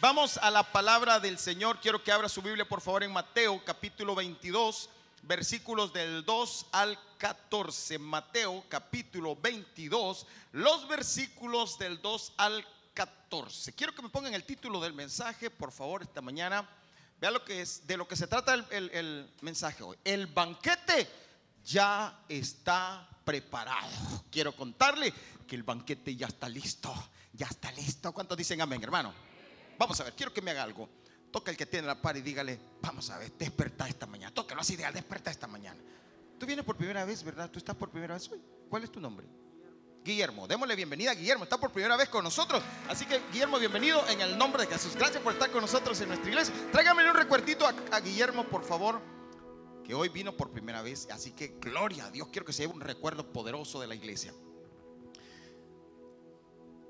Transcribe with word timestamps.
Vamos 0.00 0.38
a 0.38 0.50
la 0.50 0.62
palabra 0.72 1.20
del 1.20 1.38
Señor. 1.38 1.78
Quiero 1.80 2.02
que 2.02 2.12
abra 2.12 2.28
su 2.28 2.40
Biblia, 2.42 2.66
por 2.66 2.80
favor, 2.80 3.02
en 3.02 3.12
Mateo 3.12 3.62
capítulo 3.64 4.14
22, 4.14 4.88
versículos 5.22 5.92
del 5.92 6.24
2 6.24 6.66
al 6.72 6.98
14. 7.18 7.98
Mateo 7.98 8.64
capítulo 8.68 9.36
22, 9.36 10.26
los 10.52 10.88
versículos 10.88 11.78
del 11.78 12.00
2 12.00 12.32
al 12.38 12.66
14. 12.94 13.74
Quiero 13.74 13.94
que 13.94 14.02
me 14.02 14.08
pongan 14.08 14.32
el 14.34 14.44
título 14.44 14.80
del 14.80 14.94
mensaje, 14.94 15.50
por 15.50 15.70
favor, 15.70 16.02
esta 16.02 16.22
mañana. 16.22 16.66
Vea 17.20 17.30
lo 17.30 17.44
que 17.44 17.60
es, 17.60 17.86
de 17.86 17.98
lo 17.98 18.08
que 18.08 18.16
se 18.16 18.26
trata 18.26 18.54
el, 18.54 18.64
el- 18.70 18.90
el 18.92 19.30
mensaje 19.42 19.82
hoy. 19.82 19.98
El 20.04 20.26
banquete 20.28 21.06
ya 21.62 22.24
está 22.26 23.06
preparado. 23.26 24.24
Quiero 24.30 24.56
contarle 24.56 25.12
que 25.46 25.56
el 25.56 25.62
banquete 25.62 26.16
ya 26.16 26.28
está 26.28 26.48
listo. 26.48 26.94
Ya 27.34 27.46
está 27.46 27.70
listo. 27.72 28.12
¿Cuántos 28.12 28.38
dicen 28.38 28.62
amén, 28.62 28.82
hermano? 28.82 29.12
Vamos 29.80 29.98
a 29.98 30.04
ver, 30.04 30.12
quiero 30.12 30.30
que 30.30 30.42
me 30.42 30.50
haga 30.50 30.62
algo. 30.62 30.90
Toca 31.30 31.50
el 31.50 31.56
que 31.56 31.64
tiene 31.64 31.86
la 31.86 32.02
par 32.02 32.14
y 32.14 32.20
dígale, 32.20 32.60
vamos 32.82 33.08
a 33.08 33.16
ver, 33.16 33.32
desperta 33.32 33.88
esta 33.88 34.06
mañana. 34.06 34.30
Tócalo 34.34 34.60
así, 34.60 34.74
ideal, 34.74 34.92
desperta 34.92 35.30
esta 35.30 35.46
mañana. 35.46 35.80
Tú 36.38 36.44
vienes 36.44 36.66
por 36.66 36.76
primera 36.76 37.02
vez, 37.06 37.24
¿verdad? 37.24 37.50
Tú 37.50 37.58
estás 37.58 37.74
por 37.74 37.88
primera 37.88 38.12
vez 38.12 38.28
hoy. 38.30 38.42
¿Cuál 38.68 38.84
es 38.84 38.92
tu 38.92 39.00
nombre? 39.00 39.26
Guillermo, 40.04 40.46
démosle 40.46 40.76
bienvenida 40.76 41.12
a 41.12 41.14
Guillermo, 41.14 41.44
está 41.44 41.58
por 41.58 41.72
primera 41.72 41.96
vez 41.96 42.10
con 42.10 42.22
nosotros. 42.22 42.62
Así 42.90 43.06
que 43.06 43.22
Guillermo, 43.32 43.58
bienvenido 43.58 44.06
en 44.08 44.20
el 44.20 44.36
nombre 44.36 44.66
de 44.66 44.68
Jesús. 44.70 44.94
Gracias 44.96 45.22
por 45.22 45.32
estar 45.32 45.50
con 45.50 45.62
nosotros 45.62 45.98
en 46.02 46.08
nuestra 46.08 46.28
iglesia. 46.28 46.54
Tráigame 46.70 47.08
un 47.08 47.16
recuerdito 47.16 47.66
a, 47.66 47.74
a 47.90 48.00
Guillermo, 48.00 48.44
por 48.50 48.64
favor, 48.64 49.00
que 49.82 49.94
hoy 49.94 50.10
vino 50.10 50.36
por 50.36 50.50
primera 50.50 50.82
vez. 50.82 51.08
Así 51.10 51.32
que 51.32 51.56
gloria 51.58 52.04
a 52.04 52.10
Dios, 52.10 52.28
quiero 52.28 52.44
que 52.44 52.52
se 52.52 52.64
lleve 52.64 52.74
un 52.74 52.82
recuerdo 52.82 53.32
poderoso 53.32 53.80
de 53.80 53.86
la 53.86 53.94
iglesia. 53.94 54.34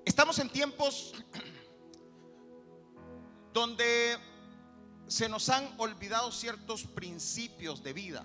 Estamos 0.05 0.41
en 0.41 0.51
tiempos 0.51 1.15
donde 3.53 4.17
se 5.07 5.29
nos 5.29 5.49
han 5.49 5.69
olvidado 5.79 6.31
ciertos 6.31 6.85
principios 6.85 7.83
de 7.83 7.93
vida, 7.93 8.24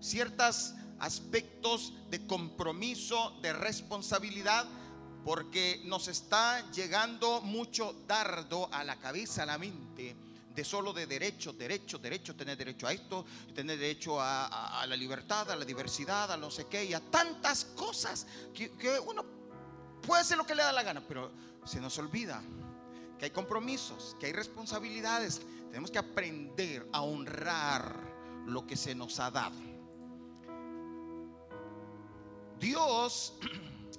ciertos 0.00 0.74
aspectos 0.98 1.92
de 2.10 2.26
compromiso, 2.26 3.38
de 3.40 3.52
responsabilidad, 3.52 4.66
porque 5.24 5.80
nos 5.84 6.08
está 6.08 6.68
llegando 6.72 7.40
mucho 7.40 7.94
dardo 8.06 8.68
a 8.72 8.82
la 8.82 8.96
cabeza, 8.96 9.44
a 9.44 9.46
la 9.46 9.58
mente, 9.58 10.16
de 10.54 10.64
solo 10.64 10.92
de 10.92 11.06
derechos, 11.06 11.56
derechos, 11.56 12.02
derechos, 12.02 12.36
tener 12.36 12.56
derecho 12.56 12.88
a 12.88 12.92
esto, 12.92 13.24
tener 13.54 13.78
derecho 13.78 14.20
a, 14.20 14.84
la 14.88 14.96
libertad, 14.96 15.48
a 15.52 15.56
la 15.56 15.64
diversidad, 15.64 16.32
a 16.32 16.36
no 16.36 16.50
sé 16.50 16.66
qué, 16.66 16.84
y 16.84 16.94
a 16.94 17.00
tantas 17.00 17.64
cosas 17.64 18.26
que, 18.52 18.72
que 18.72 18.98
uno 18.98 19.24
puede 20.02 20.22
hacer 20.22 20.36
lo 20.36 20.44
que 20.44 20.56
le 20.56 20.64
da 20.64 20.72
la 20.72 20.82
gana, 20.82 21.00
pero 21.06 21.30
se 21.64 21.80
nos 21.80 21.96
olvida 21.98 22.42
que 23.18 23.26
hay 23.26 23.30
compromisos, 23.30 24.16
que 24.20 24.26
hay 24.26 24.32
responsabilidades. 24.32 25.42
Tenemos 25.68 25.90
que 25.90 25.98
aprender 25.98 26.88
a 26.92 27.02
honrar 27.02 28.44
lo 28.46 28.66
que 28.66 28.76
se 28.76 28.94
nos 28.94 29.18
ha 29.20 29.30
dado. 29.30 29.56
Dios, 32.58 33.34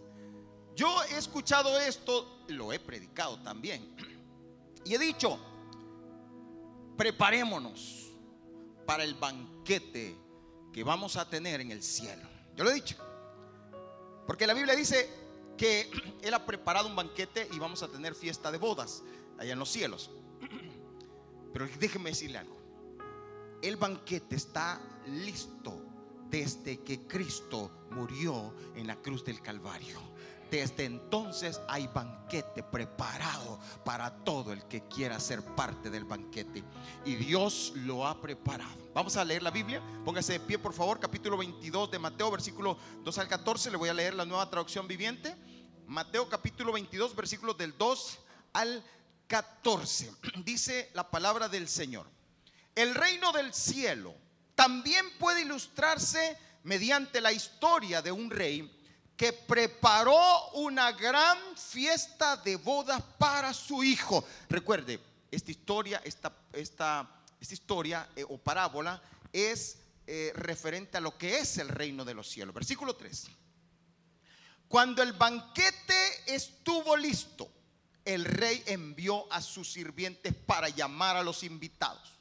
yo 0.75 1.03
he 1.11 1.17
escuchado 1.17 1.77
esto, 1.79 2.43
lo 2.47 2.73
he 2.73 2.79
predicado 2.79 3.41
también, 3.41 3.95
y 4.85 4.95
he 4.95 4.99
dicho, 4.99 5.39
preparémonos 6.97 8.11
para 8.85 9.03
el 9.03 9.13
banquete 9.15 10.17
que 10.73 10.83
vamos 10.83 11.15
a 11.15 11.29
tener 11.29 11.61
en 11.61 11.71
el 11.71 11.83
cielo. 11.83 12.27
Yo 12.55 12.63
lo 12.63 12.71
he 12.71 12.73
dicho, 12.73 12.95
porque 14.25 14.47
la 14.47 14.53
Biblia 14.53 14.75
dice 14.75 15.18
que 15.59 15.91
Él 16.21 16.33
ha 16.33 16.45
preparado 16.45 16.87
un 16.87 16.95
banquete 16.95 17.49
y 17.51 17.59
vamos 17.59 17.83
a 17.83 17.89
tener 17.89 18.15
fiesta 18.15 18.49
de 18.49 18.57
bodas 18.57 19.03
allá 19.37 19.51
en 19.51 19.59
los 19.59 19.69
cielos. 19.69 20.09
Pero 21.51 21.67
déjeme 21.77 22.11
decirle 22.11 22.37
algo. 22.37 22.57
El 23.61 23.75
banquete 23.75 24.37
está 24.37 24.81
listo 25.07 25.81
desde 26.29 26.79
que 26.79 27.05
Cristo 27.05 27.71
murió 27.91 28.53
en 28.75 28.87
la 28.87 28.95
cruz 28.95 29.25
del 29.25 29.41
Calvario. 29.41 29.99
Desde 30.49 30.85
entonces 30.85 31.59
hay 31.67 31.87
banquete 31.87 32.63
preparado 32.63 33.59
para 33.83 34.23
todo 34.23 34.53
el 34.53 34.63
que 34.63 34.87
quiera 34.87 35.19
ser 35.19 35.43
parte 35.43 35.89
del 35.89 36.05
banquete. 36.05 36.63
Y 37.05 37.15
Dios 37.15 37.73
lo 37.75 38.07
ha 38.07 38.19
preparado. 38.19 38.71
Vamos 38.93 39.17
a 39.17 39.25
leer 39.25 39.43
la 39.43 39.51
Biblia. 39.51 39.83
Póngase 40.05 40.33
de 40.33 40.39
pie, 40.39 40.57
por 40.57 40.73
favor. 40.73 40.99
Capítulo 40.99 41.37
22 41.37 41.91
de 41.91 41.99
Mateo, 41.99 42.31
versículo 42.31 42.77
2 43.03 43.17
al 43.17 43.27
14. 43.27 43.71
Le 43.71 43.77
voy 43.77 43.89
a 43.89 43.93
leer 43.93 44.15
la 44.15 44.25
nueva 44.25 44.49
traducción 44.49 44.87
viviente. 44.87 45.35
Mateo 45.89 46.29
capítulo 46.29 46.71
22, 46.73 47.15
versículos 47.15 47.57
del 47.57 47.75
2 47.75 48.19
al 48.53 48.83
14. 49.25 50.11
Dice 50.45 50.91
la 50.93 51.09
palabra 51.09 51.49
del 51.49 51.67
Señor. 51.67 52.05
El 52.75 52.93
reino 52.93 53.31
del 53.31 53.51
cielo 53.55 54.13
también 54.53 55.03
puede 55.17 55.41
ilustrarse 55.41 56.37
mediante 56.63 57.19
la 57.21 57.31
historia 57.31 58.03
de 58.03 58.11
un 58.11 58.29
rey 58.29 58.71
que 59.17 59.33
preparó 59.33 60.51
una 60.51 60.91
gran 60.91 61.39
fiesta 61.57 62.37
de 62.37 62.55
bodas 62.55 63.01
para 63.17 63.51
su 63.51 63.83
hijo. 63.83 64.23
Recuerde, 64.47 64.99
esta 65.31 65.49
historia, 65.49 66.03
esta, 66.05 66.31
esta, 66.53 67.09
esta 67.41 67.53
historia 67.55 68.07
eh, 68.15 68.23
o 68.29 68.37
parábola 68.37 69.01
es 69.33 69.79
eh, 70.05 70.33
referente 70.35 70.97
a 70.97 71.01
lo 71.01 71.17
que 71.17 71.39
es 71.39 71.57
el 71.57 71.67
reino 71.67 72.05
de 72.05 72.13
los 72.13 72.29
cielos. 72.29 72.53
Versículo 72.53 72.95
3. 72.95 73.27
Cuando 74.69 75.01
el 75.01 75.13
banquete 75.13 75.95
estuvo 76.27 76.95
listo, 76.95 77.51
el 78.05 78.23
rey 78.23 78.61
envió 78.67 79.25
a 79.33 79.41
sus 79.41 79.73
sirvientes 79.73 80.31
para 80.33 80.69
llamar 80.69 81.17
a 81.17 81.23
los 81.23 81.43
invitados, 81.43 82.19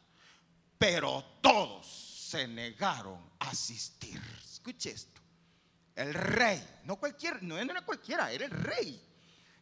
pero 0.78 1.22
todos 1.42 1.86
se 1.86 2.48
negaron 2.48 3.20
a 3.38 3.50
asistir. 3.50 4.18
Escuche 4.42 4.92
esto. 4.92 5.20
El 5.94 6.14
rey, 6.14 6.66
no 6.84 6.96
cualquier, 6.96 7.42
no 7.42 7.58
era 7.58 7.84
cualquiera, 7.84 8.32
era 8.32 8.46
el 8.46 8.50
rey. 8.50 8.98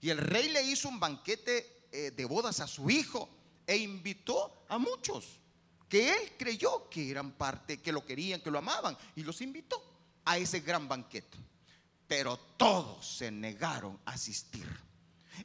Y 0.00 0.08
el 0.10 0.18
rey 0.18 0.48
le 0.50 0.62
hizo 0.62 0.88
un 0.88 1.00
banquete 1.00 1.88
eh, 1.90 2.12
de 2.12 2.24
bodas 2.24 2.60
a 2.60 2.68
su 2.68 2.88
hijo 2.88 3.28
e 3.66 3.76
invitó 3.76 4.64
a 4.68 4.78
muchos 4.78 5.40
que 5.88 6.10
él 6.10 6.32
creyó 6.38 6.88
que 6.88 7.10
eran 7.10 7.32
parte, 7.32 7.82
que 7.82 7.90
lo 7.90 8.06
querían, 8.06 8.40
que 8.40 8.50
lo 8.52 8.58
amaban, 8.58 8.96
y 9.16 9.24
los 9.24 9.40
invitó 9.40 9.82
a 10.24 10.38
ese 10.38 10.60
gran 10.60 10.86
banquete. 10.86 11.36
Pero 12.08 12.36
todos 12.56 13.06
se 13.06 13.30
negaron 13.30 13.98
a 14.04 14.12
asistir. 14.12 14.66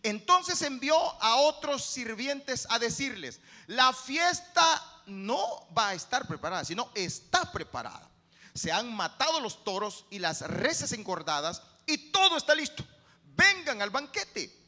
Entonces 0.03 0.61
envió 0.61 0.95
a 1.21 1.35
otros 1.37 1.83
sirvientes 1.83 2.65
a 2.69 2.79
decirles, 2.79 3.39
la 3.67 3.93
fiesta 3.93 5.01
no 5.05 5.67
va 5.77 5.89
a 5.89 5.93
estar 5.93 6.27
preparada, 6.27 6.63
sino 6.63 6.91
está 6.95 7.51
preparada. 7.51 8.09
Se 8.53 8.71
han 8.71 8.93
matado 8.93 9.39
los 9.39 9.63
toros 9.63 10.05
y 10.09 10.19
las 10.19 10.41
reses 10.41 10.91
engordadas 10.93 11.61
y 11.85 12.11
todo 12.11 12.37
está 12.37 12.55
listo. 12.55 12.83
Vengan 13.35 13.81
al 13.81 13.89
banquete. 13.89 14.59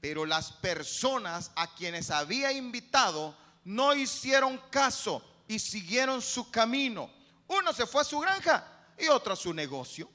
Pero 0.00 0.26
las 0.26 0.52
personas 0.52 1.50
a 1.56 1.74
quienes 1.74 2.10
había 2.10 2.52
invitado 2.52 3.34
no 3.64 3.94
hicieron 3.94 4.60
caso 4.70 5.22
y 5.48 5.58
siguieron 5.58 6.20
su 6.20 6.50
camino. 6.50 7.10
Uno 7.46 7.72
se 7.72 7.86
fue 7.86 8.02
a 8.02 8.04
su 8.04 8.18
granja 8.18 8.66
y 8.98 9.08
otro 9.08 9.32
a 9.32 9.36
su 9.36 9.54
negocio. 9.54 10.10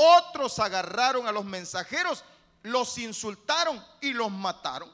Otros 0.00 0.60
agarraron 0.60 1.26
a 1.26 1.32
los 1.32 1.44
mensajeros, 1.44 2.22
los 2.62 2.96
insultaron 2.98 3.84
y 4.00 4.12
los 4.12 4.30
mataron. 4.30 4.88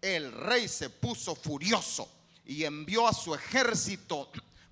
El 0.00 0.32
rey 0.32 0.68
se 0.68 0.88
puso 0.88 1.34
furioso 1.34 2.10
y 2.46 2.64
envió 2.64 3.06
a 3.06 3.12
su 3.12 3.34
ejército 3.34 4.30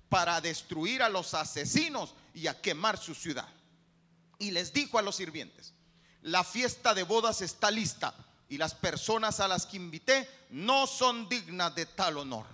para 0.09 0.41
destruir 0.41 1.03
a 1.03 1.09
los 1.09 1.35
asesinos 1.35 2.15
y 2.33 2.47
a 2.47 2.59
quemar 2.59 2.97
su 2.97 3.13
ciudad. 3.13 3.47
Y 4.39 4.49
les 4.49 4.73
dijo 4.73 4.97
a 4.97 5.03
los 5.03 5.17
sirvientes, 5.17 5.73
la 6.23 6.43
fiesta 6.43 6.95
de 6.95 7.03
bodas 7.03 7.41
está 7.41 7.69
lista 7.69 8.15
y 8.49 8.57
las 8.57 8.73
personas 8.73 9.39
a 9.39 9.47
las 9.47 9.67
que 9.67 9.77
invité 9.77 10.27
no 10.49 10.87
son 10.87 11.29
dignas 11.29 11.75
de 11.75 11.85
tal 11.85 12.17
honor. 12.17 12.47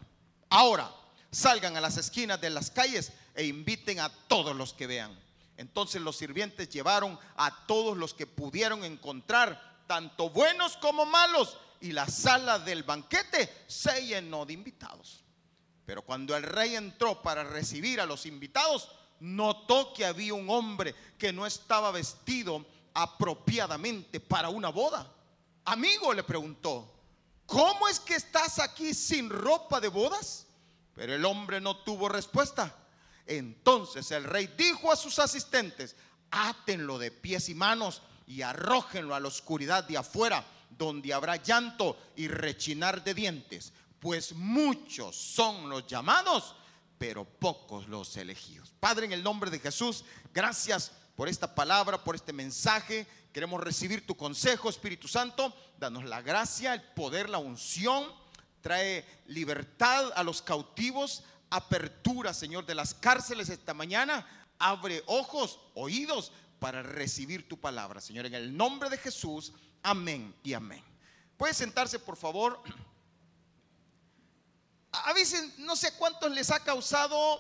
Ahora, 0.50 0.92
salgan 1.32 1.78
a 1.78 1.82
las 1.82 1.96
esquinas 1.96 2.42
de 2.42 2.50
las 2.50 2.70
calles 2.70 3.14
e 3.34 3.46
inviten 3.46 4.02
a 4.02 4.10
todos 4.10 4.54
los 4.54 4.74
que 4.74 4.88
vean. 4.88 5.27
Entonces 5.58 6.02
los 6.02 6.16
sirvientes 6.16 6.70
llevaron 6.70 7.20
a 7.36 7.66
todos 7.66 7.98
los 7.98 8.14
que 8.14 8.28
pudieron 8.28 8.84
encontrar, 8.84 9.84
tanto 9.88 10.30
buenos 10.30 10.78
como 10.78 11.06
malos, 11.06 11.58
y 11.82 11.92
la 11.92 12.08
sala 12.08 12.60
del 12.60 12.84
banquete 12.84 13.66
se 13.68 14.06
llenó 14.06 14.46
de 14.46 14.54
invitados. 14.54 15.24
Pero 15.86 16.02
cuando 16.02 16.36
el 16.36 16.44
rey 16.44 16.76
entró 16.76 17.22
para 17.22 17.44
recibir 17.44 18.00
a 18.00 18.06
los 18.06 18.26
invitados, 18.26 18.90
notó 19.20 19.94
que 19.94 20.06
había 20.06 20.34
un 20.34 20.50
hombre 20.50 20.94
que 21.18 21.34
no 21.34 21.46
estaba 21.46 21.92
vestido 21.92 22.66
apropiadamente 22.94 24.20
para 24.20 24.50
una 24.50 24.70
boda. 24.70 25.12
Amigo 25.66 26.14
le 26.14 26.24
preguntó, 26.24 26.94
¿cómo 27.46 27.88
es 27.88 28.00
que 28.00 28.16
estás 28.16 28.60
aquí 28.60 28.94
sin 28.94 29.30
ropa 29.30 29.80
de 29.80 29.88
bodas? 29.88 30.46
Pero 30.94 31.14
el 31.14 31.26
hombre 31.26 31.62
no 31.62 31.78
tuvo 31.78 32.10
respuesta. 32.10 32.76
Entonces 33.28 34.10
el 34.12 34.24
rey 34.24 34.54
dijo 34.58 34.92
a 34.92 34.96
sus 34.96 35.20
asistentes, 35.20 35.96
átenlo 36.32 36.98
de 36.98 37.12
pies 37.12 37.50
y 37.50 37.56
manos 37.56 38.02
y 38.26 38.42
arrójenlo 38.42 39.16
a 39.16 39.20
la 39.20 39.28
oscuridad 39.28 39.84
de 39.84 39.98
afuera, 39.98 40.46
donde 40.70 41.14
habrá 41.14 41.38
llanto 41.38 41.98
y 42.16 42.28
rechinar 42.28 43.04
de 43.04 43.14
dientes, 43.14 43.74
pues 44.00 44.34
muchos 44.34 45.16
son 45.16 45.70
los 45.70 45.88
llamados, 45.88 46.56
pero 46.98 47.26
pocos 47.26 47.88
los 47.88 48.16
elegidos. 48.18 48.74
Padre, 48.80 49.06
en 49.06 49.12
el 49.14 49.24
nombre 49.24 49.50
de 49.50 49.60
Jesús, 49.60 50.04
gracias 50.34 50.92
por 51.16 51.28
esta 51.28 51.54
palabra, 51.54 52.04
por 52.04 52.16
este 52.16 52.34
mensaje. 52.34 53.08
Queremos 53.34 53.62
recibir 53.62 54.06
tu 54.06 54.16
consejo, 54.16 54.70
Espíritu 54.70 55.08
Santo. 55.08 55.54
Danos 55.80 56.06
la 56.06 56.22
gracia, 56.22 56.74
el 56.74 56.82
poder, 56.82 57.30
la 57.30 57.38
unción. 57.38 58.06
Trae 58.62 59.06
libertad 59.28 60.12
a 60.16 60.24
los 60.24 60.42
cautivos, 60.42 61.24
apertura, 61.50 62.34
Señor, 62.34 62.66
de 62.66 62.76
las 62.76 62.94
cárceles 62.94 63.50
esta 63.50 63.74
mañana. 63.74 64.26
Abre 64.60 65.04
ojos, 65.06 65.60
oídos 65.76 66.32
para 66.60 66.82
recibir 66.82 67.48
tu 67.48 67.60
palabra, 67.60 68.02
Señor. 68.02 68.26
En 68.26 68.34
el 68.34 68.56
nombre 68.56 68.90
de 68.90 68.98
Jesús, 68.98 69.54
amén 69.84 70.36
y 70.44 70.54
amén. 70.54 70.84
Puede 71.38 71.54
sentarse, 71.54 72.00
por 72.00 72.18
favor. 72.18 72.62
A 74.92 75.14
veces 75.14 75.60
no 75.60 75.76
sé 75.76 75.94
cuántos 75.94 76.32
les 76.32 76.50
ha 76.50 76.64
causado 76.64 77.40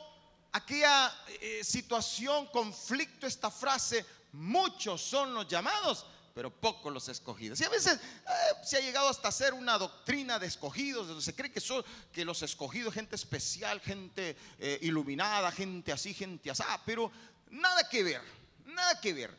aquella 0.51 1.13
eh, 1.41 1.63
situación, 1.63 2.47
conflicto, 2.47 3.25
esta 3.25 3.49
frase, 3.49 4.05
muchos 4.31 5.01
son 5.01 5.33
los 5.33 5.47
llamados, 5.47 6.05
pero 6.37 6.51
pocos 6.51 6.93
los 6.93 7.09
escogidos. 7.09 7.59
Y 7.61 7.63
a 7.63 7.69
veces 7.69 7.95
eh, 7.95 8.29
se 8.63 8.77
ha 8.77 8.79
llegado 8.79 9.09
hasta 9.09 9.31
ser 9.31 9.55
una 9.55 9.75
doctrina 9.75 10.37
de 10.37 10.45
escogidos, 10.45 11.07
donde 11.07 11.23
se 11.23 11.33
cree 11.33 11.51
que 11.51 11.59
son 11.59 11.83
que 12.11 12.23
los 12.23 12.43
escogidos, 12.43 12.93
gente 12.93 13.15
especial, 13.15 13.81
gente 13.81 14.37
eh, 14.59 14.77
iluminada, 14.83 15.51
gente 15.51 15.91
así, 15.91 16.13
gente 16.13 16.51
así, 16.51 16.61
pero 16.85 17.11
nada 17.49 17.89
que 17.89 18.03
ver, 18.03 18.21
nada 18.65 19.01
que 19.01 19.13
ver. 19.13 19.35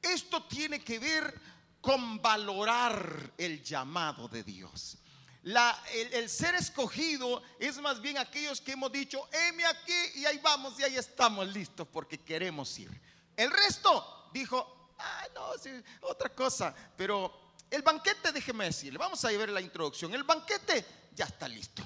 Esto 0.00 0.44
tiene 0.44 0.84
que 0.84 1.00
ver 1.00 1.34
con 1.80 2.22
valorar 2.22 3.32
el 3.36 3.60
llamado 3.64 4.28
de 4.28 4.44
Dios. 4.44 4.98
El, 5.42 6.30
ser 6.30 6.54
escogido 6.54 7.42
es 7.58 7.76
más 7.78 8.00
bien 8.00 8.18
aquellos 8.18 8.60
que 8.60 8.70
hemos 8.70 8.92
dicho, 8.92 9.28
heme 9.32 9.64
aquí 9.64 10.20
y 10.20 10.26
ahí 10.26 10.38
vamos 10.38 10.78
y 10.78 10.84
ahí 10.84 10.96
estamos 10.96 11.48
listos 11.48 11.88
porque 11.88 12.20
queremos 12.20 12.78
ir. 12.78 13.00
El 13.36 13.50
resto 13.50 14.30
dijo, 14.32 14.83
ah, 15.04 15.28
no, 15.34 16.08
otra 16.08 16.30
cosa. 16.30 16.74
Pero 16.96 17.54
el 17.70 17.82
banquete, 17.82 18.32
déjeme 18.32 18.66
decirle, 18.66 18.98
vamos 18.98 19.24
a 19.24 19.28
ver 19.28 19.50
la 19.50 19.60
introducción. 19.60 20.14
El 20.14 20.24
banquete 20.24 20.84
ya 21.14 21.24
está 21.24 21.48
listo. 21.48 21.82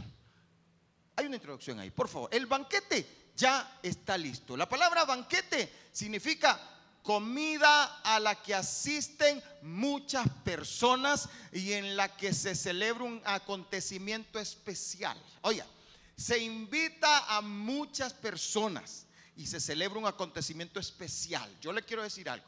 Hay 1.17 1.26
una 1.26 1.37
introducción 1.37 1.79
ahí, 1.81 1.91
por 1.91 2.09
favor. 2.09 2.29
El 2.32 2.47
banquete 2.47 3.31
ya 3.35 3.79
está 3.82 4.17
listo. 4.17 4.56
La 4.56 4.69
palabra 4.69 5.05
banquete 5.05 5.88
significa 5.93 6.61
comida 7.03 8.00
a 8.03 8.20
la 8.20 8.43
que 8.43 8.55
asisten 8.55 9.43
muchas 9.62 10.29
personas 10.44 11.29
y 11.53 11.73
en 11.73 11.97
la 11.97 12.14
que 12.17 12.35
se 12.35 12.55
celebra 12.55 13.05
un 13.05 13.23
acontecimiento 13.25 14.38
especial. 14.38 15.19
Oye, 15.41 15.64
se 16.17 16.38
invita 16.38 17.37
a 17.37 17.41
muchas 17.41 18.12
personas 18.12 19.06
y 19.37 19.47
se 19.47 19.61
celebra 19.61 19.99
un 19.99 20.06
acontecimiento 20.06 20.81
especial. 20.81 21.50
Yo 21.61 21.73
le 21.73 21.82
quiero 21.82 22.03
decir 22.03 22.29
algo. 22.29 22.47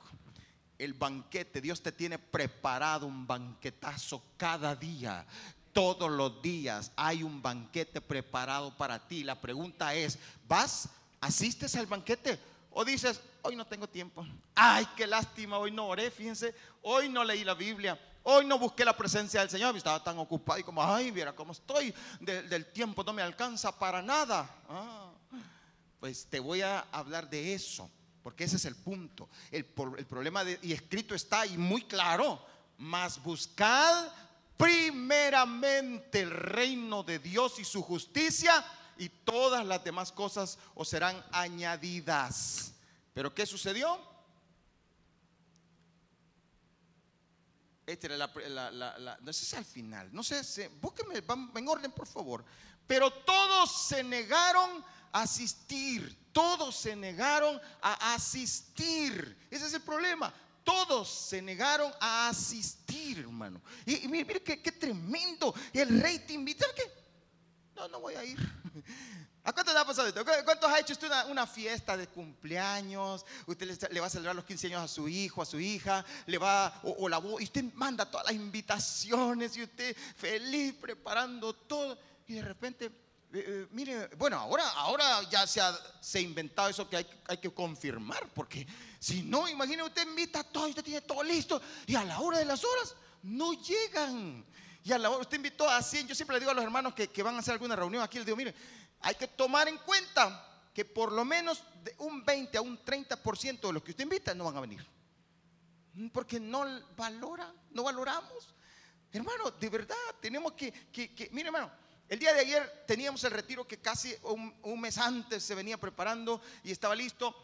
El 0.80 0.94
banquete, 0.94 1.60
Dios 1.60 1.82
te 1.82 1.92
tiene 1.92 2.18
preparado 2.18 3.06
un 3.06 3.26
banquetazo 3.26 4.22
cada 4.38 4.74
día. 4.74 5.26
Todos 5.74 6.10
los 6.10 6.40
días 6.40 6.90
hay 6.96 7.22
un 7.22 7.42
banquete 7.42 8.00
preparado 8.00 8.74
para 8.74 8.98
ti. 9.06 9.22
La 9.22 9.38
pregunta 9.38 9.94
es, 9.94 10.18
¿vas? 10.48 10.88
¿Asistes 11.20 11.76
al 11.76 11.84
banquete? 11.84 12.40
O 12.70 12.82
dices, 12.82 13.20
hoy 13.42 13.56
no 13.56 13.66
tengo 13.66 13.90
tiempo. 13.90 14.26
Ay, 14.54 14.88
qué 14.96 15.06
lástima, 15.06 15.58
hoy 15.58 15.70
no 15.70 15.86
oré, 15.86 16.10
fíjense, 16.10 16.54
hoy 16.80 17.10
no 17.10 17.24
leí 17.24 17.44
la 17.44 17.52
Biblia. 17.52 18.00
Hoy 18.22 18.46
no 18.46 18.58
busqué 18.58 18.82
la 18.82 18.96
presencia 18.96 19.40
del 19.40 19.50
Señor, 19.50 19.76
estaba 19.76 20.02
tan 20.02 20.18
ocupado 20.18 20.58
y 20.58 20.62
como, 20.62 20.82
ay, 20.82 21.12
mira 21.12 21.34
cómo 21.34 21.52
estoy, 21.52 21.94
del 22.20 22.64
tiempo 22.72 23.04
no 23.04 23.12
me 23.12 23.20
alcanza 23.20 23.78
para 23.78 24.00
nada. 24.00 24.48
Ah, 24.66 25.10
pues 26.00 26.24
te 26.24 26.40
voy 26.40 26.62
a 26.62 26.80
hablar 26.90 27.28
de 27.28 27.52
eso, 27.52 27.90
porque 28.30 28.44
ese 28.44 28.58
es 28.58 28.64
el 28.64 28.76
punto. 28.76 29.28
El, 29.50 29.64
problema, 29.64 30.44
de, 30.44 30.56
y 30.62 30.72
escrito 30.72 31.16
está 31.16 31.40
ahí 31.40 31.58
muy 31.58 31.82
claro, 31.82 32.40
mas 32.78 33.20
buscad 33.20 34.08
primeramente 34.56 36.20
el 36.20 36.30
reino 36.30 37.02
de 37.02 37.18
Dios 37.18 37.58
y 37.58 37.64
su 37.64 37.82
justicia 37.82 38.64
y 38.98 39.08
todas 39.08 39.66
las 39.66 39.82
demás 39.82 40.12
cosas 40.12 40.60
os 40.76 40.88
serán 40.88 41.20
añadidas. 41.32 42.72
Pero 43.12 43.34
¿qué 43.34 43.44
sucedió? 43.46 44.00
Este 47.84 48.06
era 48.06 48.16
la, 48.16 49.18
al 49.56 49.64
final, 49.64 50.08
no 50.12 50.22
sé, 50.22 50.44
si, 50.44 50.62
en 50.62 51.68
orden 51.68 51.90
por 51.90 52.06
favor. 52.06 52.44
Pero 52.86 53.10
todos 53.10 53.88
se 53.88 54.04
negaron 54.04 54.84
asistir, 55.12 56.16
todos 56.32 56.76
se 56.76 56.94
negaron 56.96 57.60
a 57.80 58.14
asistir. 58.14 59.36
Ese 59.50 59.66
es 59.66 59.74
el 59.74 59.82
problema. 59.82 60.32
Todos 60.64 61.08
se 61.08 61.42
negaron 61.42 61.92
a 62.00 62.28
asistir, 62.28 63.20
hermano. 63.20 63.60
Y, 63.86 64.06
mire, 64.08 64.42
qué, 64.42 64.72
tremendo. 64.72 65.54
El 65.72 66.00
rey 66.00 66.20
te 66.20 66.34
invita. 66.34 66.66
¿Qué? 66.76 66.82
No, 67.74 67.88
no 67.88 68.00
voy 68.00 68.14
a 68.14 68.24
ir. 68.24 68.38
¿A 69.42 69.52
cuántos 69.54 69.72
le 69.72 69.80
ha 69.80 69.84
pasado 69.86 70.06
esto? 70.06 70.22
¿Cuántos 70.44 70.70
ha 70.70 70.78
hecho 70.78 70.92
usted 70.92 71.10
una, 71.28 71.46
fiesta 71.46 71.96
de 71.96 72.06
cumpleaños? 72.06 73.24
Usted 73.46 73.90
le, 73.90 74.00
va 74.00 74.06
a 74.06 74.10
celebrar 74.10 74.36
los 74.36 74.44
15 74.44 74.66
años 74.66 74.82
a 74.82 74.88
su 74.88 75.08
hijo, 75.08 75.40
a 75.40 75.46
su 75.46 75.58
hija, 75.58 76.04
le 76.26 76.36
va, 76.36 76.78
o, 76.84 77.08
la 77.08 77.22
y 77.40 77.44
usted 77.44 77.64
manda 77.74 78.08
todas 78.08 78.26
las 78.26 78.34
invitaciones 78.34 79.56
y 79.56 79.62
usted 79.62 79.96
feliz 80.16 80.74
preparando 80.74 81.54
todo. 81.54 81.98
Y 82.26 82.34
de 82.34 82.42
repente, 82.42 82.90
eh, 83.32 83.44
eh, 83.46 83.66
mire, 83.70 84.08
bueno, 84.16 84.38
ahora, 84.38 84.68
ahora 84.70 85.22
ya 85.30 85.46
se 85.46 85.60
ha, 85.60 85.78
se 86.00 86.20
inventado 86.20 86.68
eso 86.68 86.88
que 86.88 86.96
hay, 86.96 87.38
que 87.38 87.50
confirmar, 87.52 88.28
porque 88.34 88.66
si 88.98 89.22
no, 89.22 89.48
imagine 89.48 89.82
usted 89.82 90.06
invita 90.06 90.40
a 90.40 90.44
todo, 90.44 90.68
usted 90.68 90.82
tiene 90.82 91.00
todo 91.02 91.22
listo, 91.22 91.60
y 91.86 91.94
a 91.94 92.04
la 92.04 92.20
hora 92.20 92.38
de 92.38 92.44
las 92.44 92.64
horas 92.64 92.94
no 93.22 93.52
llegan. 93.52 94.44
Y 94.82 94.92
a 94.92 94.98
la 94.98 95.10
hora, 95.10 95.20
usted 95.20 95.36
invitó 95.36 95.68
a 95.68 95.82
100, 95.82 96.08
yo 96.08 96.14
siempre 96.14 96.34
le 96.36 96.40
digo 96.40 96.50
a 96.50 96.54
los 96.54 96.64
hermanos 96.64 96.94
que, 96.94 97.08
que 97.08 97.22
van 97.22 97.36
a 97.36 97.38
hacer 97.38 97.52
alguna 97.52 97.76
reunión 97.76 98.02
aquí, 98.02 98.18
les 98.18 98.26
digo, 98.26 98.36
mire, 98.36 98.54
hay 99.00 99.14
que 99.14 99.28
tomar 99.28 99.68
en 99.68 99.78
cuenta 99.78 100.46
que 100.74 100.84
por 100.84 101.12
lo 101.12 101.24
menos 101.24 101.62
de 101.82 101.94
un 101.98 102.24
20 102.24 102.58
a 102.58 102.62
un 102.62 102.82
30% 102.84 103.60
de 103.60 103.72
los 103.72 103.82
que 103.82 103.90
usted 103.90 104.04
invita 104.04 104.34
no 104.34 104.44
van 104.44 104.56
a 104.56 104.60
venir. 104.60 104.86
Porque 106.12 106.38
no 106.38 106.64
valoran, 106.96 107.52
no 107.72 107.82
valoramos. 107.82 108.54
Hermano, 109.12 109.50
de 109.50 109.68
verdad, 109.68 109.96
tenemos 110.20 110.52
que, 110.52 110.72
que, 110.92 111.28
mire 111.32 111.48
hermano, 111.48 111.70
el 112.10 112.18
día 112.18 112.34
de 112.34 112.40
ayer 112.40 112.84
teníamos 112.86 113.24
el 113.24 113.30
retiro 113.30 113.66
que 113.66 113.78
casi 113.78 114.14
un, 114.24 114.80
mes 114.80 114.98
antes 114.98 115.42
se 115.42 115.54
venía 115.54 115.78
preparando 115.78 116.42
y 116.62 116.70
estaba 116.70 116.94
listo 116.94 117.34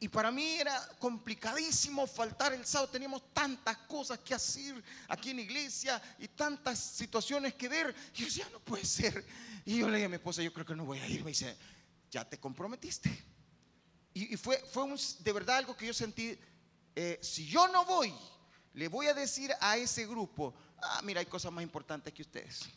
y 0.00 0.08
para 0.08 0.30
mí 0.30 0.44
era 0.60 0.88
complicadísimo 1.00 2.06
faltar 2.06 2.52
el 2.52 2.64
sábado. 2.64 2.92
Teníamos 2.92 3.34
tantas 3.34 3.76
cosas 3.78 4.20
que 4.20 4.32
hacer 4.32 4.82
aquí 5.08 5.30
en 5.30 5.40
iglesia 5.40 6.00
y 6.18 6.28
tantas 6.28 6.78
situaciones 6.78 7.54
que 7.54 7.68
ver. 7.68 7.94
Y 8.14 8.18
yo 8.18 8.24
decía, 8.26 8.48
no 8.52 8.60
puede 8.60 8.84
ser. 8.84 9.24
Y 9.64 9.78
yo 9.78 9.88
le 9.88 9.96
dije 9.96 10.06
a 10.06 10.08
mi 10.08 10.14
esposa, 10.16 10.40
yo 10.42 10.52
creo 10.52 10.64
que 10.64 10.76
no 10.76 10.84
voy 10.84 11.00
a 11.00 11.08
ir. 11.08 11.24
Me 11.24 11.30
dice, 11.30 11.56
ya 12.10 12.24
te 12.24 12.38
comprometiste. 12.38 13.10
Y, 14.14 14.36
fue, 14.36 14.58
fue 14.72 14.84
de 15.18 15.32
verdad 15.32 15.56
algo 15.56 15.76
que 15.76 15.86
yo 15.86 15.94
sentí. 15.94 16.38
Eh, 16.94 17.18
si 17.20 17.46
yo 17.46 17.66
no 17.68 17.84
voy, 17.84 18.14
le 18.74 18.86
voy 18.86 19.06
a 19.06 19.14
decir 19.14 19.52
a 19.60 19.76
ese 19.76 20.06
grupo, 20.06 20.54
ah, 20.80 21.00
mira, 21.02 21.20
hay 21.20 21.26
cosas 21.26 21.50
más 21.50 21.62
importantes 21.62 22.12
que 22.12 22.22
ustedes. 22.22 22.68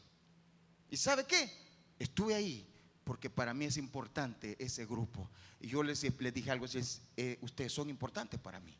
¿Y 0.92 0.98
sabe 0.98 1.26
qué? 1.26 1.50
Estuve 1.98 2.36
ahí 2.36 2.68
porque 3.04 3.30
para 3.30 3.54
mí 3.54 3.66
es 3.66 3.78
importante 3.78 4.56
ese 4.60 4.86
grupo. 4.86 5.28
Y 5.60 5.70
yo 5.70 5.82
les, 5.82 6.04
les 6.20 6.34
dije 6.34 6.52
algo, 6.52 6.68
eh, 7.18 7.40
ustedes 7.42 7.74
son 7.74 7.90
importantes 7.90 8.40
para 8.40 8.60
mí. 8.60 8.78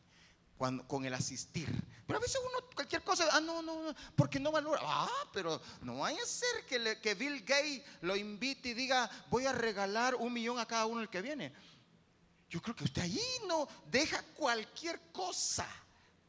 Cuando, 0.56 0.86
con 0.86 1.04
el 1.04 1.14
asistir. 1.14 1.68
Pero 2.06 2.18
a 2.18 2.20
veces 2.20 2.38
uno, 2.40 2.68
cualquier 2.74 3.02
cosa, 3.02 3.26
ah, 3.32 3.40
no, 3.40 3.62
no, 3.62 3.94
porque 4.14 4.38
no 4.38 4.52
valora. 4.52 4.80
Ah, 4.84 5.30
pero 5.32 5.60
no 5.80 5.98
vaya 5.98 6.22
a 6.22 6.26
ser 6.26 6.64
que, 6.68 7.00
que 7.00 7.14
Bill 7.14 7.40
Gates 7.40 7.82
lo 8.02 8.14
invite 8.14 8.68
y 8.68 8.74
diga, 8.74 9.10
voy 9.28 9.46
a 9.46 9.52
regalar 9.52 10.14
un 10.14 10.32
millón 10.32 10.60
a 10.60 10.66
cada 10.66 10.86
uno 10.86 11.00
el 11.00 11.08
que 11.08 11.22
viene. 11.22 11.52
Yo 12.48 12.60
creo 12.60 12.76
que 12.76 12.84
usted 12.84 13.02
ahí 13.02 13.20
no 13.48 13.66
deja 13.90 14.22
cualquier 14.34 15.00
cosa 15.10 15.66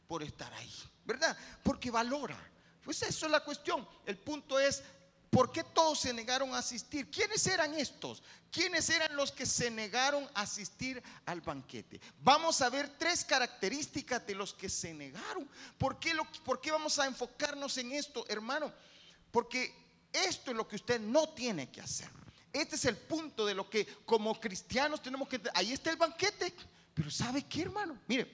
por 0.08 0.22
estar 0.22 0.52
ahí, 0.54 0.72
¿verdad? 1.04 1.36
Porque 1.62 1.90
valora. 1.90 2.38
Pues 2.82 3.02
eso 3.02 3.26
es 3.26 3.32
la 3.32 3.44
cuestión. 3.44 3.86
El 4.04 4.18
punto 4.18 4.58
es 4.58 4.82
¿Por 5.34 5.50
qué 5.50 5.64
todos 5.64 5.98
se 5.98 6.12
negaron 6.12 6.54
a 6.54 6.58
asistir? 6.58 7.10
¿Quiénes 7.10 7.44
eran 7.48 7.74
estos? 7.74 8.22
¿Quiénes 8.52 8.88
eran 8.88 9.16
los 9.16 9.32
que 9.32 9.44
se 9.46 9.68
negaron 9.68 10.22
a 10.32 10.42
asistir 10.42 11.02
al 11.26 11.40
banquete? 11.40 12.00
Vamos 12.20 12.62
a 12.62 12.70
ver 12.70 12.88
tres 12.96 13.24
características 13.24 14.24
de 14.28 14.36
los 14.36 14.54
que 14.54 14.68
se 14.68 14.94
negaron. 14.94 15.48
¿Por 15.76 15.98
qué, 15.98 16.14
lo, 16.14 16.24
por 16.44 16.60
qué 16.60 16.70
vamos 16.70 17.00
a 17.00 17.06
enfocarnos 17.06 17.76
en 17.78 17.90
esto, 17.90 18.24
hermano? 18.28 18.72
Porque 19.32 19.74
esto 20.12 20.52
es 20.52 20.56
lo 20.56 20.68
que 20.68 20.76
usted 20.76 21.00
no 21.00 21.28
tiene 21.30 21.68
que 21.68 21.80
hacer. 21.80 22.08
Este 22.52 22.76
es 22.76 22.84
el 22.84 22.96
punto 22.96 23.44
de 23.44 23.56
lo 23.56 23.68
que 23.68 23.84
como 24.06 24.38
cristianos 24.38 25.02
tenemos 25.02 25.28
que... 25.28 25.40
Ahí 25.54 25.72
está 25.72 25.90
el 25.90 25.96
banquete. 25.96 26.54
Pero 26.94 27.10
¿sabe 27.10 27.42
qué, 27.42 27.62
hermano? 27.62 27.98
Mire, 28.06 28.30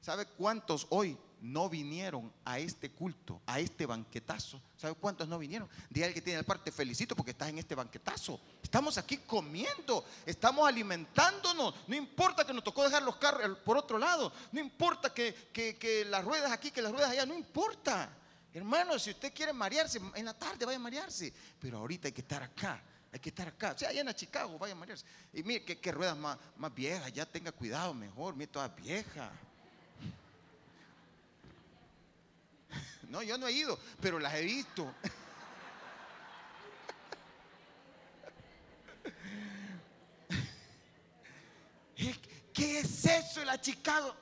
¿sabe 0.00 0.24
cuántos 0.24 0.86
hoy 0.88 1.18
no 1.44 1.68
vinieron 1.68 2.32
a 2.42 2.58
este 2.58 2.90
culto, 2.90 3.42
a 3.44 3.60
este 3.60 3.84
banquetazo. 3.84 4.62
¿Sabe 4.78 4.94
cuántos 4.94 5.28
no 5.28 5.38
vinieron? 5.38 5.68
Día 5.90 6.06
el 6.06 6.14
que 6.14 6.22
tiene 6.22 6.38
el 6.38 6.46
parte, 6.46 6.72
felicito 6.72 7.14
porque 7.14 7.32
estás 7.32 7.50
en 7.50 7.58
este 7.58 7.74
banquetazo. 7.74 8.40
Estamos 8.62 8.96
aquí 8.96 9.18
comiendo, 9.18 10.06
estamos 10.24 10.66
alimentándonos. 10.66 11.74
No 11.86 11.94
importa 11.94 12.46
que 12.46 12.54
nos 12.54 12.64
tocó 12.64 12.82
dejar 12.82 13.02
los 13.02 13.16
carros 13.16 13.58
por 13.58 13.76
otro 13.76 13.98
lado, 13.98 14.32
no 14.52 14.60
importa 14.60 15.12
que, 15.12 15.34
que 15.52 16.06
las 16.08 16.24
ruedas 16.24 16.50
aquí, 16.50 16.70
que 16.70 16.80
las 16.80 16.92
ruedas 16.92 17.10
allá, 17.10 17.26
no 17.26 17.34
importa. 17.34 18.08
Hermano, 18.54 18.98
si 18.98 19.10
usted 19.10 19.34
quiere 19.34 19.52
marearse, 19.52 20.00
en 20.14 20.24
la 20.24 20.32
tarde 20.32 20.64
vaya 20.64 20.78
a 20.78 20.80
marearse, 20.80 21.30
pero 21.60 21.78
ahorita 21.78 22.08
hay 22.08 22.12
que 22.12 22.22
estar 22.22 22.42
acá 22.42 22.82
hay 23.12 23.20
que 23.20 23.28
estar 23.28 23.46
acá. 23.46 23.72
O 23.72 23.78
sea, 23.78 23.90
allá 23.90 24.00
en 24.00 24.12
Chicago, 24.14 24.58
vaya 24.58 24.72
a 24.72 24.76
marearse. 24.76 25.04
Y 25.32 25.44
mire, 25.44 25.64
que, 25.64 25.92
ruedas 25.92 26.16
más, 26.16 26.36
más 26.56 26.74
viejas, 26.74 27.12
ya 27.12 27.24
tenga 27.24 27.52
cuidado 27.52 27.94
mejor, 27.94 28.34
mire, 28.34 28.50
todas 28.50 28.74
viejas. 28.74 29.30
No, 33.14 33.22
yo 33.22 33.38
no 33.38 33.46
he 33.46 33.52
ido, 33.52 33.78
pero 34.00 34.18
las 34.18 34.34
he 34.34 34.42
visto. 34.42 34.92
¿Qué 42.52 42.80
es 42.80 43.04
eso 43.04 43.44
la 43.44 43.60
Chicago? 43.60 44.16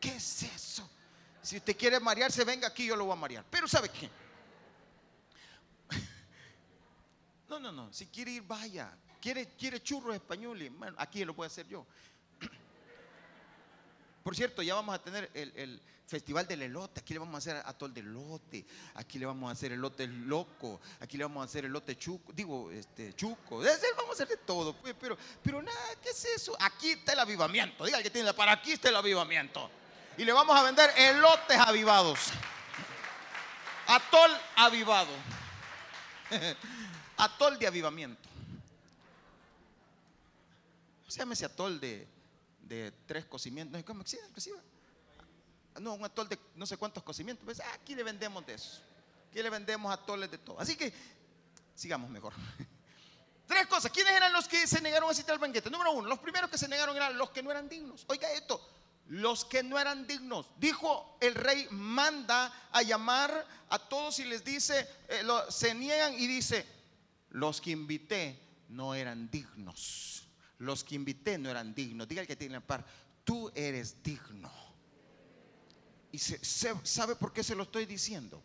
¿Qué 0.00 0.16
es 0.16 0.42
eso? 0.42 0.90
Si 1.42 1.58
usted 1.58 1.76
quiere 1.76 2.00
marearse, 2.00 2.42
venga 2.42 2.66
aquí, 2.66 2.86
yo 2.86 2.96
lo 2.96 3.04
voy 3.04 3.12
a 3.12 3.20
marear. 3.20 3.44
Pero 3.48 3.68
¿sabe 3.68 3.88
qué? 3.88 4.10
No, 7.48 7.60
no, 7.60 7.70
no. 7.70 7.92
Si 7.92 8.06
quiere 8.06 8.32
ir, 8.32 8.42
vaya. 8.42 8.98
Quiere, 9.20 9.50
quiere 9.50 9.80
churros 9.80 10.16
españoles. 10.16 10.72
Bueno, 10.76 10.96
aquí 10.98 11.24
lo 11.24 11.36
puedo 11.36 11.46
hacer 11.46 11.68
yo. 11.68 11.86
Por 14.24 14.34
cierto, 14.34 14.62
ya 14.62 14.74
vamos 14.74 14.94
a 14.94 15.02
tener 15.02 15.30
el, 15.34 15.82
festival 16.06 16.46
del 16.46 16.62
elote. 16.62 17.00
Aquí 17.00 17.12
le 17.12 17.18
vamos 17.20 17.34
a 17.34 17.38
hacer 17.38 17.62
atol 17.66 17.92
de 17.92 18.00
elote. 18.00 18.64
Aquí 18.94 19.18
le 19.18 19.26
vamos 19.26 19.50
a 19.50 19.52
hacer 19.52 19.72
elote 19.72 20.06
loco. 20.06 20.80
Aquí 21.00 21.18
le 21.18 21.24
vamos 21.24 21.42
a 21.42 21.44
hacer 21.44 21.66
elote 21.66 21.98
chuco. 21.98 22.32
Digo, 22.32 22.70
este, 22.70 23.12
chuco. 23.12 23.58
Vamos 23.58 24.08
a 24.08 24.12
hacer 24.12 24.28
de 24.28 24.38
todo. 24.38 24.74
Pues, 24.76 24.94
pero, 24.98 25.18
pero 25.42 25.60
nada, 25.60 25.78
¿qué 26.02 26.08
es 26.08 26.24
eso? 26.24 26.56
Aquí 26.58 26.92
está 26.92 27.12
el 27.12 27.18
avivamiento. 27.18 27.84
Diga 27.84 28.02
que 28.02 28.08
tiene 28.08 28.32
para 28.32 28.52
aquí 28.52 28.72
está 28.72 28.88
el 28.88 28.96
avivamiento. 28.96 29.70
Y 30.16 30.24
le 30.24 30.32
vamos 30.32 30.58
a 30.58 30.62
vender 30.62 30.90
elotes 30.96 31.58
avivados. 31.58 32.18
Atol 33.86 34.30
avivado. 34.56 35.12
atol 37.18 37.58
de 37.58 37.66
avivamiento. 37.66 38.26
Se 41.08 41.18
llama 41.18 41.34
ese 41.34 41.44
atol 41.44 41.78
de, 41.78 42.08
tres 43.06 43.24
cocimientos. 43.26 43.82
¿Cómo 43.84 44.04
No, 45.80 45.94
un 45.94 46.04
atol 46.04 46.28
de 46.28 46.38
no 46.54 46.66
sé 46.66 46.76
cuántos 46.76 47.02
cocimientos. 47.02 47.44
Pues, 47.44 47.60
aquí 47.72 47.94
le 47.94 48.02
vendemos 48.02 48.44
de 48.46 48.54
eso. 48.54 48.80
Aquí 49.30 49.42
le 49.42 49.50
vendemos 49.50 49.92
atoles 49.92 50.30
de 50.30 50.38
todo. 50.38 50.60
Así 50.60 50.76
que 50.76 50.92
sigamos 51.74 52.10
mejor. 52.10 52.32
Tres 53.46 53.66
cosas. 53.66 53.92
¿Quiénes 53.92 54.14
eran 54.14 54.32
los 54.32 54.48
que 54.48 54.66
se 54.66 54.80
negaron 54.80 55.08
a 55.08 55.12
asistir 55.12 55.32
al 55.32 55.38
banquete? 55.38 55.68
Número 55.70 55.92
uno, 55.92 56.08
los 56.08 56.18
primeros 56.18 56.48
que 56.48 56.56
se 56.56 56.66
negaron 56.66 56.96
eran 56.96 57.18
los 57.18 57.30
que 57.30 57.42
no 57.42 57.50
eran 57.50 57.68
dignos. 57.68 58.04
Oiga 58.08 58.30
esto, 58.32 58.60
los 59.08 59.44
que 59.44 59.62
no 59.62 59.78
eran 59.78 60.06
dignos. 60.06 60.46
Dijo 60.56 61.18
el 61.20 61.34
rey, 61.34 61.66
manda 61.70 62.52
a 62.72 62.82
llamar 62.82 63.46
a 63.68 63.78
todos 63.78 64.18
y 64.18 64.24
les 64.24 64.44
dice, 64.44 64.88
eh, 65.08 65.22
se 65.50 65.74
niegan 65.74 66.14
y 66.14 66.26
dice, 66.26 66.66
los 67.30 67.60
que 67.60 67.72
invité 67.72 68.40
no 68.68 68.94
eran 68.94 69.30
dignos. 69.30 70.23
Los 70.58 70.84
que 70.84 70.94
invité 70.94 71.38
no 71.38 71.50
eran 71.50 71.74
dignos. 71.74 72.08
Diga 72.08 72.22
el 72.22 72.26
que 72.26 72.36
tiene 72.36 72.54
la 72.54 72.60
par, 72.60 72.84
tú 73.24 73.50
eres 73.54 74.02
digno. 74.02 74.50
Y 76.12 76.18
se, 76.18 76.38
sabe 76.84 77.16
por 77.16 77.32
qué 77.32 77.42
se 77.42 77.54
lo 77.54 77.64
estoy 77.64 77.86
diciendo. 77.86 78.42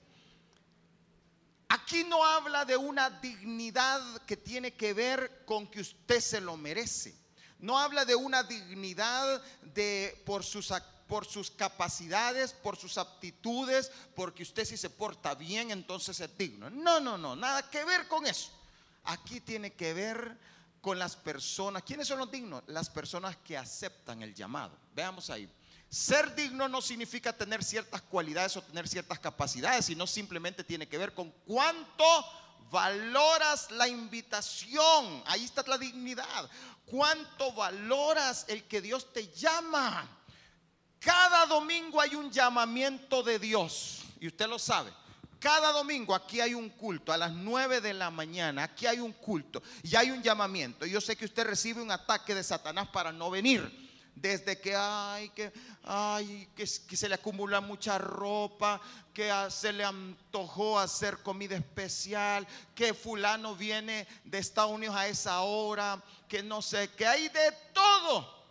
Aquí 1.68 2.04
no 2.04 2.24
habla 2.26 2.66
de 2.66 2.76
una 2.76 3.12
dignidad 3.12 4.02
que 4.24 4.36
tiene 4.36 4.74
que 4.74 4.94
ver 4.94 5.44
con 5.46 5.68
que 5.68 5.82
usted 5.82 6.20
se 6.20 6.42
lo 6.42 6.58
merece. 6.58 7.16
No 7.60 7.78
habla 7.78 8.06
de 8.06 8.16
una 8.16 8.42
dignidad 8.42 9.44
de 9.62 10.20
por 10.26 10.44
sus 10.44 10.74
por 11.08 11.26
sus 11.26 11.50
capacidades, 11.50 12.54
por 12.54 12.78
sus 12.78 13.00
aptitudes, 13.00 13.92
porque 14.16 14.44
usted 14.44 14.64
si 14.64 14.78
se 14.78 14.92
porta 14.92 15.34
bien, 15.34 15.72
entonces 15.72 16.20
es 16.20 16.38
digno. 16.38 16.70
No, 16.70 17.00
no, 17.00 17.18
no, 17.18 17.36
nada 17.36 17.68
que 17.68 17.84
ver 17.84 18.08
con 18.08 18.28
eso. 18.28 18.52
Aquí 19.06 19.42
tiene 19.42 19.74
que 19.74 19.94
ver 19.94 20.38
con 20.82 20.98
las 21.00 21.16
personas. 21.16 21.84
¿Quiénes 21.84 22.08
son 22.08 22.20
los 22.20 22.32
dignos? 22.32 22.64
Las 22.68 22.90
personas 22.90 23.38
que 23.38 23.58
aceptan 23.58 24.22
el 24.22 24.34
llamado. 24.34 24.78
Veamos 24.94 25.30
ahí. 25.30 25.50
Ser 25.90 26.36
digno 26.36 26.68
no 26.68 26.82
significa 26.82 27.34
tener 27.34 27.64
ciertas 27.64 28.02
cualidades 28.04 28.56
o 28.58 28.62
tener 28.62 28.88
ciertas 28.88 29.20
capacidades, 29.20 29.86
sino 29.86 30.06
simplemente 30.06 30.64
tiene 30.64 30.88
que 30.88 30.98
ver 30.98 31.14
con 31.14 31.32
cuánto 31.46 32.06
valoras 32.70 33.72
la 33.72 33.88
invitación. 33.88 35.24
Ahí 35.26 35.46
está 35.46 35.64
la 35.66 35.78
dignidad. 35.78 36.50
Cuánto 36.86 37.54
valoras 37.54 38.46
el 38.48 38.64
que 38.66 38.82
Dios 38.82 39.12
te 39.12 39.28
llama. 39.34 40.08
Cada 41.00 41.46
domingo 41.46 42.00
hay 42.00 42.16
un 42.16 42.32
llamamiento 42.32 43.24
de 43.24 43.40
Dios. 43.40 44.04
Y 44.20 44.28
usted 44.28 44.48
lo 44.48 44.60
sabe. 44.60 44.92
Cada 45.40 45.72
domingo 45.72 46.14
aquí 46.14 46.42
hay 46.42 46.54
un 46.54 46.70
culto 46.70 47.14
a 47.14 47.18
las 47.18 47.32
9 47.32 47.80
de 47.80 47.94
la 47.94 48.12
mañana. 48.12 48.64
Aquí 48.64 48.86
hay 48.86 49.00
un 49.00 49.14
culto 49.14 49.64
y 49.82 49.96
hay 49.96 50.12
un 50.12 50.22
llamamiento. 50.22 50.86
Yo 50.86 51.00
sé 51.00 51.16
que 51.16 51.26
usted 51.26 51.46
recibe 51.46 51.82
un 51.82 51.92
ataque 51.92 52.36
de 52.36 52.44
Satanás 52.44 52.90
para 52.90 53.14
no 53.14 53.30
venir. 53.30 53.88
Desde 54.14 54.60
que 54.60 54.76
ay, 54.76 55.30
que, 55.30 55.54
ay, 55.84 56.50
que, 56.54 56.68
se 56.68 57.08
le 57.08 57.16
acumula 57.16 57.62
mucha 57.62 57.98
ropa, 57.98 58.82
que 59.14 59.32
se 59.50 59.72
le 59.72 59.86
antojó 59.86 60.78
hacer 60.78 61.20
comida 61.20 61.56
especial, 61.56 62.46
que 62.76 62.94
fulano 62.94 63.56
viene 63.56 64.08
de 64.26 64.40
Estados 64.40 64.72
Unidos 64.72 64.98
a 64.98 65.08
esa 65.08 65.40
hora, 65.40 66.04
que 66.28 66.44
no 66.44 66.62
sé, 66.62 66.90
que 66.90 67.08
hay 67.08 67.30
de 67.30 67.54
todo. 67.72 68.46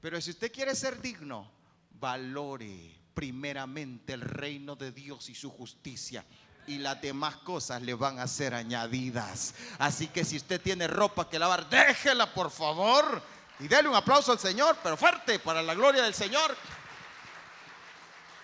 Pero 0.00 0.18
si 0.22 0.30
usted 0.30 0.50
quiere 0.50 0.74
ser 0.74 1.02
digno, 1.02 1.50
valore 1.90 2.99
primeramente 3.20 4.14
el 4.14 4.22
reino 4.22 4.76
de 4.76 4.92
Dios 4.92 5.28
y 5.28 5.34
su 5.34 5.50
justicia 5.50 6.24
y 6.66 6.78
las 6.78 7.02
demás 7.02 7.36
cosas 7.36 7.82
le 7.82 7.92
van 7.92 8.18
a 8.18 8.26
ser 8.26 8.54
añadidas. 8.54 9.54
Así 9.78 10.06
que 10.06 10.24
si 10.24 10.38
usted 10.38 10.58
tiene 10.58 10.86
ropa 10.86 11.28
que 11.28 11.38
lavar, 11.38 11.68
déjela 11.68 12.32
por 12.32 12.50
favor 12.50 13.22
y 13.58 13.68
déle 13.68 13.90
un 13.90 13.94
aplauso 13.94 14.32
al 14.32 14.38
Señor, 14.38 14.78
pero 14.82 14.96
fuerte 14.96 15.38
para 15.38 15.62
la 15.62 15.74
gloria 15.74 16.02
del 16.02 16.14
Señor. 16.14 16.56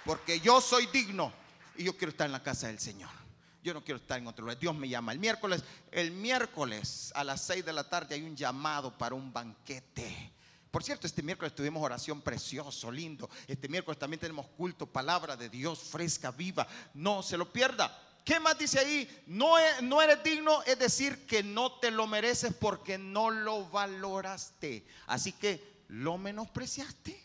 Porque 0.04 0.40
yo 0.40 0.61
soy 0.61 0.88
digno 0.88 1.33
y 1.78 1.85
yo 1.85 1.97
quiero 1.97 2.11
estar 2.11 2.26
en 2.26 2.33
la 2.33 2.42
casa 2.42 2.66
del 2.66 2.78
Señor. 2.78 3.09
Yo 3.62 3.73
no 3.73 3.83
quiero 3.83 3.99
estar 3.99 4.18
en 4.18 4.26
otro 4.26 4.45
lugar. 4.45 4.59
Dios 4.59 4.76
me 4.76 4.90
llama. 4.90 5.12
El 5.12 5.21
miércoles, 5.21 5.64
el 5.90 6.11
miércoles 6.11 7.14
a 7.14 7.25
las 7.25 7.40
6 7.47 7.64
de 7.64 7.73
la 7.73 7.88
tarde 7.88 8.14
hay 8.14 8.25
un 8.25 8.37
llamado 8.37 8.99
para 8.99 9.14
un 9.14 9.33
banquete. 9.33 10.36
Por 10.70 10.82
cierto, 10.82 11.06
este 11.06 11.23
miércoles 11.23 11.54
tuvimos 11.54 11.82
oración 11.82 12.20
precioso, 12.20 12.90
lindo. 12.90 13.30
Este 13.46 13.68
miércoles 13.68 13.99
también 13.99 14.20
tenemos 14.20 14.46
culto, 14.49 14.87
palabra 14.87 15.37
de 15.37 15.49
Dios 15.49 15.80
fresca, 15.80 16.30
viva. 16.30 16.66
No 16.94 17.23
se 17.23 17.37
lo 17.37 17.52
pierda. 17.52 18.02
¿Qué 18.25 18.40
más 18.40 18.58
dice 18.58 18.80
ahí? 18.80 19.23
No, 19.28 19.56
e, 19.56 19.82
no 19.82 20.02
eres 20.02 20.23
digno, 20.25 20.61
es 20.64 20.78
decir, 20.78 21.26
que 21.26 21.44
no 21.44 21.78
te 21.78 21.92
lo 21.92 22.08
mereces 22.08 22.52
porque 22.52 22.99
no 22.99 23.30
lo 23.30 23.68
valoraste. 23.70 24.85
Así 25.06 25.32
que 25.32 25.85
lo 25.88 26.18
menospreciaste. 26.18 27.25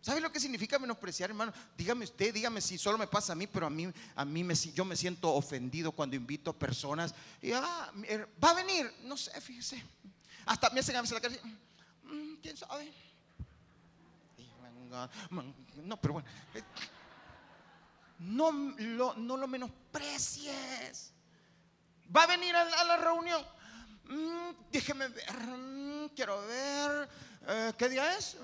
¿Sabe 0.00 0.20
lo 0.20 0.30
que 0.30 0.40
significa 0.40 0.78
menospreciar, 0.78 1.30
hermano? 1.30 1.52
Dígame 1.78 2.04
usted, 2.04 2.34
dígame 2.34 2.60
si 2.60 2.76
solo 2.76 2.98
me 2.98 3.06
pasa 3.06 3.32
a 3.32 3.36
mí, 3.36 3.46
pero 3.46 3.66
a 3.66 3.70
mí, 3.70 3.90
a 4.16 4.24
mí 4.24 4.46
yo 4.74 4.84
me 4.84 4.96
siento 4.96 5.32
ofendido 5.32 5.92
cuando 5.92 6.16
invito 6.16 6.50
a 6.50 6.58
personas. 6.58 7.14
Y, 7.40 7.52
ah, 7.52 7.90
va 8.42 8.50
a 8.50 8.54
venir, 8.54 8.92
no 9.04 9.16
sé, 9.16 9.40
fíjese. 9.40 9.82
Hasta 10.44 10.68
me 10.70 10.80
hacen 10.80 10.96
a 10.96 11.02
la 11.02 11.20
cara. 11.20 11.34
¿Quién 12.42 12.56
sabe? 12.56 12.92
No, 15.82 16.00
pero 16.00 16.14
bueno. 16.14 16.28
Eh, 16.54 16.62
no 18.20 18.52
lo, 18.52 19.14
no 19.14 19.36
lo 19.36 19.46
menosprecies. 19.46 21.12
Va 22.14 22.24
a 22.24 22.26
venir 22.26 22.54
a 22.54 22.84
la, 22.84 22.96
reunión. 22.96 23.44
Mm, 24.04 24.70
déjeme 24.70 25.08
ver. 25.08 25.32
Mm, 25.32 26.08
quiero 26.14 26.40
ver. 26.46 27.08
Eh, 27.46 27.72
¿Qué 27.76 27.88
día 27.88 28.16
es? 28.16 28.36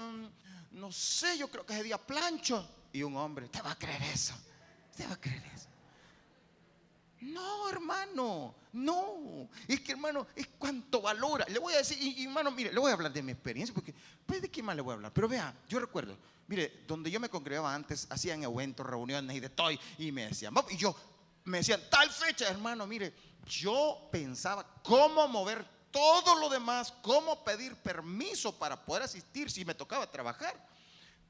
no 0.73 0.93
sé, 0.93 1.37
yo 1.37 1.49
creo 1.49 1.67
que 1.67 1.73
es 1.75 1.81
el 1.81 1.87
día 1.87 1.99
plancho. 1.99 2.67
Y 2.93 3.03
un 3.03 3.17
hombre, 3.17 3.49
¿te 3.49 3.61
va 3.61 3.73
a 3.73 3.79
creer 3.79 4.03
eso? 4.03 4.35
¿Te 4.97 5.07
va 5.07 5.15
a 5.15 5.21
creer 5.21 5.45
eso? 5.55 5.69
No, 7.21 7.69
hermano, 7.69 8.55
no. 8.73 9.49
Es 9.69 9.81
que, 9.81 9.93
hermano, 9.93 10.27
es 10.35 10.47
cuanto 10.59 11.03
valora. 11.03 11.45
Le 11.49 11.59
voy 11.59 11.75
a 11.75 11.79
decir, 11.79 11.99
y, 12.00 12.25
hermano, 12.25 12.50
mire, 12.50 12.73
le 12.73 12.81
voy 12.81 12.91
a 12.91 12.95
hablar 12.95 13.12
de 13.12 13.23
mi 13.23 13.33
experiencia, 13.33 13.75
porque, 13.75 13.95
pues, 14.25 14.41
¿de 14.41 14.50
qué 14.50 14.62
más 14.62 14.75
le 14.75 14.83
voy 14.83 14.93
a 14.93 14.95
hablar? 14.95 15.12
Pero 15.12 15.29
vea, 15.29 15.55
yo 15.69 15.79
recuerdo, 15.79 16.17
mire, 16.47 16.85
donde 16.87 17.11
yo 17.11 17.21
me 17.21 17.29
congregaba 17.29 17.75
antes, 17.75 18.07
hacían 18.11 18.43
eventos, 18.43 18.87
reuniones 18.87 19.37
y 19.37 19.41
de 19.41 19.50
todo, 19.50 19.71
y 19.99 20.12
me 20.12 20.27
decían, 20.27 20.55
y 20.71 20.77
yo, 20.77 20.97
me 21.45 21.59
decían, 21.59 21.81
tal 21.91 22.11
fecha, 22.11 22.49
hermano, 22.49 22.87
mire, 22.87 23.12
yo 23.47 24.09
pensaba 24.11 24.65
cómo 24.83 25.29
mover 25.29 25.67
todo 25.91 26.37
lo 26.37 26.49
demás, 26.49 26.93
cómo 27.03 27.45
pedir 27.45 27.77
permiso 27.77 28.57
para 28.59 28.85
poder 28.85 29.03
asistir 29.03 29.50
si 29.50 29.65
me 29.65 29.75
tocaba 29.75 30.11
trabajar. 30.11 30.55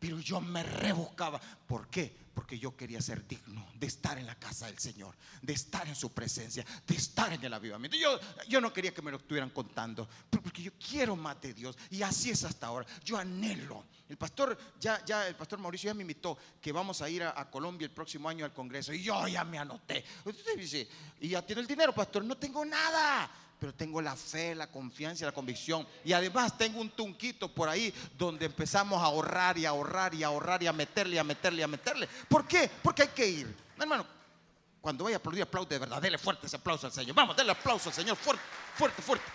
Pero 0.01 0.19
yo 0.19 0.41
me 0.41 0.63
rebuscaba. 0.63 1.39
¿Por 1.41 1.89
qué? 1.89 2.13
Porque 2.35 2.59
yo 2.59 2.75
quería 2.75 3.03
ser 3.03 3.29
digno 3.29 3.67
de 3.75 3.87
estar 3.87 4.17
en 4.19 4.27
la 4.27 4.35
casa 4.35 4.67
del 4.67 4.79
Señor, 4.79 5.15
de 5.43 5.53
estar 5.53 5.87
en 5.87 5.95
su 5.95 6.11
presencia, 6.11 6.65
de 6.87 6.95
estar 6.95 7.31
en 7.33 7.45
el 7.45 7.53
avivamiento. 7.53 7.99
Yo, 7.99 8.19
yo 8.49 8.63
no 8.63 8.73
quería 8.73 8.95
que 8.95 9.03
me 9.03 9.11
lo 9.11 9.19
estuvieran 9.19 9.51
contando, 9.51 10.09
porque 10.31 10.63
yo 10.63 10.73
quiero 10.73 11.17
más 11.17 11.39
de 11.43 11.53
Dios. 11.53 11.77
Y 11.91 12.03
así 12.03 12.31
es 12.31 12.43
hasta 12.45 12.67
ahora. 12.67 12.87
Yo 13.05 13.19
anhelo. 13.19 13.85
El 14.09 14.17
pastor, 14.17 14.59
ya, 14.81 15.05
ya, 15.05 15.29
el 15.29 15.37
pastor 15.37 15.59
Mauricio 15.59 15.89
ya 15.91 15.95
me 15.95 16.03
invitó 16.03 16.37
que 16.61 16.73
vamos 16.73 17.03
a 17.03 17.11
ir 17.11 17.23
a, 17.23 17.51
Colombia 17.51 17.85
el 17.85 17.93
próximo 17.93 18.29
año 18.29 18.45
al 18.45 18.55
Congreso. 18.55 18.93
Y 18.95 19.03
yo 19.03 19.29
ya 19.29 19.45
me 19.45 19.59
anoté. 19.59 20.05
Usted 20.25 20.57
dice, 20.57 20.89
y 21.21 21.29
ya 21.29 21.45
tiene 21.45 21.61
el 21.61 21.69
dinero, 21.69 21.95
pastor. 21.95 22.25
No 22.25 22.37
tengo 22.37 22.65
nada 22.65 23.31
pero 23.61 23.75
tengo 23.75 24.01
la 24.01 24.17
fe, 24.17 24.55
la 24.55 24.69
confianza 24.69 25.25
y 25.25 25.27
la 25.27 25.33
convicción. 25.33 25.87
Y 26.03 26.15
además 26.15 26.57
tengo 26.57 26.81
un 26.81 26.89
tunquito 26.89 27.53
por 27.53 27.69
ahí 27.69 27.93
donde 28.17 28.47
empezamos 28.47 29.01
a 29.01 29.05
ahorrar 29.05 29.59
y 29.59 29.67
a 29.67 29.69
ahorrar 29.69 30.15
y 30.15 30.25
a 30.25 30.29
ahorrar 30.29 30.63
y 30.63 30.67
a 30.67 30.73
meterle, 30.73 31.17
y 31.17 31.19
a 31.19 31.25
meterle, 31.25 31.61
y 31.61 31.63
a 31.63 31.69
meterle. 31.69 32.09
¿Por 32.27 32.47
qué? 32.47 32.71
Porque 32.83 33.03
hay 33.03 33.09
que 33.09 33.29
ir. 33.29 33.55
Hermano, 33.79 34.07
cuando 34.81 35.05
vaya 35.05 35.17
a 35.17 35.19
aplaudir, 35.19 35.43
aplaude 35.43 35.75
de 35.75 35.79
verdad. 35.79 36.01
Dele 36.01 36.17
fuerte 36.17 36.47
ese 36.47 36.57
aplauso 36.57 36.87
al 36.87 36.93
Señor. 36.93 37.15
Vamos, 37.15 37.37
denle 37.37 37.53
aplauso 37.53 37.91
al 37.91 37.95
Señor. 37.95 38.17
Fuerte, 38.17 38.43
fuerte, 38.75 39.03
fuerte. 39.03 39.27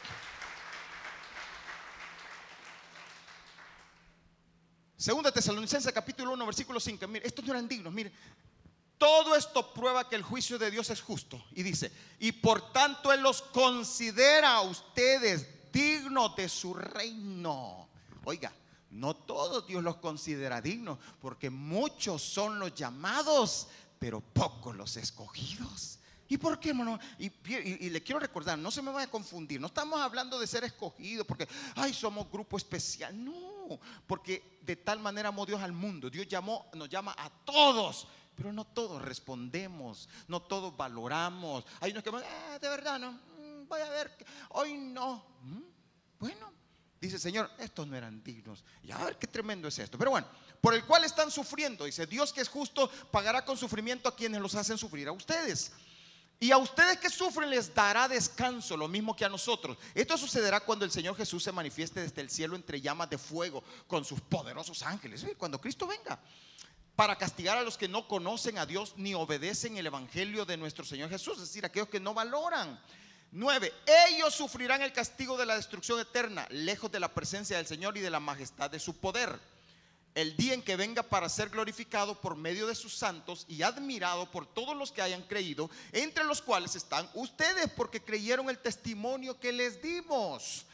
Segunda 4.98 5.32
Tesalonicense 5.32 5.94
capítulo 5.94 6.34
1 6.34 6.46
versículo 6.48 6.80
5. 6.80 7.08
Mire, 7.08 7.28
estos 7.28 7.46
no 7.46 7.54
eran 7.54 7.68
dignos. 7.68 7.94
Mire, 7.94 8.12
todo 8.98 9.36
esto 9.36 9.74
prueba 9.74 10.08
que 10.08 10.16
el 10.16 10.24
juicio 10.24 10.58
de 10.58 10.72
Dios 10.72 10.90
es 10.90 11.02
justo. 11.02 11.44
Y 11.54 11.64
dice, 11.64 11.92
y 12.20 12.32
por 12.32 12.72
tanto 12.72 13.12
Él 13.12 13.22
los 13.22 13.42
considera 13.42 14.54
a 14.56 14.62
ustedes 14.62 15.72
dignos 15.72 16.36
de 16.36 16.48
su 16.48 16.74
reino. 16.74 17.90
Oiga, 18.24 18.54
no 18.92 19.14
todos 19.14 19.68
Dios 19.68 19.84
los 19.84 19.98
considera 19.98 20.62
dignos, 20.62 20.98
porque 21.20 21.50
muchos 21.50 22.22
son 22.22 22.60
los 22.60 22.74
llamados, 22.74 23.68
pero 24.00 24.22
pocos 24.22 24.76
los 24.76 24.96
escogidos. 24.98 26.00
¿Y 26.28 26.38
por 26.38 26.60
qué, 26.60 26.70
hermano? 26.70 26.98
Y, 27.20 27.30
le 27.90 28.02
quiero 28.02 28.20
recordar, 28.20 28.58
no 28.58 28.72
se 28.72 28.82
me 28.82 28.92
vaya 28.92 29.06
a 29.06 29.12
confundir, 29.12 29.62
no 29.62 29.68
estamos 29.68 30.00
hablando 30.02 30.40
de 30.40 30.48
ser 30.48 30.64
escogidos 30.64 31.28
porque, 31.28 31.48
ay, 31.76 31.94
somos 31.94 32.32
grupo 32.32 32.58
especial. 32.58 33.24
No, 33.24 33.80
porque 34.08 34.58
de 34.62 34.76
tal 34.78 35.00
manera 35.00 35.30
amó 35.30 35.46
Dios 35.46 35.62
al 35.62 35.74
mundo. 35.74 36.10
Dios 36.10 36.28
llamó, 36.28 36.68
nos 36.74 36.90
llama 36.90 37.14
a 37.18 37.30
todos 37.30 38.08
pero 38.36 38.52
no 38.52 38.66
todos 38.66 39.02
respondemos, 39.02 40.10
no 40.28 40.42
todos 40.42 40.76
valoramos. 40.76 41.66
Hay 41.80 41.92
unos 41.92 42.04
que 42.04 42.10
van, 42.10 42.24
ah, 42.26 42.60
de 42.60 42.70
verdad 42.70 43.00
no, 43.00 43.12
mm, 43.12 43.68
voy 43.68 43.82
a 43.82 43.90
ver, 43.90 44.12
hoy 44.50 44.74
no. 44.74 45.26
Mm, 45.42 45.62
bueno, 46.20 46.52
dice 47.00 47.18
Señor, 47.18 47.50
estos 47.58 47.88
no 47.88 47.96
eran 47.96 48.22
dignos. 48.24 48.64
Y 48.84 48.92
a 48.92 48.98
ver 48.98 49.18
qué 49.18 49.28
tremendo 49.28 49.68
es 49.68 49.80
esto. 49.80 49.98
Pero 49.98 50.12
bueno, 50.12 50.28
por 50.60 50.74
el 50.74 50.86
cual 50.86 51.04
están 51.06 51.32
sufriendo, 51.32 51.86
dice 51.86 52.06
Dios 52.06 52.34
que 52.34 52.42
es 52.42 52.50
justo, 52.50 52.90
pagará 53.12 53.46
con 53.46 53.58
sufrimiento 53.58 54.10
a 54.10 54.16
quienes 54.16 54.42
los 54.42 54.56
hacen 54.56 54.78
sufrir 54.78 55.08
a 55.08 55.12
ustedes. 55.14 55.72
Y 56.38 56.52
a 56.52 56.58
ustedes 56.58 56.98
que 56.98 57.10
sufren 57.10 57.50
les 57.50 57.74
dará 57.74 58.10
descanso, 58.10 58.76
lo 58.76 58.90
mismo 58.90 59.16
que 59.16 59.24
a 59.24 59.30
nosotros. 59.30 59.78
Esto 59.94 60.18
sucederá 60.18 60.60
cuando 60.60 60.84
el 60.84 60.92
Señor 60.92 61.16
Jesús 61.16 61.42
se 61.42 61.52
manifieste 61.54 62.02
desde 62.02 62.22
el 62.22 62.30
cielo 62.30 62.58
entre 62.58 62.82
llamas 62.82 63.10
de 63.10 63.18
fuego 63.18 63.64
con 63.88 64.04
sus 64.04 64.20
poderosos 64.20 64.84
ángeles. 64.84 65.26
Cuando 65.38 65.62
Cristo 65.62 65.88
venga 65.88 66.20
para 66.96 67.18
castigar 67.18 67.58
a 67.58 67.64
los 67.64 67.78
que 67.78 67.88
no 67.88 68.08
conocen 68.08 68.58
a 68.58 68.66
Dios 68.66 68.94
ni 68.98 69.14
obedecen 69.14 69.78
el 69.78 69.86
Evangelio 69.88 70.46
de 70.46 70.58
nuestro 70.58 70.86
Señor 70.86 71.10
Jesús, 71.10 71.34
es 71.34 71.48
decir, 71.48 71.66
aquellos 71.66 71.90
que 71.90 72.00
no 72.00 72.14
valoran. 72.14 72.80
9. 73.32 73.74
Ellos 74.08 74.34
sufrirán 74.34 74.82
el 74.82 74.94
castigo 74.94 75.36
de 75.36 75.46
la 75.46 75.58
destrucción 75.58 76.00
eterna, 76.00 76.48
lejos 76.52 76.90
de 76.90 77.02
la 77.02 77.14
presencia 77.14 77.58
del 77.58 77.68
Señor 77.68 77.98
y 77.98 78.02
de 78.02 78.10
la 78.10 78.22
majestad 78.22 78.72
de 78.72 78.80
su 78.80 78.96
poder. 78.96 79.38
El 80.14 80.38
día 80.38 80.54
en 80.54 80.62
que 80.62 80.78
venga 80.78 81.04
para 81.04 81.28
ser 81.28 81.50
glorificado 81.50 82.22
por 82.22 82.38
medio 82.38 82.68
de 82.68 82.76
sus 82.76 82.96
santos 82.96 83.46
y 83.50 83.64
admirado 83.64 84.32
por 84.32 84.46
todos 84.46 84.78
los 84.78 84.94
que 84.94 85.02
hayan 85.02 85.24
creído, 85.24 85.70
entre 85.92 86.24
los 86.24 86.42
cuales 86.42 86.78
están 86.78 87.10
ustedes, 87.14 87.70
porque 87.76 88.02
creyeron 88.02 88.50
el 88.50 88.60
testimonio 88.60 89.38
que 89.38 89.52
les 89.52 89.82
dimos. 89.82 90.66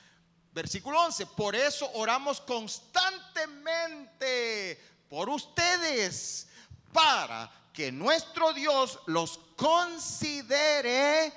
Versículo 0.53 1.01
11. 1.01 1.25
Por 1.25 1.55
eso 1.55 1.89
oramos 1.93 2.39
constantemente 2.41 4.79
por 5.11 5.29
ustedes 5.29 6.47
para 6.93 7.51
que 7.73 7.91
nuestro 7.91 8.53
Dios 8.53 8.97
los 9.07 9.41
considere 9.57 11.33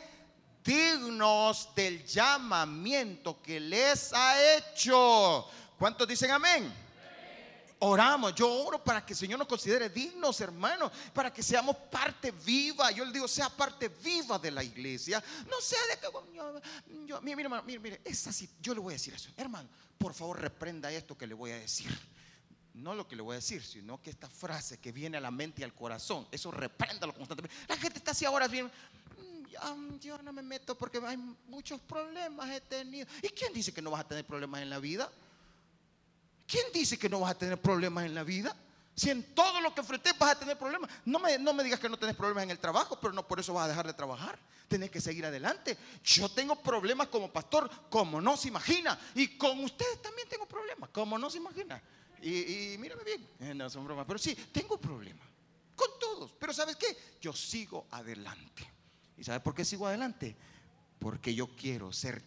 dignos 0.62 1.70
del 1.74 2.06
llamamiento 2.06 3.42
que 3.42 3.58
les 3.58 4.12
ha 4.12 4.56
hecho. 4.56 5.48
¿Cuántos 5.76 6.06
dicen 6.06 6.30
amén? 6.30 6.72
Oramos, 7.80 8.32
yo 8.36 8.48
oro 8.64 8.82
para 8.82 9.04
que 9.04 9.12
el 9.12 9.18
Señor 9.18 9.40
nos 9.40 9.48
considere 9.48 9.88
dignos, 9.88 10.40
hermanos, 10.40 10.92
para 11.12 11.32
que 11.32 11.42
seamos 11.42 11.74
parte 11.90 12.30
viva. 12.30 12.92
Yo 12.92 13.04
le 13.04 13.10
digo, 13.10 13.26
sea 13.26 13.48
parte 13.48 13.88
viva 13.88 14.38
de 14.38 14.52
la 14.52 14.62
iglesia. 14.62 15.22
No 15.50 15.60
sea 15.60 15.80
de 15.90 15.98
que 15.98 16.06
yo, 17.06 17.20
mire, 17.22 17.36
mire, 17.36 17.48
mire, 17.66 17.78
mire, 17.80 18.00
es 18.04 18.24
así. 18.28 18.48
Yo 18.60 18.72
le 18.72 18.78
voy 18.78 18.92
a 18.92 18.98
decir 18.98 19.14
eso, 19.14 19.30
hermano. 19.36 19.68
Por 19.98 20.14
favor, 20.14 20.40
reprenda 20.40 20.92
esto 20.92 21.18
que 21.18 21.26
le 21.26 21.34
voy 21.34 21.50
a 21.50 21.58
decir 21.58 22.13
no 22.74 22.94
lo 22.94 23.06
que 23.06 23.16
le 23.16 23.22
voy 23.22 23.34
a 23.34 23.36
decir, 23.36 23.62
sino 23.62 24.02
que 24.02 24.10
esta 24.10 24.28
frase 24.28 24.78
que 24.78 24.92
viene 24.92 25.16
a 25.16 25.20
la 25.20 25.30
mente 25.30 25.62
y 25.62 25.64
al 25.64 25.74
corazón, 25.74 26.26
eso 26.30 26.50
repréndalo 26.50 27.14
constantemente. 27.14 27.56
La 27.68 27.76
gente 27.76 27.98
está 27.98 28.10
así 28.10 28.24
ahora 28.24 28.48
bien, 28.48 28.66
mm, 28.66 29.98
yo 29.98 30.18
no 30.18 30.32
me 30.32 30.42
meto 30.42 30.76
porque 30.76 30.98
hay 31.06 31.16
muchos 31.16 31.80
problemas 31.80 32.50
he 32.50 32.60
tenido. 32.60 33.06
¿Y 33.22 33.28
quién 33.28 33.52
dice 33.52 33.72
que 33.72 33.80
no 33.80 33.90
vas 33.90 34.00
a 34.00 34.08
tener 34.08 34.26
problemas 34.26 34.60
en 34.60 34.70
la 34.70 34.80
vida? 34.80 35.10
¿Quién 36.46 36.66
dice 36.72 36.98
que 36.98 37.08
no 37.08 37.20
vas 37.20 37.30
a 37.30 37.38
tener 37.38 37.60
problemas 37.60 38.04
en 38.04 38.14
la 38.14 38.24
vida? 38.24 38.54
Si 38.96 39.10
en 39.10 39.34
todo 39.34 39.60
lo 39.60 39.74
que 39.74 39.80
enfrentes 39.80 40.16
vas 40.18 40.32
a 40.32 40.38
tener 40.38 40.58
problemas. 40.58 40.90
No 41.04 41.18
me, 41.18 41.38
no 41.38 41.52
me 41.52 41.64
digas 41.64 41.80
que 41.80 41.88
no 41.88 41.96
tenés 41.96 42.14
problemas 42.16 42.44
en 42.44 42.50
el 42.50 42.58
trabajo, 42.58 42.98
pero 43.00 43.12
no 43.12 43.26
por 43.26 43.40
eso 43.40 43.54
vas 43.54 43.64
a 43.64 43.68
dejar 43.68 43.86
de 43.86 43.94
trabajar. 43.94 44.38
Tenés 44.68 44.90
que 44.90 45.00
seguir 45.00 45.26
adelante. 45.26 45.76
Yo 46.04 46.28
tengo 46.28 46.56
problemas 46.56 47.08
como 47.08 47.32
pastor, 47.32 47.68
como 47.88 48.20
no 48.20 48.36
se 48.36 48.48
imagina. 48.48 48.98
Y 49.14 49.36
con 49.36 49.62
ustedes 49.64 50.00
también 50.02 50.28
tengo 50.28 50.46
problemas, 50.46 50.90
como 50.90 51.18
no 51.18 51.28
se 51.28 51.38
imagina. 51.38 51.80
Y, 52.24 52.78
mírame 52.78 53.04
bien, 53.04 53.28
eh, 53.40 53.54
no 53.54 53.68
son 53.68 53.84
bromas, 53.84 54.06
pero 54.06 54.18
sí, 54.18 54.34
tengo 54.50 54.80
problemas 54.80 55.28
con 55.76 55.88
todos. 56.00 56.32
Pero 56.32 56.54
¿sabes 56.54 56.76
qué? 56.76 56.96
Yo 57.20 57.34
sigo 57.34 57.86
adelante. 57.90 58.66
¿Y 59.18 59.24
sabes 59.24 59.42
por 59.42 59.54
qué 59.54 59.64
sigo 59.64 59.86
adelante? 59.86 60.34
Porque 60.98 61.34
yo 61.34 61.48
quiero 61.54 61.92
ser 61.92 62.24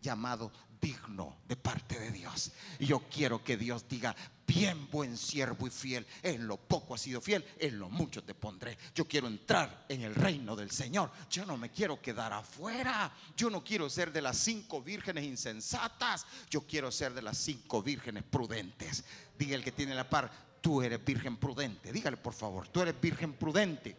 llamado 0.00 0.52
digno 0.80 1.38
de 1.48 1.56
parte 1.56 1.98
de 1.98 2.12
Dios. 2.12 2.52
Y 2.78 2.86
yo 2.86 3.00
quiero 3.10 3.42
que 3.42 3.56
Dios 3.56 3.88
diga, 3.88 4.14
bien 4.50 4.88
buen 4.90 5.16
siervo 5.16 5.68
y 5.68 5.70
fiel, 5.70 6.04
en 6.24 6.48
lo 6.48 6.56
poco 6.56 6.94
has 6.94 7.02
sido 7.02 7.20
fiel, 7.20 7.44
en 7.60 7.78
lo 7.78 7.88
mucho 7.88 8.24
te 8.24 8.34
pondré. 8.34 8.76
Yo 8.92 9.06
quiero 9.06 9.28
entrar 9.28 9.86
en 9.88 10.02
el 10.02 10.12
reino 10.12 10.56
del 10.56 10.72
Señor. 10.72 11.12
Yo 11.30 11.46
no 11.46 11.56
me 11.56 11.70
quiero 11.70 12.02
quedar 12.02 12.32
afuera. 12.32 13.12
Yo 13.36 13.48
no 13.48 13.62
quiero 13.62 13.88
ser 13.88 14.12
de 14.12 14.20
las 14.20 14.36
cinco 14.38 14.82
vírgenes 14.82 15.22
insensatas. 15.22 16.26
Yo 16.50 16.62
quiero 16.62 16.90
ser 16.90 17.14
de 17.14 17.22
las 17.22 17.38
cinco 17.38 17.80
vírgenes 17.80 18.24
prudentes. 18.24 19.04
Diga 19.38 19.54
el 19.54 19.62
que 19.62 19.70
tiene 19.70 19.94
la 19.94 20.10
par, 20.10 20.28
tú 20.60 20.82
eres 20.82 21.04
virgen 21.04 21.36
prudente. 21.36 21.92
Dígale 21.92 22.16
por 22.16 22.34
favor, 22.34 22.66
tú 22.66 22.80
eres 22.80 23.00
virgen 23.00 23.34
prudente. 23.34 23.96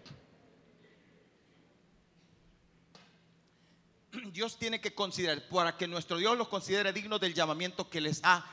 Dios 4.34 4.60
tiene 4.60 4.82
que 4.82 4.94
considerar, 4.94 5.48
para 5.48 5.78
que 5.78 5.88
nuestro 5.88 6.18
Dios 6.18 6.38
los 6.38 6.50
considere 6.50 6.92
dignos 6.92 7.22
del 7.22 7.34
llamamiento 7.34 7.90
que 7.90 8.02
les 8.02 8.20
ha 8.26 8.46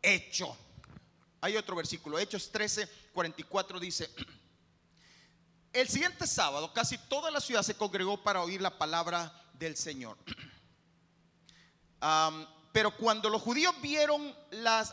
hecho. 0.00 0.56
Hay 1.42 1.56
otro 1.56 1.74
versículo, 1.74 2.20
Hechos 2.20 2.52
13, 2.52 2.88
44 3.12 3.80
dice, 3.80 4.08
el 5.72 5.88
siguiente 5.88 6.24
sábado 6.24 6.72
casi 6.72 6.96
toda 6.96 7.32
la 7.32 7.40
ciudad 7.40 7.64
se 7.64 7.74
congregó 7.74 8.22
para 8.22 8.42
oír 8.42 8.62
la 8.62 8.78
palabra 8.78 9.32
del 9.54 9.76
Señor. 9.76 10.16
Pero 12.72 12.96
cuando 12.96 13.28
los 13.28 13.42
judíos 13.42 13.74
vieron 13.82 14.34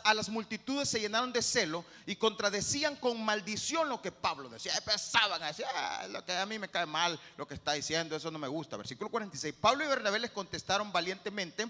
a 0.04 0.14
las 0.14 0.28
multitudes 0.28 0.88
se 0.88 1.00
llenaron 1.00 1.32
de 1.32 1.40
celo 1.40 1.84
y 2.04 2.16
contradecían 2.16 2.96
con 2.96 3.24
maldición 3.24 3.88
lo 3.88 4.02
que 4.02 4.12
Pablo 4.12 4.48
decía. 4.48 4.76
Empezaban 4.76 5.42
a 5.42 5.46
decir, 5.46 5.64
ah, 5.74 6.06
lo 6.10 6.24
que 6.24 6.36
a 6.36 6.46
mí 6.46 6.58
me 6.58 6.68
cae 6.68 6.84
mal, 6.84 7.18
lo 7.38 7.48
que 7.48 7.54
está 7.54 7.72
diciendo, 7.72 8.16
eso 8.16 8.30
no 8.30 8.38
me 8.38 8.48
gusta. 8.48 8.76
Versículo 8.76 9.08
46. 9.08 9.54
Pablo 9.58 9.84
y 9.84 9.88
Bernabé 9.88 10.18
les 10.18 10.30
contestaron 10.30 10.92
valientemente, 10.92 11.66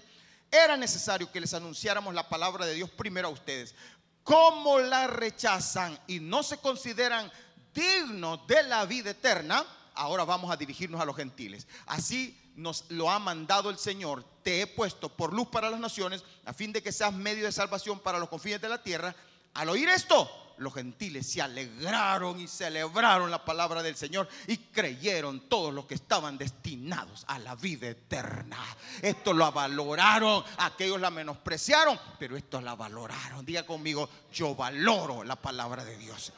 era 0.51 0.75
necesario 0.75 1.31
que 1.31 1.39
les 1.39 1.53
anunciáramos 1.53 2.13
la 2.13 2.27
palabra 2.27 2.65
de 2.65 2.73
Dios 2.73 2.89
primero 2.89 3.29
a 3.29 3.31
ustedes. 3.31 3.73
¿Cómo 4.23 4.79
la 4.79 5.07
rechazan 5.07 5.97
y 6.07 6.19
no 6.19 6.43
se 6.43 6.57
consideran 6.57 7.31
dignos 7.73 8.45
de 8.47 8.63
la 8.63 8.85
vida 8.85 9.11
eterna? 9.11 9.65
Ahora 9.95 10.23
vamos 10.23 10.51
a 10.51 10.57
dirigirnos 10.57 11.01
a 11.01 11.05
los 11.05 11.15
gentiles. 11.15 11.67
Así 11.85 12.37
nos 12.55 12.85
lo 12.89 13.09
ha 13.09 13.19
mandado 13.19 13.69
el 13.69 13.77
Señor, 13.77 14.23
te 14.43 14.61
he 14.61 14.67
puesto 14.67 15.09
por 15.09 15.33
luz 15.33 15.47
para 15.47 15.69
las 15.69 15.79
naciones, 15.79 16.23
a 16.45 16.53
fin 16.53 16.71
de 16.71 16.83
que 16.83 16.91
seas 16.91 17.13
medio 17.13 17.45
de 17.45 17.51
salvación 17.51 17.99
para 17.99 18.19
los 18.19 18.29
confines 18.29 18.61
de 18.61 18.69
la 18.69 18.83
tierra. 18.83 19.15
Al 19.53 19.69
oír 19.69 19.89
esto, 19.89 20.29
los 20.61 20.73
gentiles 20.73 21.27
se 21.27 21.41
alegraron 21.41 22.39
y 22.39 22.47
celebraron 22.47 23.31
la 23.31 23.43
palabra 23.43 23.81
del 23.81 23.95
Señor 23.95 24.27
y 24.47 24.57
creyeron 24.57 25.49
todos 25.49 25.73
los 25.73 25.85
que 25.85 25.95
estaban 25.95 26.37
destinados 26.37 27.25
a 27.27 27.39
la 27.39 27.55
vida 27.55 27.87
eterna. 27.87 28.57
Esto 29.01 29.33
lo 29.33 29.51
valoraron, 29.51 30.43
aquellos 30.57 31.01
la 31.01 31.09
menospreciaron, 31.09 31.99
pero 32.19 32.37
estos 32.37 32.63
la 32.63 32.75
valoraron. 32.75 33.45
Diga 33.45 33.65
conmigo, 33.65 34.07
yo 34.31 34.55
valoro 34.55 35.23
la 35.23 35.35
palabra 35.35 35.83
de 35.83 35.97
Dios. 35.97 36.31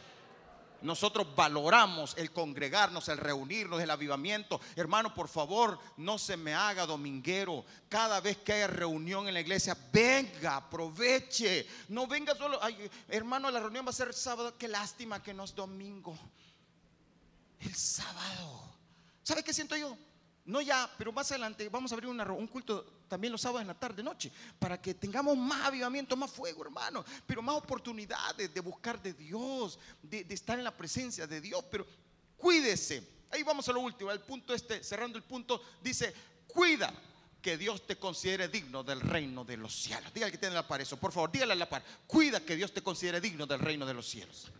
Nosotros 0.84 1.34
valoramos 1.36 2.14
el 2.18 2.32
congregarnos, 2.32 3.08
el 3.08 3.18
reunirnos, 3.18 3.82
el 3.82 3.90
avivamiento. 3.90 4.60
Hermano, 4.76 5.14
por 5.14 5.30
favor, 5.30 5.80
no 5.98 6.18
se 6.18 6.36
me 6.36 6.54
haga 6.54 6.86
dominguero. 6.86 7.64
Cada 7.88 8.20
vez 8.20 8.38
que 8.38 8.54
haya 8.54 8.68
reunión 8.68 9.28
en 9.28 9.34
la 9.34 9.40
iglesia, 9.40 9.78
venga, 9.92 10.58
aproveche. 10.58 11.66
No 11.88 12.06
venga 12.06 12.36
solo, 12.36 12.60
hermano, 13.08 13.50
la 13.50 13.62
reunión 13.62 13.86
va 13.86 13.92
a 13.92 13.94
ser 13.94 14.14
sábado. 14.14 14.58
Qué 14.58 14.68
lástima 14.68 15.24
que 15.24 15.34
no 15.34 15.46
es 15.46 15.56
domingo. 15.56 16.18
El 17.62 17.74
sábado. 17.74 18.70
¿Sabe 19.24 19.42
qué 19.42 19.54
siento 19.54 19.78
yo? 19.78 19.98
No 20.46 20.60
ya, 20.60 20.90
pero 20.98 21.14
más 21.14 21.32
adelante 21.32 21.70
vamos 21.70 21.92
a 21.92 21.96
abrir 21.96 22.10
un 22.10 22.48
culto 22.48 23.04
también 23.08 23.32
los 23.32 23.42
sábados 23.42 23.62
en 23.62 23.68
la 23.68 23.80
tarde, 23.80 24.04
noche, 24.04 24.32
para 24.60 24.82
que 24.82 24.94
tengamos 24.94 25.38
más 25.38 25.68
avivamiento, 25.68 26.18
más 26.18 26.32
fuego, 26.32 26.64
hermano, 26.64 27.06
pero 27.26 27.42
más 27.42 27.56
oportunidades 27.56 28.54
de 28.54 28.60
buscar 28.60 29.02
de 29.02 29.14
Dios, 29.14 29.80
de, 30.02 30.26
estar 30.30 30.58
en 30.58 30.66
la 30.66 30.76
presencia 30.76 31.26
de 31.28 31.40
Dios. 31.40 31.64
Pero 31.72 31.86
cuídese. 32.36 33.08
Ahí 33.32 33.42
vamos 33.42 33.68
a 33.70 33.72
lo 33.72 33.80
último, 33.80 34.12
el 34.12 34.20
punto 34.20 34.54
este, 34.54 34.84
cerrando 34.84 35.18
el 35.18 35.24
punto, 35.24 35.62
dice, 35.82 36.14
cuida 36.48 36.94
que 37.42 37.58
Dios 37.58 37.88
te 37.88 37.96
considere 37.96 38.48
digno 38.48 38.84
del 38.84 39.00
reino 39.00 39.46
de 39.46 39.58
los 39.58 39.74
cielos. 39.74 40.14
Dígale 40.14 40.32
que 40.32 40.38
tiene 40.38 40.56
la 40.56 40.68
par 40.68 40.82
eso, 40.82 40.98
por 40.98 41.14
favor, 41.14 41.32
dígale 41.32 41.54
a 41.54 41.56
la 41.56 41.70
par. 41.70 41.84
Cuida 42.06 42.42
que 42.42 42.56
Dios 42.56 42.74
te 42.74 42.82
considere 42.82 43.22
digno 43.22 43.46
del 43.46 43.60
reino 43.60 43.86
de 43.86 43.94
los 43.94 44.08
cielos. 44.08 44.52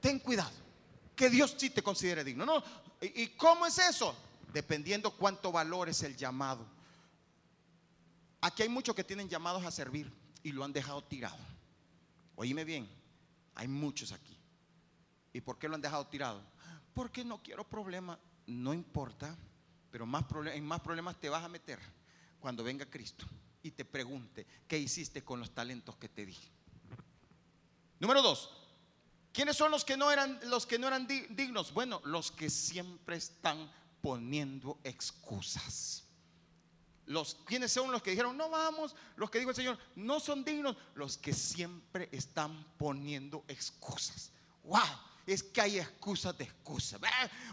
Ten 0.00 0.18
cuidado, 0.18 0.50
que 1.14 1.30
Dios 1.30 1.54
sí 1.56 1.70
te 1.70 1.82
considere 1.82 2.24
digno. 2.24 2.44
¿no? 2.44 2.62
¿Y 3.00 3.28
cómo 3.28 3.64
es 3.64 3.78
eso? 3.78 4.14
Dependiendo 4.52 5.16
cuánto 5.16 5.52
valores 5.52 6.02
el 6.02 6.16
llamado. 6.16 6.66
Aquí 8.40 8.62
hay 8.62 8.68
muchos 8.68 8.94
que 8.94 9.04
tienen 9.04 9.28
llamados 9.28 9.64
a 9.64 9.70
servir 9.70 10.12
y 10.42 10.52
lo 10.52 10.64
han 10.64 10.72
dejado 10.72 11.02
tirado. 11.02 11.38
Oíme 12.36 12.64
bien, 12.64 12.88
hay 13.54 13.68
muchos 13.68 14.12
aquí. 14.12 14.36
¿Y 15.32 15.40
por 15.40 15.58
qué 15.58 15.68
lo 15.68 15.74
han 15.74 15.80
dejado 15.80 16.06
tirado? 16.06 16.42
Porque 16.94 17.24
no 17.24 17.42
quiero 17.42 17.64
problemas. 17.64 18.18
No 18.46 18.74
importa, 18.74 19.36
pero 19.90 20.04
más 20.04 20.24
en 20.52 20.66
más 20.66 20.80
problemas 20.80 21.20
te 21.20 21.28
vas 21.28 21.44
a 21.44 21.48
meter 21.48 21.78
cuando 22.40 22.64
venga 22.64 22.84
Cristo 22.86 23.24
y 23.62 23.70
te 23.70 23.84
pregunte 23.84 24.46
qué 24.66 24.78
hiciste 24.78 25.22
con 25.22 25.38
los 25.38 25.54
talentos 25.54 25.96
que 25.96 26.08
te 26.08 26.26
di. 26.26 26.36
Número 28.00 28.20
dos, 28.20 28.50
¿quiénes 29.32 29.56
son 29.56 29.70
los 29.70 29.84
que 29.84 29.96
no 29.96 30.10
eran 30.10 30.40
los 30.50 30.66
que 30.66 30.78
no 30.78 30.88
eran 30.88 31.06
dignos? 31.06 31.72
Bueno, 31.72 32.00
los 32.04 32.32
que 32.32 32.50
siempre 32.50 33.16
están 33.16 33.70
poniendo 34.02 34.78
excusas. 34.84 36.04
Los 37.06 37.36
quienes 37.46 37.72
son 37.72 37.90
los 37.90 38.02
que 38.02 38.10
dijeron, 38.10 38.36
no 38.36 38.50
vamos, 38.50 38.94
los 39.16 39.30
que 39.30 39.38
dijo 39.38 39.50
el 39.50 39.56
Señor, 39.56 39.78
no 39.96 40.20
son 40.20 40.44
dignos, 40.44 40.76
los 40.94 41.16
que 41.16 41.32
siempre 41.32 42.08
están 42.12 42.64
poniendo 42.76 43.44
excusas. 43.48 44.30
Wow, 44.64 44.82
es 45.26 45.42
que 45.42 45.60
hay 45.60 45.78
excusas 45.78 46.36
de 46.36 46.44
excusas. 46.44 47.00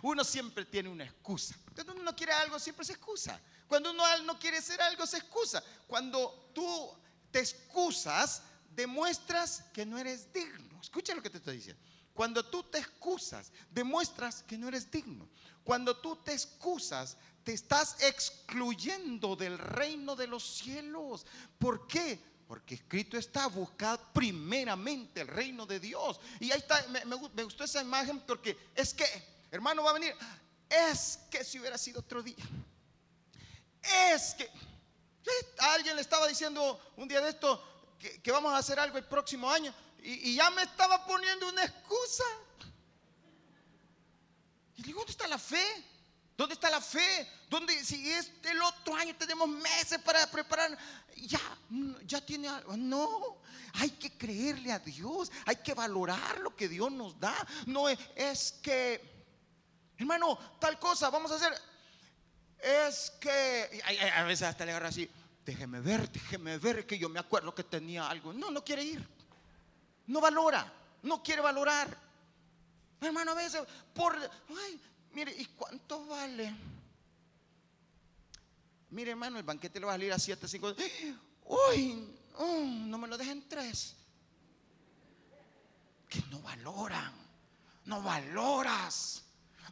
Uno 0.01 0.23
siempre 0.23 0.65
tiene 0.65 0.89
una 0.89 1.05
excusa. 1.05 1.55
Cuando 1.73 1.93
uno 1.93 2.03
no 2.03 2.15
quiere 2.15 2.33
algo, 2.33 2.59
siempre 2.59 2.85
se 2.85 2.93
excusa. 2.93 3.39
Cuando 3.67 3.91
uno 3.91 4.03
no 4.23 4.39
quiere 4.39 4.57
hacer 4.57 4.81
algo, 4.81 5.05
se 5.05 5.17
excusa. 5.17 5.63
Cuando 5.87 6.51
tú 6.53 6.91
te 7.31 7.39
excusas, 7.39 8.43
demuestras 8.75 9.63
que 9.73 9.85
no 9.85 9.97
eres 9.97 10.31
digno. 10.33 10.79
Escucha 10.81 11.13
lo 11.13 11.21
que 11.21 11.29
te 11.29 11.37
estoy 11.37 11.57
diciendo. 11.57 11.81
Cuando 12.19 12.43
tú 12.43 12.63
te 12.63 12.79
excusas, 12.79 13.49
demuestras 13.71 14.43
que 14.43 14.57
no 14.57 14.67
eres 14.67 14.91
digno. 14.91 15.29
Cuando 15.63 15.95
tú 15.95 16.17
te 16.17 16.33
excusas, 16.33 17.15
te 17.45 17.53
estás 17.53 17.95
excluyendo 18.01 19.37
del 19.37 19.57
reino 19.57 20.17
de 20.17 20.27
los 20.27 20.43
cielos. 20.43 21.25
¿Por 21.57 21.87
qué? 21.87 22.19
Porque 22.45 22.75
escrito 22.75 23.17
está, 23.17 23.47
buscad 23.47 23.97
primeramente 24.11 25.21
el 25.21 25.29
reino 25.29 25.65
de 25.65 25.79
Dios. 25.79 26.19
Y 26.41 26.51
ahí 26.51 26.59
está, 26.59 26.85
me, 26.89 27.05
me, 27.05 27.43
gustó 27.45 27.63
esa 27.63 27.81
imagen 27.81 28.19
porque 28.27 28.57
es 28.75 28.93
que, 28.93 29.05
hermano, 29.49 29.83
va 29.83 29.91
a 29.91 29.93
venir, 29.93 30.13
es 30.69 31.19
que 31.31 31.45
si 31.45 31.57
hubiera 31.57 31.77
sido 31.77 32.01
otro 32.01 32.21
día. 32.21 32.43
Es 34.11 34.33
que, 34.33 34.51
alguien 35.59 35.95
le 35.95 36.01
estaba 36.01 36.27
diciendo 36.27 36.81
un 36.97 37.07
día 37.07 37.21
de 37.21 37.29
esto 37.29 37.63
que 38.21 38.31
vamos 38.33 38.51
a 38.51 38.57
hacer 38.57 38.77
algo 38.77 38.97
el 38.97 39.05
próximo 39.05 39.49
año 39.49 39.73
y, 40.03 40.35
ya 40.35 40.49
me 40.51 40.63
estaba 40.63 41.05
poniendo 41.05 41.49
una 41.49 41.63
excusa. 41.63 42.23
Y 44.75 44.83
digo, 44.83 44.99
¿dónde 44.99 45.11
está 45.11 45.27
la 45.27 45.37
fe? 45.37 45.65
¿Dónde 46.37 46.53
está 46.53 46.69
la 46.69 46.79
fe? 46.79 47.29
¿Dónde, 47.49 47.83
si 47.83 48.09
es 48.09 48.31
el 48.43 48.61
otro 48.61 48.95
año 48.95 49.15
tenemos 49.17 49.49
meses 49.49 49.99
para 49.99 50.25
preparar? 50.31 50.77
Ya, 51.17 51.41
ya 52.05 52.25
tiene 52.25 52.47
algo. 52.47 52.77
No, 52.77 53.41
hay 53.73 53.89
que 53.91 54.17
creerle 54.17 54.71
a 54.71 54.79
Dios. 54.79 55.31
Hay 55.45 55.57
que 55.57 55.73
valorar 55.73 56.39
lo 56.39 56.55
que 56.55 56.69
Dios 56.69 56.91
nos 56.91 57.19
da. 57.19 57.35
No 57.65 57.89
es, 57.89 57.99
es 58.15 58.53
que, 58.61 59.01
hermano, 59.97 60.37
tal 60.59 60.79
cosa, 60.79 61.09
vamos 61.09 61.31
a 61.31 61.35
hacer. 61.35 61.53
Es 62.57 63.11
que, 63.19 63.81
a 64.15 64.23
veces 64.23 64.47
hasta 64.47 64.65
le 64.65 64.71
agarra 64.71 64.89
así, 64.89 65.09
déjeme 65.45 65.79
ver, 65.81 66.09
déjeme 66.09 66.57
ver 66.57 66.85
que 66.85 66.97
yo 66.97 67.09
me 67.09 67.19
acuerdo 67.19 67.53
que 67.53 67.63
tenía 67.63 68.09
algo. 68.09 68.31
No, 68.31 68.49
no 68.49 68.63
quiere 68.63 68.83
ir 68.83 69.18
no 70.09 70.19
valora, 70.19 70.71
no 71.03 71.21
quiere 71.21 71.41
valorar. 71.41 71.95
Hermano, 72.99 73.31
a 73.31 73.35
veces, 73.35 73.61
por, 73.93 74.15
ay, 74.17 74.81
mire, 75.13 75.31
¿y 75.37 75.45
cuánto 75.45 76.05
vale? 76.07 76.53
Mire, 78.89 79.11
hermano, 79.11 79.37
el 79.37 79.43
banquete 79.43 79.79
le 79.79 79.85
va 79.85 79.93
a 79.93 79.95
salir 79.95 80.11
a 80.11 80.17
7, 80.17 80.47
5. 80.47 80.75
Uy, 81.45 82.17
no 82.87 82.97
me 82.97 83.07
lo 83.07 83.17
dejen 83.17 83.47
tres. 83.47 83.95
Que 86.09 86.23
no 86.31 86.39
valoran, 86.41 87.13
no 87.85 88.01
valoras, 88.01 89.23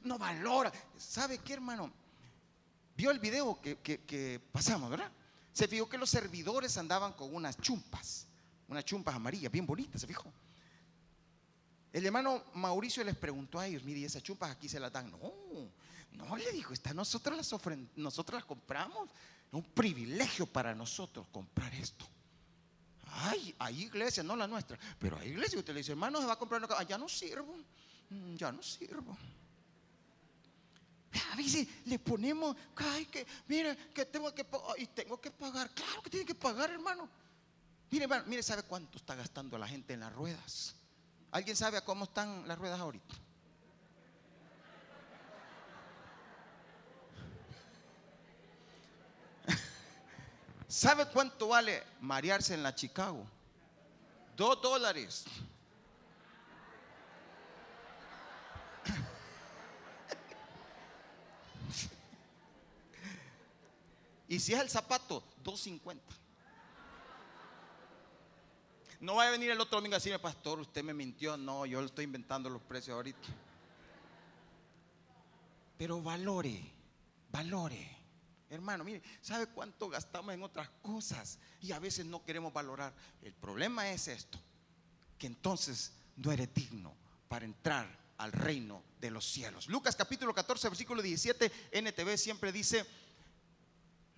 no 0.04 0.19
valoras. 0.19 0.71
¿Sabe 1.00 1.39
qué, 1.39 1.54
hermano? 1.54 1.91
Vio 2.95 3.10
el 3.10 3.17
video 3.17 3.60
que, 3.60 3.80
que 3.80 4.39
pasamos, 4.52 4.91
¿verdad? 4.91 5.12
Se 5.52 5.67
fijó 5.67 5.89
que 5.89 5.97
los 5.97 6.12
servidores 6.12 6.78
andaban 6.78 7.13
con 7.13 7.34
unas 7.34 7.58
chumpas 7.58 8.26
unas 8.67 8.86
chumpas 8.86 9.15
amarillas, 9.15 9.51
bien 9.51 9.65
bonitas, 9.65 10.01
¿se 10.01 10.08
fijó? 10.08 10.32
El 11.93 12.06
hermano 12.06 12.43
Mauricio 12.53 13.03
les 13.03 13.15
preguntó 13.15 13.60
a 13.60 13.67
ellos, 13.67 13.84
mire, 13.84 14.03
esas 14.03 14.21
chumpas 14.21 14.51
aquí 14.51 14.67
se 14.69 14.80
las 14.80 14.91
dan? 14.91 15.10
No, 15.10 15.34
no, 16.12 16.36
le 16.36 16.51
dijo, 16.51 16.73
está, 16.73 16.93
nosotros 16.93 17.38
las 17.38 17.51
nosotros 17.95 18.39
las 18.39 18.45
compramos. 18.45 19.10
Es 19.47 19.53
un 19.53 19.63
privilegio 19.63 20.45
para 20.45 20.75
nosotros 20.75 21.25
comprar 21.32 21.73
esto. 21.73 22.06
Ay, 23.10 23.56
hay 23.60 23.84
iglesia, 23.84 24.21
no 24.21 24.36
la 24.36 24.47
nuestra, 24.47 24.77
pero 24.99 25.17
hay 25.17 25.30
iglesia. 25.30 25.58
Usted 25.58 25.73
le 25.73 25.80
dice, 25.80 25.93
hermano, 25.93 26.19
se 26.19 26.27
va 26.27 26.34
a 26.34 26.39
comprar 26.39 26.62
una 26.63 26.84
Ya 26.84 26.97
no 26.97 27.08
sirvo, 27.08 27.56
mm, 28.10 28.36
ya 28.36 28.51
no 28.51 28.62
sirvo. 28.62 29.17
A 31.32 31.36
veces 31.36 31.67
le 31.86 31.97
ponemos, 31.97 32.56
ay, 32.75 33.06
que, 33.06 33.25
mire, 33.47 33.75
que 33.93 34.06
tengo 34.06 34.34
que, 34.36 34.45
y 34.77 34.86
tengo 34.88 35.19
que 35.19 35.32
pagar. 35.32 35.73
Claro 35.73 36.01
que 36.03 36.10
tiene 36.10 36.25
que 36.25 36.36
pagar, 36.36 36.69
hermano. 36.69 37.10
Mire, 37.89 38.06
mire, 38.26 38.43
¿sabe 38.43 38.63
cuánto 38.63 38.97
está 38.97 39.15
gastando 39.15 39.58
la 39.58 39.65
gente 39.67 39.93
en 39.93 40.02
las 40.02 40.12
ruedas? 40.12 40.76
¿Alguien 41.32 41.56
sabe 41.56 41.78
a 41.78 41.86
cómo 41.86 42.04
están 42.04 42.45
las 42.47 42.58
ruedas 42.58 42.82
ahorita? 42.82 43.15
¿Sabe 50.67 51.06
cuánto 51.06 51.47
vale 51.47 51.82
marearse 52.02 52.56
en 52.56 52.63
la 52.63 52.76
Chicago? 52.76 53.26
Dos 54.36 54.62
dólares. 54.62 55.23
y 64.28 64.41
si 64.41 64.54
es 64.54 64.60
el 64.60 64.69
zapato, 64.69 65.23
dos 65.41 65.62
cincuenta. 65.62 66.26
No 68.99 69.15
vaya 69.15 69.29
a 69.29 69.31
venir 69.31 69.51
el 69.51 69.62
otro 69.62 69.77
domingo 69.77 69.95
a 69.95 69.99
decirme, 69.99 70.19
pastor, 70.19 70.60
usted 70.60 70.83
me 70.83 70.93
mintió. 70.93 71.38
No, 71.38 71.65
yo 71.65 71.79
le 71.79 71.88
estoy 71.88 72.05
inventando 72.05 72.49
los 72.49 72.62
precios 72.62 72.95
ahorita. 72.95 73.27
Pero 75.77 76.01
valore, 76.01 76.71
valore. 77.31 77.95
Hermano, 78.49 78.83
mire, 78.83 79.01
¿sabe 79.21 79.47
cuánto 79.47 79.89
gastamos 79.89 80.33
en 80.33 80.41
otras 80.41 80.69
cosas? 80.81 81.38
Y 81.62 81.71
a 81.73 81.79
veces 81.79 82.05
no 82.05 82.23
queremos 82.23 82.53
valorar. 82.53 82.93
El 83.21 83.33
problema 83.33 83.91
es 83.91 84.07
esto, 84.07 84.39
que 85.19 85.27
entonces 85.27 85.91
no 86.15 86.31
eres 86.31 86.53
digno 86.53 86.95
para 87.27 87.45
entrar 87.45 87.88
al 88.17 88.31
reino 88.31 88.81
de 88.99 89.12
los 89.12 89.25
cielos. 89.25 89.67
Lucas 89.67 89.95
capítulo 89.95 90.33
14, 90.33 90.69
versículo 90.69 91.01
17, 91.01 91.51
NTV 91.71 92.17
siempre 92.17 92.51
dice, 92.51 92.86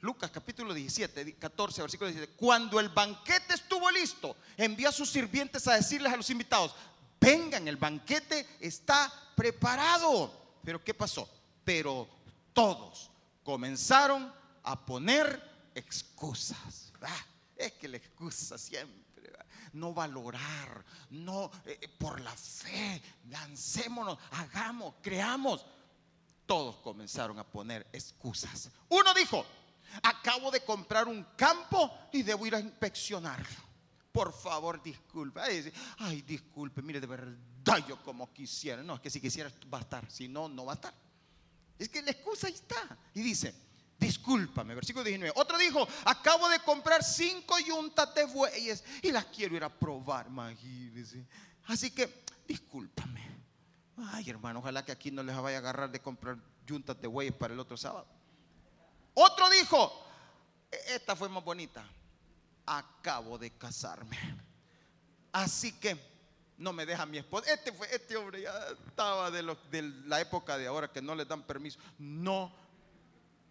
Lucas 0.02 0.32
capítulo 0.32 0.74
17, 0.74 1.36
14, 1.36 1.82
versículo 1.82 2.10
17. 2.10 2.38
Cuando 2.38 2.80
el 2.80 2.90
banquete 2.90 3.54
estuvo 3.54 3.92
listo, 3.92 4.38
envió 4.56 4.90
a 4.90 4.94
sus 4.94 5.10
sirvientes 5.10 5.68
a 5.68 5.76
decirles 5.76 6.14
a 6.14 6.18
los 6.18 6.30
invitados, 6.30 6.74
vengan, 7.20 7.68
el 7.68 7.76
banquete 7.76 8.48
está 8.62 9.12
preparado. 9.36 10.60
Pero 10.64 10.82
¿qué 10.84 10.94
pasó? 10.94 11.30
Pero 11.66 12.08
todos 12.54 13.12
comenzaron 13.44 14.34
a 14.64 14.86
poner 14.86 15.72
excusas. 15.76 16.94
Es 17.56 17.74
que 17.74 17.90
la 17.90 17.98
excusa 17.98 18.58
siempre, 18.58 19.34
no 19.74 19.94
valorar, 19.94 20.86
no 21.10 21.52
eh, 21.66 21.78
eh, 21.82 21.90
por 21.90 22.22
la 22.22 22.32
fe, 22.32 23.02
lancémonos, 23.30 24.18
hagamos, 24.32 24.96
creamos. 25.02 25.66
Todos 26.46 26.78
comenzaron 26.78 27.38
a 27.38 27.44
poner 27.44 27.86
excusas. 27.92 28.72
Uno 28.88 29.14
dijo, 29.14 29.46
acabo 30.04 30.52
de 30.52 30.62
comprar 30.62 31.08
un 31.08 31.24
campo 31.36 31.92
y 32.12 32.24
debo 32.24 32.46
ir 32.46 32.56
a 32.56 32.60
inspeccionarlo. 32.60 33.70
Por 34.12 34.34
favor, 34.34 34.82
disculpe. 34.82 35.40
Ay, 35.98 36.22
disculpe, 36.24 36.82
mire, 36.82 37.00
de 37.00 37.08
verdad 37.08 37.86
yo 37.88 38.02
como 38.04 38.34
quisiera. 38.34 38.82
No, 38.82 38.96
es 38.96 39.02
que 39.02 39.10
si 39.10 39.22
quisiera 39.22 39.52
va 39.72 39.78
a 39.78 39.82
estar, 39.82 40.10
si 40.10 40.28
no, 40.28 40.50
no 40.50 40.66
va 40.66 40.74
a 40.74 40.76
estar. 40.76 40.94
Es 41.78 41.90
que 41.90 42.02
la 42.02 42.12
excusa 42.12 42.48
ahí 42.48 42.54
está. 42.54 42.98
Y 43.14 43.22
dice, 43.22 43.54
discúlpame, 43.98 44.76
versículo 44.76 45.04
19. 45.04 45.34
Otro 45.40 45.58
dijo, 45.58 45.88
acabo 46.06 46.50
de 46.50 46.60
comprar 46.60 47.04
cinco 47.04 47.58
yuntas 47.60 48.14
de 48.16 48.26
bueyes 48.26 48.84
y 49.02 49.12
las 49.12 49.26
quiero 49.26 49.56
ir 49.56 49.64
a 49.64 49.70
probar, 49.70 50.28
imagínense. 50.28 51.26
Así 51.68 51.92
que, 51.92 52.24
discúlpame. 52.48 53.30
Ay, 54.12 54.30
hermano, 54.30 54.60
ojalá 54.60 54.84
que 54.84 54.92
aquí 54.92 55.12
no 55.12 55.24
les 55.24 55.36
vaya 55.36 55.58
a 55.58 55.60
agarrar 55.60 55.92
de 55.92 56.02
comprar 56.02 56.38
yuntas 56.66 57.00
de 57.00 57.08
bueyes 57.08 57.34
para 57.34 57.54
el 57.54 57.60
otro 57.60 57.78
sábado. 57.78 58.08
Otro 59.22 59.50
dijo, 59.50 60.06
e-, 60.72 60.96
esta 60.96 61.16
fue 61.16 61.28
más 61.28 61.44
bonita 61.44 61.86
acabo 62.66 63.38
de 63.38 63.52
casarme. 63.52 64.18
Así 65.32 65.74
que 65.74 65.98
no 66.58 66.72
me 66.72 66.86
deja 66.86 67.06
mi 67.06 67.18
esposa. 67.18 67.52
Este, 67.52 67.74
fue, 67.74 67.94
este 67.94 68.16
hombre 68.16 68.44
ya 68.44 68.54
estaba 68.88 69.30
de, 69.30 69.44
de 69.72 69.82
la 70.06 70.22
época 70.22 70.58
de 70.58 70.68
ahora 70.68 70.92
que 70.92 71.02
no 71.02 71.16
le 71.16 71.26
dan 71.26 71.44
permiso. 71.44 71.80
No, 71.98 72.54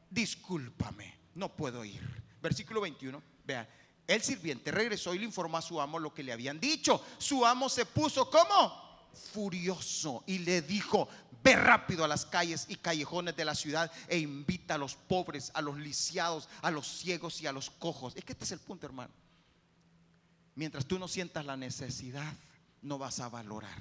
discúlpame, 0.09 1.19
no 1.35 1.55
puedo 1.55 1.85
ir. 1.85 2.03
Versículo 2.41 2.81
21, 2.81 3.23
vea, 3.45 3.69
el 4.07 4.23
sirviente 4.23 4.71
regresó 4.71 5.13
y 5.15 5.19
le 5.19 5.25
informó 5.27 5.59
a 5.59 5.63
su 5.63 5.81
amo 5.81 5.99
lo 5.99 6.15
que 6.15 6.23
le 6.23 6.33
habían 6.33 6.59
dicho. 6.59 7.05
Su 7.19 7.45
amo 7.45 7.69
se 7.69 7.85
puso 7.85 8.31
como 8.31 8.88
furioso 9.13 10.23
y 10.27 10.39
le 10.39 10.63
dijo, 10.63 11.09
ve 11.43 11.57
rápido 11.57 12.05
a 12.05 12.09
las 12.09 12.27
calles 12.27 12.67
y 12.69 12.77
callejones 12.77 13.37
de 13.37 13.45
la 13.45 13.55
ciudad 13.55 13.91
e 14.09 14.19
invita 14.19 14.75
a 14.75 14.79
los 14.79 14.95
pobres, 14.97 15.51
a 15.55 15.63
los 15.63 15.77
lisiados, 15.79 16.49
a 16.63 16.71
los 16.71 16.87
ciegos 16.87 17.41
y 17.41 17.47
a 17.47 17.53
los 17.53 17.71
cojos. 17.71 18.17
Es 18.17 18.25
que 18.25 18.33
este 18.33 18.45
es 18.45 18.53
el 18.53 18.61
punto, 18.61 18.87
hermano. 18.87 19.13
Mientras 20.55 20.87
tú 20.87 20.99
no 20.99 21.07
sientas 21.07 21.47
la 21.47 21.57
necesidad, 21.57 22.35
no 22.83 22.99
vas 22.99 23.21
a 23.21 23.29
valorar. 23.29 23.79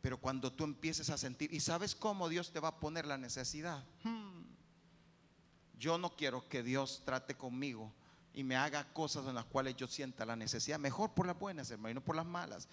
Pero 0.00 0.18
cuando 0.18 0.52
tú 0.52 0.64
empieces 0.64 1.10
a 1.10 1.18
sentir, 1.18 1.52
¿y 1.52 1.60
sabes 1.60 1.94
cómo 1.94 2.28
Dios 2.28 2.52
te 2.52 2.60
va 2.60 2.68
a 2.68 2.80
poner 2.80 3.06
la 3.06 3.18
necesidad? 3.18 3.84
Hmm. 4.04 4.44
Yo 5.78 5.98
no 5.98 6.16
quiero 6.16 6.48
que 6.48 6.62
Dios 6.62 7.02
trate 7.04 7.34
conmigo 7.34 7.92
y 8.32 8.44
me 8.44 8.56
haga 8.56 8.84
cosas 8.92 9.26
en 9.26 9.34
las 9.34 9.44
cuales 9.46 9.76
yo 9.76 9.86
sienta 9.86 10.24
la 10.24 10.36
necesidad. 10.36 10.78
Mejor 10.78 11.12
por 11.12 11.26
las 11.26 11.38
buenas, 11.38 11.70
hermano, 11.70 11.90
y 11.90 11.94
no 11.94 12.04
por 12.04 12.16
las 12.16 12.24
malas. 12.26 12.68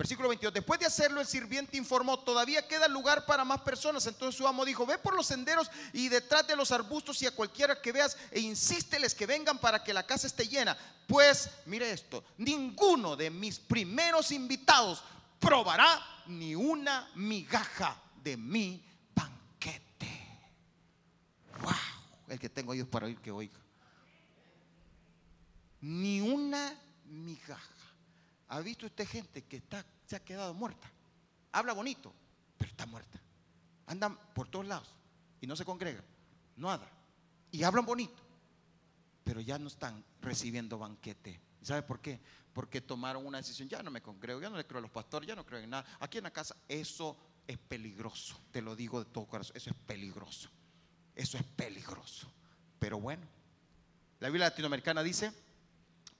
Versículo 0.00 0.30
22. 0.30 0.54
Después 0.54 0.80
de 0.80 0.86
hacerlo, 0.86 1.20
el 1.20 1.26
sirviente 1.26 1.76
informó, 1.76 2.18
todavía 2.20 2.66
queda 2.66 2.88
lugar 2.88 3.26
para 3.26 3.44
más 3.44 3.60
personas. 3.60 4.06
Entonces 4.06 4.34
su 4.34 4.48
amo 4.48 4.64
dijo, 4.64 4.86
ve 4.86 4.96
por 4.96 5.14
los 5.14 5.26
senderos 5.26 5.70
y 5.92 6.08
detrás 6.08 6.46
de 6.46 6.56
los 6.56 6.72
arbustos 6.72 7.20
y 7.20 7.26
a 7.26 7.32
cualquiera 7.32 7.82
que 7.82 7.92
veas 7.92 8.16
e 8.30 8.40
insísteles 8.40 9.14
que 9.14 9.26
vengan 9.26 9.58
para 9.58 9.84
que 9.84 9.92
la 9.92 10.06
casa 10.06 10.26
esté 10.26 10.48
llena. 10.48 10.74
Pues, 11.06 11.50
mire 11.66 11.92
esto, 11.92 12.24
ninguno 12.38 13.14
de 13.14 13.28
mis 13.28 13.58
primeros 13.58 14.30
invitados 14.30 15.04
probará 15.38 16.00
ni 16.28 16.54
una 16.54 17.10
migaja 17.16 18.02
de 18.24 18.38
mi 18.38 18.82
banquete. 19.14 20.40
Wow, 21.60 21.72
el 22.28 22.40
que 22.40 22.48
tengo 22.48 22.72
oídos 22.72 22.88
para 22.88 23.04
oír 23.04 23.18
que 23.18 23.30
oiga. 23.30 23.60
Ni 25.82 26.22
una 26.22 26.74
migaja. 27.04 27.89
¿Ha 28.50 28.60
visto 28.60 28.86
usted 28.86 29.06
gente 29.06 29.44
que 29.44 29.58
está, 29.58 29.84
se 30.06 30.16
ha 30.16 30.24
quedado 30.24 30.52
muerta? 30.54 30.90
Habla 31.52 31.72
bonito, 31.72 32.12
pero 32.58 32.70
está 32.70 32.84
muerta. 32.84 33.20
Andan 33.86 34.18
por 34.34 34.48
todos 34.48 34.66
lados 34.66 34.88
y 35.40 35.46
no 35.46 35.56
se 35.56 35.64
congregan, 35.64 36.04
nada. 36.56 36.88
Y 37.52 37.62
hablan 37.62 37.86
bonito, 37.86 38.22
pero 39.24 39.40
ya 39.40 39.58
no 39.58 39.68
están 39.68 40.04
recibiendo 40.20 40.78
banquete. 40.78 41.40
¿Sabe 41.62 41.82
por 41.82 42.00
qué? 42.00 42.20
Porque 42.52 42.80
tomaron 42.80 43.24
una 43.24 43.38
decisión, 43.38 43.68
ya 43.68 43.82
no 43.82 43.90
me 43.90 44.02
congrego, 44.02 44.40
ya 44.40 44.50
no 44.50 44.56
le 44.56 44.66
creo 44.66 44.78
a 44.78 44.82
los 44.82 44.90
pastores, 44.90 45.28
ya 45.28 45.36
no 45.36 45.46
creo 45.46 45.60
en 45.60 45.70
nada. 45.70 45.86
Aquí 46.00 46.18
en 46.18 46.24
la 46.24 46.32
casa 46.32 46.56
eso 46.68 47.16
es 47.46 47.56
peligroso, 47.56 48.38
te 48.50 48.62
lo 48.62 48.74
digo 48.74 49.02
de 49.02 49.10
todo 49.10 49.26
corazón, 49.26 49.56
eso 49.56 49.70
es 49.70 49.76
peligroso. 49.76 50.50
Eso 51.14 51.36
es 51.36 51.44
peligroso. 51.44 52.32
Pero 52.78 52.98
bueno, 52.98 53.26
la 54.20 54.28
Biblia 54.28 54.46
latinoamericana 54.46 55.02
dice, 55.02 55.32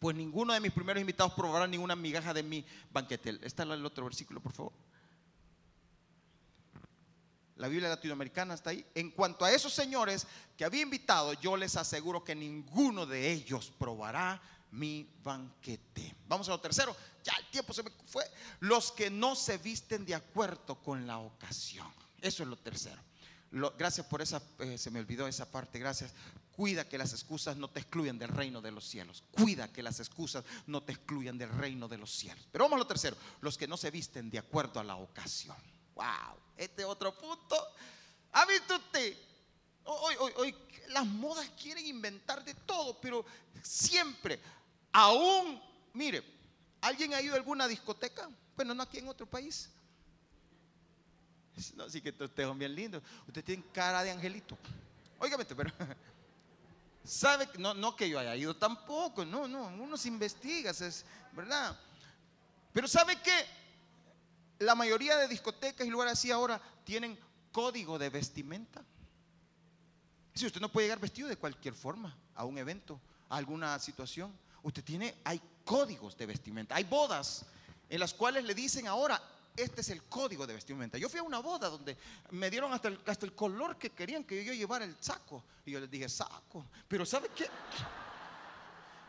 pues 0.00 0.16
ninguno 0.16 0.54
de 0.54 0.60
mis 0.60 0.72
primeros 0.72 1.00
invitados 1.00 1.34
probará 1.34 1.66
ninguna 1.66 1.94
migaja 1.94 2.32
de 2.32 2.42
mi 2.42 2.64
banquete. 2.90 3.38
Está 3.42 3.62
el 3.64 3.84
otro 3.84 4.04
versículo, 4.04 4.40
por 4.40 4.52
favor. 4.52 4.72
La 7.56 7.68
Biblia 7.68 7.90
latinoamericana 7.90 8.54
está 8.54 8.70
ahí. 8.70 8.84
En 8.94 9.10
cuanto 9.10 9.44
a 9.44 9.52
esos 9.52 9.74
señores 9.74 10.26
que 10.56 10.64
había 10.64 10.80
invitado, 10.80 11.34
yo 11.34 11.54
les 11.54 11.76
aseguro 11.76 12.24
que 12.24 12.34
ninguno 12.34 13.04
de 13.04 13.30
ellos 13.30 13.70
probará 13.78 14.40
mi 14.70 15.06
banquete. 15.22 16.16
Vamos 16.26 16.48
a 16.48 16.52
lo 16.52 16.60
tercero. 16.60 16.96
Ya 17.22 17.34
el 17.38 17.44
tiempo 17.50 17.74
se 17.74 17.82
me 17.82 17.90
fue. 18.06 18.24
Los 18.60 18.92
que 18.92 19.10
no 19.10 19.36
se 19.36 19.58
visten 19.58 20.06
de 20.06 20.14
acuerdo 20.14 20.76
con 20.76 21.06
la 21.06 21.18
ocasión. 21.18 21.92
Eso 22.22 22.42
es 22.42 22.48
lo 22.48 22.56
tercero. 22.56 23.02
gracias 23.76 24.06
por 24.06 24.22
esa, 24.22 24.40
eh, 24.60 24.78
se 24.78 24.90
me 24.90 25.00
olvidó 25.00 25.28
esa 25.28 25.44
parte, 25.44 25.78
gracias. 25.78 26.14
Cuida 26.60 26.86
que 26.86 26.98
las 26.98 27.14
excusas 27.14 27.56
no 27.56 27.70
te 27.70 27.80
excluyan 27.80 28.18
del 28.18 28.28
reino 28.28 28.60
de 28.60 28.70
los 28.70 28.84
cielos. 28.84 29.24
Cuida 29.30 29.72
que 29.72 29.82
las 29.82 29.98
excusas 29.98 30.44
no 30.66 30.82
te 30.82 30.92
excluyan 30.92 31.38
del 31.38 31.48
reino 31.48 31.88
de 31.88 31.96
los 31.96 32.10
cielos. 32.10 32.46
Pero 32.52 32.64
vamos 32.64 32.76
a 32.76 32.80
lo 32.80 32.86
tercero, 32.86 33.16
los 33.40 33.56
que 33.56 33.66
no 33.66 33.78
se 33.78 33.90
visten 33.90 34.28
de 34.28 34.40
acuerdo 34.40 34.78
a 34.78 34.84
la 34.84 34.96
ocasión. 34.96 35.56
Wow, 35.94 36.36
este 36.58 36.84
otro 36.84 37.16
punto. 37.16 37.56
¿Ha 38.32 38.44
visto 38.44 38.76
usted? 38.76 39.16
Hoy, 39.84 40.14
hoy, 40.18 40.32
hoy 40.36 40.54
las 40.88 41.06
modas 41.06 41.50
quieren 41.58 41.86
inventar 41.86 42.44
de 42.44 42.52
todo, 42.52 43.00
pero 43.00 43.24
siempre, 43.62 44.38
aún, 44.92 45.58
mire, 45.94 46.22
¿alguien 46.82 47.14
ha 47.14 47.22
ido 47.22 47.32
a 47.32 47.38
alguna 47.38 47.66
discoteca? 47.68 48.28
Bueno, 48.54 48.74
no 48.74 48.82
aquí 48.82 48.98
en 48.98 49.08
otro 49.08 49.24
país. 49.24 49.70
No, 51.74 51.88
sí 51.88 52.02
que 52.02 52.10
ustedes 52.10 52.46
son 52.46 52.58
bien 52.58 52.74
lindos. 52.74 53.02
Usted 53.26 53.42
tiene 53.42 53.64
cara 53.72 54.02
de 54.02 54.10
angelito. 54.10 54.58
Óigame, 55.18 55.46
pero 55.46 55.72
Sabe, 57.04 57.48
no, 57.58 57.74
no 57.74 57.96
que 57.96 58.08
yo 58.08 58.18
haya 58.18 58.36
ido 58.36 58.56
tampoco, 58.56 59.24
no, 59.24 59.48
no, 59.48 59.68
uno 59.68 59.96
se 59.96 60.08
investiga, 60.08 60.70
es 60.70 61.04
verdad. 61.32 61.78
Pero 62.72 62.86
sabe 62.86 63.20
que 63.20 63.32
la 64.58 64.74
mayoría 64.74 65.16
de 65.16 65.28
discotecas 65.28 65.86
y 65.86 65.90
lugares 65.90 66.12
así 66.12 66.30
ahora 66.30 66.60
tienen 66.84 67.18
código 67.52 67.98
de 67.98 68.10
vestimenta. 68.10 68.84
Si 70.34 70.46
usted 70.46 70.60
no 70.60 70.70
puede 70.70 70.86
llegar 70.86 71.00
vestido 71.00 71.28
de 71.28 71.36
cualquier 71.36 71.74
forma 71.74 72.16
a 72.34 72.44
un 72.44 72.58
evento, 72.58 73.00
a 73.28 73.36
alguna 73.36 73.78
situación, 73.78 74.32
usted 74.62 74.84
tiene, 74.84 75.16
hay 75.24 75.40
códigos 75.64 76.16
de 76.16 76.26
vestimenta, 76.26 76.76
hay 76.76 76.84
bodas 76.84 77.46
en 77.88 77.98
las 77.98 78.14
cuales 78.14 78.44
le 78.44 78.54
dicen 78.54 78.86
ahora, 78.86 79.20
este 79.62 79.80
es 79.80 79.90
el 79.90 80.02
código 80.04 80.46
de 80.46 80.54
vestimenta. 80.54 80.98
Yo 80.98 81.08
fui 81.08 81.20
a 81.20 81.22
una 81.22 81.40
boda 81.40 81.68
donde 81.68 81.96
me 82.30 82.50
dieron 82.50 82.72
hasta 82.72 82.88
el, 82.88 83.00
hasta 83.06 83.26
el 83.26 83.34
color 83.34 83.76
que 83.78 83.90
querían 83.90 84.24
que 84.24 84.44
yo 84.44 84.52
llevara 84.52 84.84
el 84.84 84.96
saco. 85.00 85.44
Y 85.64 85.72
yo 85.72 85.80
les 85.80 85.90
dije, 85.90 86.08
saco. 86.08 86.66
Pero 86.88 87.04
¿sabe 87.04 87.30
qué? 87.34 87.48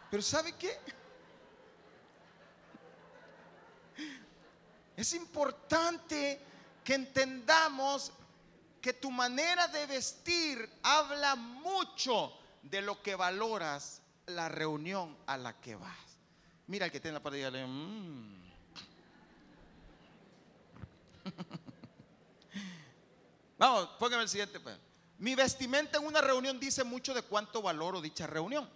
Pero 0.09 0.21
¿sabe 0.21 0.53
qué? 0.53 0.77
Es 4.95 5.13
importante 5.13 6.39
que 6.83 6.93
entendamos 6.93 8.11
que 8.81 8.93
tu 8.93 9.11
manera 9.11 9.67
de 9.67 9.85
vestir 9.85 10.69
habla 10.83 11.35
mucho 11.35 12.33
de 12.63 12.81
lo 12.81 13.01
que 13.01 13.15
valoras 13.15 14.01
la 14.27 14.49
reunión 14.49 15.17
a 15.27 15.37
la 15.37 15.59
que 15.59 15.75
vas. 15.75 15.97
Mira 16.67 16.85
el 16.85 16.91
que 16.91 16.99
tiene 16.99 17.13
la 17.13 17.23
parte 17.23 17.37
de 17.37 17.65
mmm. 17.65 18.40
Vamos, 23.57 23.89
póngame 23.99 24.23
el 24.23 24.29
siguiente. 24.29 24.59
Pues. 24.59 24.77
Mi 25.19 25.35
vestimenta 25.35 25.99
en 25.99 26.05
una 26.05 26.21
reunión 26.21 26.59
dice 26.59 26.83
mucho 26.83 27.13
de 27.13 27.21
cuánto 27.21 27.61
valoro 27.61 28.01
dicha 28.01 28.27
reunión. 28.27 28.67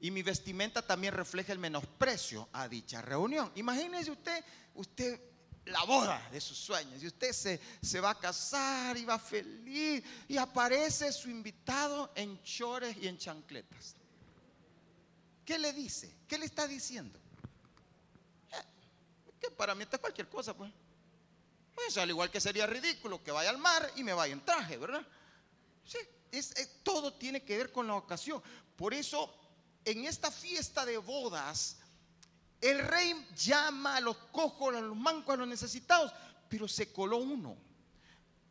Y 0.00 0.10
mi 0.10 0.22
vestimenta 0.22 0.82
también 0.82 1.14
refleja 1.14 1.52
el 1.52 1.58
menosprecio 1.58 2.48
a 2.52 2.68
dicha 2.68 3.02
reunión. 3.02 3.52
Imagínese 3.54 4.10
usted, 4.10 4.44
usted 4.74 5.20
la 5.66 5.82
boda 5.84 6.28
de 6.30 6.40
sus 6.40 6.58
sueños. 6.58 7.02
Y 7.02 7.06
usted 7.06 7.32
se, 7.32 7.60
se 7.80 8.00
va 8.00 8.10
a 8.10 8.18
casar 8.18 8.96
y 8.96 9.04
va 9.04 9.18
feliz. 9.18 10.04
Y 10.28 10.36
aparece 10.36 11.12
su 11.12 11.30
invitado 11.30 12.12
en 12.14 12.42
chores 12.42 12.96
y 13.00 13.08
en 13.08 13.18
chancletas. 13.18 13.96
¿Qué 15.44 15.58
le 15.58 15.72
dice? 15.72 16.14
¿Qué 16.26 16.38
le 16.38 16.46
está 16.46 16.66
diciendo? 16.66 17.20
que 19.40 19.50
para 19.50 19.74
mí 19.74 19.82
esto 19.82 19.96
es 19.96 20.00
cualquier 20.00 20.28
cosa, 20.28 20.56
pues. 20.56 20.72
Pues 21.74 21.96
al 21.98 22.10
igual 22.10 22.30
que 22.30 22.40
sería 22.40 22.66
ridículo 22.66 23.22
que 23.22 23.32
vaya 23.32 23.50
al 23.50 23.58
mar 23.58 23.90
y 23.96 24.04
me 24.04 24.12
vaya 24.12 24.32
en 24.32 24.44
traje, 24.44 24.76
¿verdad? 24.76 25.04
Sí, 25.84 25.98
es, 26.30 26.54
todo 26.82 27.14
tiene 27.14 27.42
que 27.42 27.56
ver 27.56 27.72
con 27.72 27.86
la 27.86 27.94
ocasión. 27.94 28.42
Por 28.76 28.94
eso, 28.94 29.32
en 29.84 30.04
esta 30.04 30.30
fiesta 30.30 30.84
de 30.84 30.98
bodas, 30.98 31.78
el 32.60 32.78
rey 32.78 33.26
llama 33.36 33.96
a 33.96 34.00
los 34.00 34.16
cojos, 34.32 34.74
a 34.74 34.80
los 34.80 34.96
mancos, 34.96 35.34
a 35.34 35.38
los 35.38 35.48
necesitados, 35.48 36.12
pero 36.48 36.68
se 36.68 36.92
coló 36.92 37.18
uno. 37.18 37.56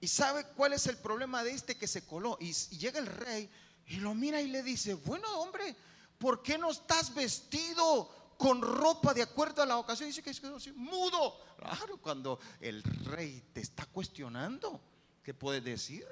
¿Y 0.01 0.07
sabe 0.07 0.45
cuál 0.55 0.73
es 0.73 0.85
el 0.87 0.97
problema 0.97 1.43
de 1.43 1.51
este 1.51 1.77
que 1.77 1.87
se 1.87 2.05
coló? 2.05 2.37
Y, 2.41 2.51
llega 2.77 2.99
el 2.99 3.07
rey 3.07 3.49
y 3.87 3.95
lo 3.97 4.13
mira 4.13 4.41
y 4.41 4.47
le 4.47 4.61
dice, 4.61 4.95
bueno 4.95 5.27
hombre, 5.39 5.75
¿por 6.17 6.43
qué 6.43 6.57
no 6.57 6.71
estás 6.71 7.13
vestido 7.13 8.22
con 8.37 8.61
ropa 8.61 9.13
de 9.13 9.21
acuerdo 9.21 9.61
a 9.61 9.65
la 9.65 9.77
ocasión? 9.77 10.09
Dice 10.09 10.23
que 10.23 10.31
es 10.31 10.75
mudo. 10.75 11.39
Claro, 11.57 11.97
cuando 11.97 12.39
el 12.59 12.83
rey 12.83 13.43
te 13.53 13.61
está 13.61 13.85
cuestionando, 13.85 14.81
¿qué 15.23 15.33
puedes 15.33 15.63
decir? 15.63 16.05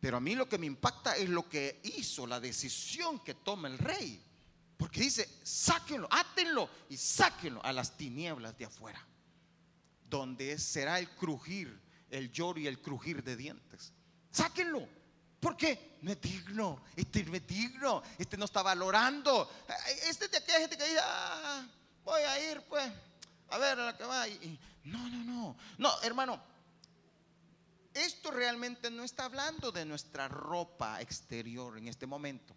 Pero 0.00 0.16
a 0.16 0.20
mí 0.20 0.34
lo 0.34 0.48
que 0.48 0.58
me 0.58 0.66
impacta 0.66 1.16
es 1.16 1.28
lo 1.28 1.48
que 1.48 1.80
hizo, 1.84 2.26
la 2.26 2.40
decisión 2.40 3.20
que 3.20 3.34
toma 3.34 3.68
el 3.68 3.78
rey. 3.78 4.22
Porque 4.76 5.00
dice, 5.02 5.28
sáquenlo, 5.42 6.08
átenlo 6.10 6.70
y 6.88 6.96
sáquenlo 6.96 7.62
a 7.64 7.72
las 7.72 7.96
tinieblas 7.98 8.56
de 8.56 8.64
afuera, 8.64 9.06
donde 10.08 10.58
será 10.58 10.98
el 10.98 11.10
crujir 11.10 11.78
el 12.10 12.32
lloro 12.32 12.58
y 12.60 12.66
el 12.66 12.80
crujir 12.80 13.22
de 13.22 13.36
dientes. 13.36 13.92
Sáquenlo. 14.30 14.86
¿Por 15.40 15.56
qué? 15.56 15.98
No 16.02 16.12
es 16.12 16.20
digno. 16.20 16.82
Este 16.94 17.24
no 17.24 17.34
es 17.34 17.46
digno. 17.46 18.02
Este 18.18 18.36
no 18.36 18.44
está 18.44 18.62
valorando. 18.62 19.50
Este 20.06 20.26
es 20.26 20.30
de 20.30 20.36
aquella 20.36 20.60
gente 20.60 20.76
que 20.76 20.84
dice, 20.84 21.00
ah, 21.02 21.66
voy 22.04 22.20
a 22.22 22.52
ir 22.52 22.62
pues 22.68 22.92
a 23.48 23.58
ver 23.58 23.80
a 23.80 23.86
la 23.86 23.96
que 23.96 24.04
va. 24.04 24.26
no, 24.84 25.08
no, 25.08 25.24
no. 25.24 25.56
No, 25.78 26.02
hermano. 26.02 26.40
Esto 27.92 28.30
realmente 28.30 28.90
no 28.90 29.02
está 29.02 29.24
hablando 29.24 29.72
de 29.72 29.84
nuestra 29.84 30.28
ropa 30.28 31.00
exterior 31.00 31.76
en 31.76 31.88
este 31.88 32.06
momento. 32.06 32.54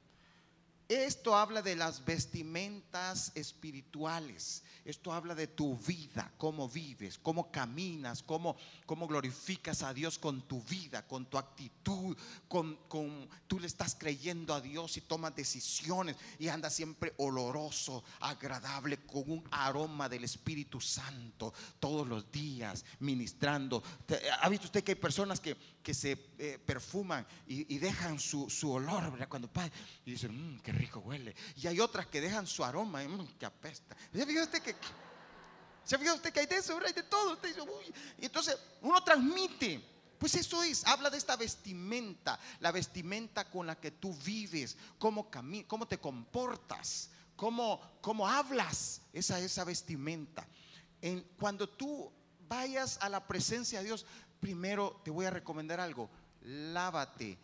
Esto 0.89 1.35
habla 1.35 1.61
de 1.61 1.75
las 1.75 2.03
vestimentas 2.03 3.31
espirituales. 3.35 4.63
Esto 4.85 5.13
habla 5.13 5.33
de 5.33 5.47
tu 5.47 5.77
vida, 5.77 6.33
cómo 6.37 6.67
vives, 6.67 7.17
cómo 7.17 7.49
caminas, 7.51 8.21
cómo, 8.21 8.57
cómo 8.85 9.07
glorificas 9.07 9.81
a 9.81 9.93
Dios 9.93 10.19
con 10.19 10.41
tu 10.41 10.61
vida, 10.63 11.07
con 11.07 11.25
tu 11.25 11.37
actitud, 11.37 12.17
con, 12.49 12.75
con, 12.89 13.29
tú 13.47 13.61
le 13.61 13.67
estás 13.67 13.95
creyendo 13.95 14.53
a 14.53 14.59
Dios 14.59 14.97
y 14.97 15.01
tomas 15.01 15.33
decisiones 15.37 16.17
y 16.37 16.49
andas 16.49 16.73
siempre 16.73 17.13
oloroso, 17.17 18.03
agradable, 18.19 18.97
con 19.05 19.23
un 19.31 19.47
aroma 19.51 20.09
del 20.09 20.25
Espíritu 20.25 20.81
Santo 20.81 21.53
todos 21.79 22.05
los 22.05 22.29
días, 22.29 22.83
ministrando. 22.99 23.81
¿Ha 24.41 24.49
visto 24.49 24.65
usted 24.65 24.83
que 24.83 24.91
hay 24.91 24.95
personas 24.95 25.39
que, 25.39 25.55
que 25.81 25.93
se 25.93 26.11
eh, 26.39 26.59
perfuman 26.65 27.25
y, 27.47 27.77
dejan 27.77 28.19
su, 28.19 28.49
olor, 28.69 29.11
¿verdad? 29.11 29.29
Cuando 29.29 29.49
y 30.05 30.11
dicen, 30.11 30.55
mmm, 30.55 30.59
qué 30.59 30.72
rico 30.73 30.99
huele. 30.99 31.35
Y 31.55 31.67
hay 31.67 31.79
otras 31.79 32.07
que 32.07 32.21
dejan 32.21 32.47
su 32.47 32.63
aroma, 32.63 33.03
mmm, 33.03 33.37
que 33.37 33.45
apesta. 33.45 33.95
¿Se 34.11 34.25
fija 34.25 34.43
usted 34.43 34.61
que 34.61 34.75
¿Se 35.83 35.97
fija 35.97 36.13
usted 36.13 36.31
que 36.31 36.39
hay 36.39 36.45
de 36.45 36.57
eso? 36.57 36.79
Hay 36.85 36.93
de 36.93 37.03
todo. 37.03 37.37
Y 38.17 38.25
entonces 38.25 38.57
uno 38.81 39.03
transmite. 39.03 39.89
Pues 40.17 40.35
eso 40.35 40.63
es, 40.63 40.85
habla 40.85 41.09
de 41.09 41.17
esta 41.17 41.35
vestimenta, 41.35 42.39
la 42.61 42.71
vestimenta 42.71 43.49
con 43.49 43.67
la 43.67 43.75
que 43.75 43.91
tú 43.91 44.13
vives, 44.23 44.77
cómo, 44.97 45.29
cómo 45.67 45.85
te 45.85 45.97
comportas, 45.97 47.09
cómo, 47.35 47.81
cómo 47.99 48.25
hablas, 48.25 49.01
esa, 49.11 49.37
esa 49.39 49.65
vestimenta. 49.65 50.47
En, 51.01 51.23
cuando 51.37 51.67
tú 51.67 52.09
vayas 52.47 52.97
a 53.01 53.09
la 53.09 53.27
presencia 53.27 53.79
de 53.79 53.85
Dios, 53.85 54.05
primero 54.39 55.01
te 55.03 55.11
voy 55.11 55.25
a 55.25 55.29
recomendar 55.29 55.81
algo, 55.81 56.09
lávate, 56.41 57.37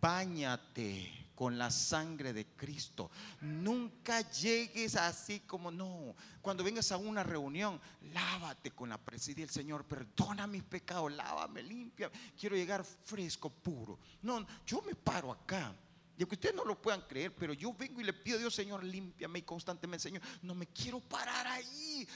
bañate 0.00 1.23
con 1.34 1.58
la 1.58 1.70
sangre 1.70 2.32
de 2.32 2.46
Cristo. 2.46 3.10
Nunca 3.40 4.20
llegues 4.30 4.96
así 4.96 5.40
como 5.40 5.70
no. 5.70 6.14
Cuando 6.40 6.64
vengas 6.64 6.92
a 6.92 6.96
una 6.96 7.22
reunión, 7.22 7.80
lávate 8.12 8.70
con 8.70 8.88
la 8.88 8.98
presencia 8.98 9.44
del 9.44 9.52
Señor. 9.52 9.84
Perdona 9.84 10.46
mis 10.46 10.62
pecados, 10.62 11.12
lávame, 11.12 11.62
limpia. 11.62 12.10
Quiero 12.38 12.56
llegar 12.56 12.84
fresco, 12.84 13.50
puro. 13.50 13.98
No, 14.22 14.46
yo 14.66 14.82
me 14.82 14.94
paro 14.94 15.32
acá 15.32 15.74
y 16.16 16.22
aunque 16.22 16.36
ustedes 16.36 16.54
no 16.54 16.64
lo 16.64 16.80
puedan 16.80 17.02
creer, 17.02 17.34
pero 17.34 17.52
yo 17.52 17.72
vengo 17.72 18.00
y 18.00 18.04
le 18.04 18.12
pido 18.12 18.36
a 18.36 18.40
Dios, 18.40 18.54
Señor, 18.54 18.84
límpiame 18.84 19.40
y 19.40 19.42
constantemente, 19.42 20.04
Señor, 20.04 20.22
no 20.42 20.54
me 20.54 20.68
quiero 20.68 21.00
parar 21.00 21.46
ahí. 21.46 22.06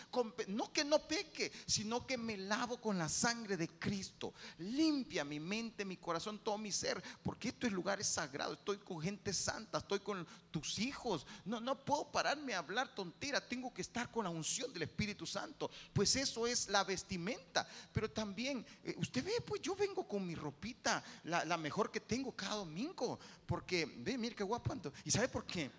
No 0.48 0.72
que 0.72 0.84
no 0.84 1.06
peque, 1.06 1.50
sino 1.66 2.06
que 2.06 2.16
me 2.16 2.36
lavo 2.36 2.80
con 2.80 2.96
la 2.96 3.08
sangre 3.08 3.56
de 3.56 3.68
Cristo. 3.68 4.34
Limpia 4.58 5.24
mi 5.24 5.40
mente, 5.40 5.84
mi 5.84 5.96
corazón, 5.96 6.38
todo 6.38 6.58
mi 6.58 6.70
ser, 6.70 7.02
porque 7.22 7.48
esto 7.48 7.66
es 7.66 7.72
lugares 7.72 8.06
sagrados. 8.06 8.58
Estoy 8.58 8.78
con 8.78 9.00
gente 9.00 9.32
santa, 9.32 9.78
estoy 9.78 10.00
con 10.00 10.26
tus 10.50 10.78
hijos. 10.78 11.26
No, 11.44 11.60
no 11.60 11.84
puedo 11.84 12.10
pararme 12.12 12.54
a 12.54 12.58
hablar 12.58 12.94
tontera, 12.94 13.46
tengo 13.46 13.74
que 13.74 13.82
estar 13.82 14.10
con 14.10 14.24
la 14.24 14.30
unción 14.30 14.72
del 14.72 14.82
Espíritu 14.82 15.26
Santo. 15.26 15.70
Pues 15.92 16.14
eso 16.14 16.46
es 16.46 16.68
la 16.68 16.84
vestimenta. 16.84 17.68
Pero 17.92 18.10
también, 18.10 18.64
eh, 18.84 18.94
usted 18.98 19.24
ve, 19.24 19.40
pues 19.44 19.60
yo 19.60 19.74
vengo 19.74 20.06
con 20.06 20.24
mi 20.24 20.36
ropita, 20.36 21.02
la, 21.24 21.44
la 21.44 21.56
mejor 21.56 21.90
que 21.90 22.00
tengo 22.00 22.34
cada 22.34 22.56
domingo, 22.56 23.18
porque 23.46 23.87
ve, 23.96 24.18
mire 24.18 24.34
qué 24.34 24.44
guapo. 24.44 24.74
¿Y 25.04 25.10
sabe 25.10 25.28
por 25.28 25.44
qué? 25.44 25.70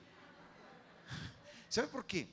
¿Sabe 1.69 1.87
por 1.87 2.05
qué? 2.05 2.27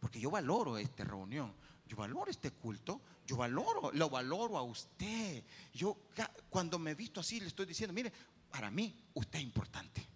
Porque 0.00 0.20
yo 0.20 0.30
valoro 0.30 0.76
esta 0.76 1.04
reunión, 1.04 1.54
yo 1.86 1.96
valoro 1.96 2.30
este 2.30 2.50
culto, 2.50 3.00
yo 3.26 3.36
valoro, 3.36 3.90
lo 3.92 4.10
valoro 4.10 4.58
a 4.58 4.62
usted. 4.62 5.42
Yo 5.72 5.96
cuando 6.50 6.78
me 6.78 6.94
visto 6.94 7.20
así 7.20 7.40
le 7.40 7.46
estoy 7.46 7.66
diciendo, 7.66 7.94
mire, 7.94 8.12
para 8.50 8.70
mí 8.70 8.94
usted 9.14 9.38
es 9.38 9.44
importante. 9.44 10.06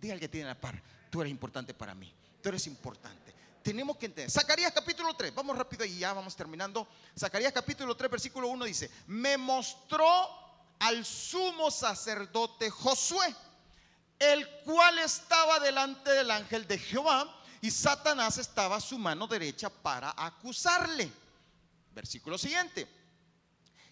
Diga 0.00 0.14
al 0.14 0.20
que 0.20 0.28
tiene 0.28 0.48
la 0.48 0.60
par, 0.60 0.80
tú 1.10 1.20
eres 1.20 1.30
importante 1.30 1.74
para 1.74 1.94
mí, 1.94 2.12
tú 2.42 2.48
eres 2.48 2.66
importante. 2.66 3.34
Tenemos 3.62 3.96
que 3.96 4.06
entender. 4.06 4.30
Zacarías 4.30 4.72
capítulo 4.72 5.14
3, 5.14 5.34
vamos 5.34 5.56
rápido 5.56 5.84
y 5.84 5.98
ya 5.98 6.12
vamos 6.12 6.36
terminando. 6.36 6.86
Zacarías 7.18 7.52
capítulo 7.52 7.96
3, 7.96 8.10
versículo 8.10 8.48
1 8.48 8.64
dice, 8.66 8.90
me 9.06 9.36
mostró 9.36 10.04
al 10.78 11.04
sumo 11.04 11.70
sacerdote 11.70 12.70
Josué 12.70 13.34
el 14.18 14.48
cual 14.64 14.98
estaba 14.98 15.58
delante 15.60 16.10
del 16.10 16.30
ángel 16.30 16.66
de 16.66 16.78
Jehová 16.78 17.42
y 17.60 17.70
Satanás 17.70 18.38
estaba 18.38 18.76
a 18.76 18.80
su 18.80 18.98
mano 18.98 19.26
derecha 19.26 19.70
para 19.70 20.14
acusarle. 20.16 21.10
Versículo 21.92 22.36
siguiente. 22.36 22.88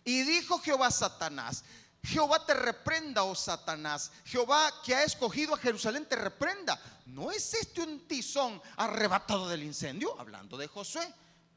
Y 0.04 0.22
dijo 0.22 0.58
Jehová 0.58 0.88
a 0.88 0.90
Satanás, 0.90 1.64
Jehová 2.04 2.44
te 2.44 2.54
reprenda, 2.54 3.22
oh 3.22 3.34
Satanás. 3.34 4.10
Jehová 4.24 4.72
que 4.84 4.94
ha 4.94 5.04
escogido 5.04 5.54
a 5.54 5.58
Jerusalén 5.58 6.06
te 6.06 6.16
reprenda. 6.16 6.80
¿No 7.06 7.30
es 7.30 7.54
este 7.54 7.80
un 7.80 8.06
tizón 8.08 8.60
arrebatado 8.76 9.48
del 9.48 9.62
incendio? 9.62 10.18
Hablando 10.18 10.56
de 10.56 10.66
Josué. 10.66 11.02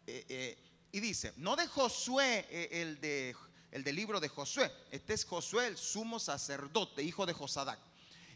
Eh, 0.05 0.25
eh, 0.29 0.57
y 0.91 0.99
dice, 0.99 1.33
no 1.37 1.55
de 1.55 1.67
Josué, 1.67 2.47
eh, 2.49 2.81
el, 2.81 3.01
de, 3.01 3.35
el 3.71 3.83
del 3.83 3.95
libro 3.95 4.19
de 4.19 4.29
Josué. 4.29 4.71
Este 4.91 5.15
es 5.15 5.25
Josué, 5.25 5.67
el 5.67 5.77
sumo 5.77 6.19
sacerdote, 6.19 7.01
hijo 7.01 7.25
de 7.25 7.33
Josadac. 7.33 7.79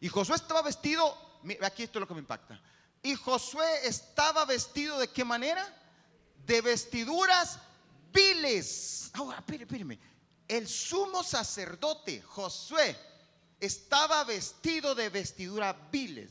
Y 0.01 0.07
Josué 0.07 0.35
estaba 0.35 0.61
vestido, 0.61 1.15
aquí 1.61 1.83
esto 1.83 1.99
es 1.99 2.01
lo 2.01 2.07
que 2.07 2.13
me 2.13 2.21
impacta. 2.21 2.59
Y 3.01 3.15
Josué 3.15 3.87
estaba 3.87 4.45
vestido 4.45 4.99
de 4.99 5.09
qué 5.09 5.23
manera? 5.23 5.65
De 6.45 6.61
vestiduras 6.61 7.59
viles. 8.11 9.11
Ahora, 9.13 9.43
espérame, 9.47 9.99
El 10.47 10.67
sumo 10.67 11.23
sacerdote 11.23 12.21
Josué 12.21 12.97
estaba 13.59 14.23
vestido 14.23 14.95
de 14.95 15.09
vestiduras 15.09 15.75
viles. 15.91 16.29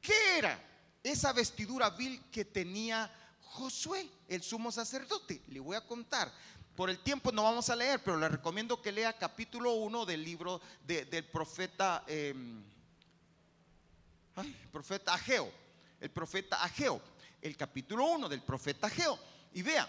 ¿Qué 0.00 0.38
era 0.38 0.58
esa 1.02 1.32
vestidura 1.32 1.90
vil 1.90 2.30
que 2.30 2.44
tenía 2.44 3.10
Josué, 3.42 4.08
el 4.28 4.42
sumo 4.42 4.70
sacerdote? 4.70 5.42
Le 5.48 5.60
voy 5.60 5.76
a 5.76 5.86
contar. 5.86 6.32
Por 6.80 6.88
el 6.88 7.00
tiempo 7.00 7.30
no 7.30 7.42
vamos 7.42 7.68
a 7.68 7.76
leer, 7.76 8.02
pero 8.02 8.16
le 8.16 8.26
recomiendo 8.26 8.80
que 8.80 8.90
lea 8.90 9.12
capítulo 9.12 9.72
1 9.74 10.06
del 10.06 10.24
libro 10.24 10.62
del 10.86 11.26
profeta, 11.26 12.04
em, 12.06 12.64
profeta 14.72 15.12
Ageo. 15.12 15.52
El 16.00 16.10
profeta 16.10 16.64
Ageo. 16.64 17.02
El 17.42 17.54
capítulo 17.54 18.06
1 18.06 18.30
del 18.30 18.40
profeta 18.40 18.86
Ageo. 18.86 19.18
Y 19.52 19.60
vea, 19.60 19.86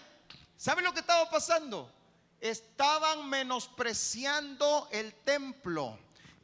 ¿sabe 0.54 0.82
lo 0.82 0.92
que 0.92 1.00
estaba 1.00 1.30
pasando? 1.30 1.90
Estaban 2.38 3.26
menospreciando 3.26 4.86
el 4.92 5.14
templo. 5.14 5.98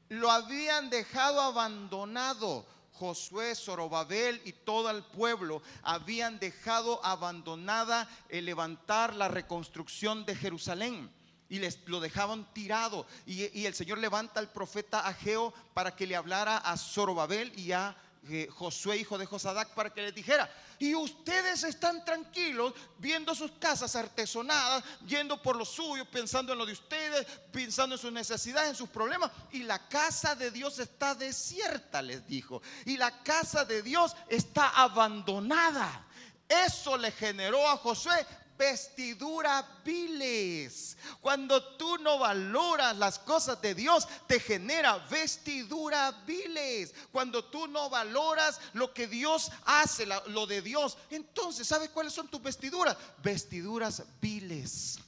Lo 0.09 0.31
habían 0.31 0.89
dejado 0.89 1.43
abandonado 1.43 2.64
Josué, 2.99 3.55
Zorobabel 3.55 4.40
y 4.44 4.53
todo 4.53 4.90
el 4.90 5.05
pueblo 5.05 5.62
habían 5.82 6.38
dejado 6.38 7.05
abandonada 7.05 8.09
el 8.28 8.44
levantar 8.44 9.14
la 9.14 9.28
reconstrucción 9.28 10.24
de 10.24 10.34
Jerusalén 10.34 11.11
y 11.49 11.59
les 11.61 11.78
lo 11.86 12.01
dejaban 12.01 12.53
tirado. 12.53 13.07
Y, 13.26 13.64
el 13.64 13.74
Señor 13.74 13.99
levanta 13.99 14.40
al 14.40 14.51
profeta 14.51 15.07
Ageo 15.07 15.55
para 15.74 15.94
que 15.94 16.07
le 16.07 16.16
hablara 16.16 16.59
a 16.59 16.76
Zorobabel 16.76 17.53
y 17.59 17.72
a 17.72 17.96
eh, 18.29 18.49
Josué, 18.51 18.99
hijo 18.99 19.16
de 19.16 19.27
Josadac, 19.27 19.75
para 19.75 19.93
que 19.93 20.03
les 20.03 20.14
dijera, 20.14 20.51
y 20.79 20.95
ustedes 20.95 21.64
están 21.64 22.05
tranquilos 22.05 22.75
viendo 22.99 23.35
sus 23.35 23.53
casas 23.53 23.97
artesonadas, 23.97 24.85
yendo 25.07 25.41
por 25.43 25.57
lo 25.57 25.64
suyo, 25.64 26.05
pensando 26.05 26.53
en 26.53 26.59
lo 26.59 26.66
de 26.66 26.73
ustedes, 26.73 27.27
pensando 27.51 27.95
en 27.95 28.01
sus 28.01 28.12
necesidades, 28.12 28.71
en 28.71 28.77
sus 28.77 28.89
problemas, 28.89 29.31
y 29.53 29.62
la 29.62 29.89
casa 29.89 30.35
de 30.35 30.51
Dios 30.51 30.79
está 30.79 31.14
desierta, 31.14 32.03
les 32.03 32.27
dijo, 32.27 32.62
y 32.85 32.97
la 32.97 33.23
casa 33.23 33.64
de 33.64 33.83
Dios 33.83 34.14
está 34.29 34.69
abandonada. 34.71 36.07
Eso 36.49 36.97
le 36.97 37.12
generó 37.12 37.69
a 37.69 37.77
Josué 37.77 38.27
vestiduras 38.59 39.65
viles. 39.85 40.97
Cuando 41.21 41.77
tú 41.77 41.97
no 41.99 42.19
valoras 42.19 42.97
las 42.99 43.19
cosas 43.19 43.63
de 43.63 43.75
Dios, 43.75 44.07
te 44.27 44.41
genera 44.41 44.99
vestiduras 45.09 46.15
viles. 46.27 46.95
Cuando 47.13 47.45
tú 47.45 47.69
no 47.69 47.89
valoras 47.89 48.61
lo 48.75 48.93
que 48.93 49.07
Dios 49.07 49.51
hace, 49.65 50.07
lo 50.07 50.47
de 50.47 50.61
Dios, 50.61 50.99
entonces, 51.11 51.67
¿sabes 51.67 51.91
cuáles 51.91 52.13
son 52.13 52.29
tus 52.29 52.43
vestiduras? 52.43 52.97
Vestiduras 53.23 54.03
viles. 54.21 54.99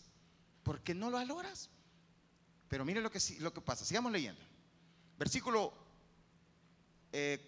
Porque 0.63 0.95
no 0.95 1.11
lo 1.11 1.19
valoras. 1.19 1.69
Pero 2.69 2.85
mire 2.85 3.01
lo 3.01 3.11
que, 3.11 3.21
lo 3.41 3.53
que 3.53 3.61
pasa. 3.61 3.85
Sigamos 3.85 4.13
leyendo. 4.13 4.41
Versículo 5.19 5.75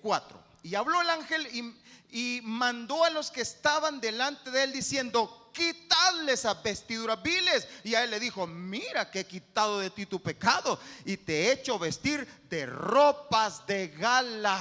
4. 0.02 0.38
Eh, 0.38 0.42
y 0.64 0.74
habló 0.74 1.00
el 1.00 1.10
ángel 1.10 1.46
y, 1.52 1.74
y 2.10 2.40
mandó 2.42 3.04
a 3.04 3.10
los 3.10 3.30
que 3.30 3.40
estaban 3.40 4.00
delante 4.00 4.50
de 4.50 4.64
él 4.64 4.72
diciendo, 4.72 5.41
quitarle 5.52 6.32
esas 6.32 6.62
vestiduras 6.62 7.22
viles. 7.22 7.68
Y 7.84 7.94
a 7.94 8.04
él 8.04 8.10
le 8.10 8.20
dijo, 8.20 8.46
mira 8.46 9.10
que 9.10 9.20
he 9.20 9.26
quitado 9.26 9.78
de 9.78 9.90
ti 9.90 10.06
tu 10.06 10.20
pecado 10.20 10.78
y 11.04 11.16
te 11.16 11.46
he 11.46 11.52
hecho 11.52 11.78
vestir 11.78 12.26
de 12.48 12.66
ropas 12.66 13.66
de 13.66 13.88
gala. 13.88 14.60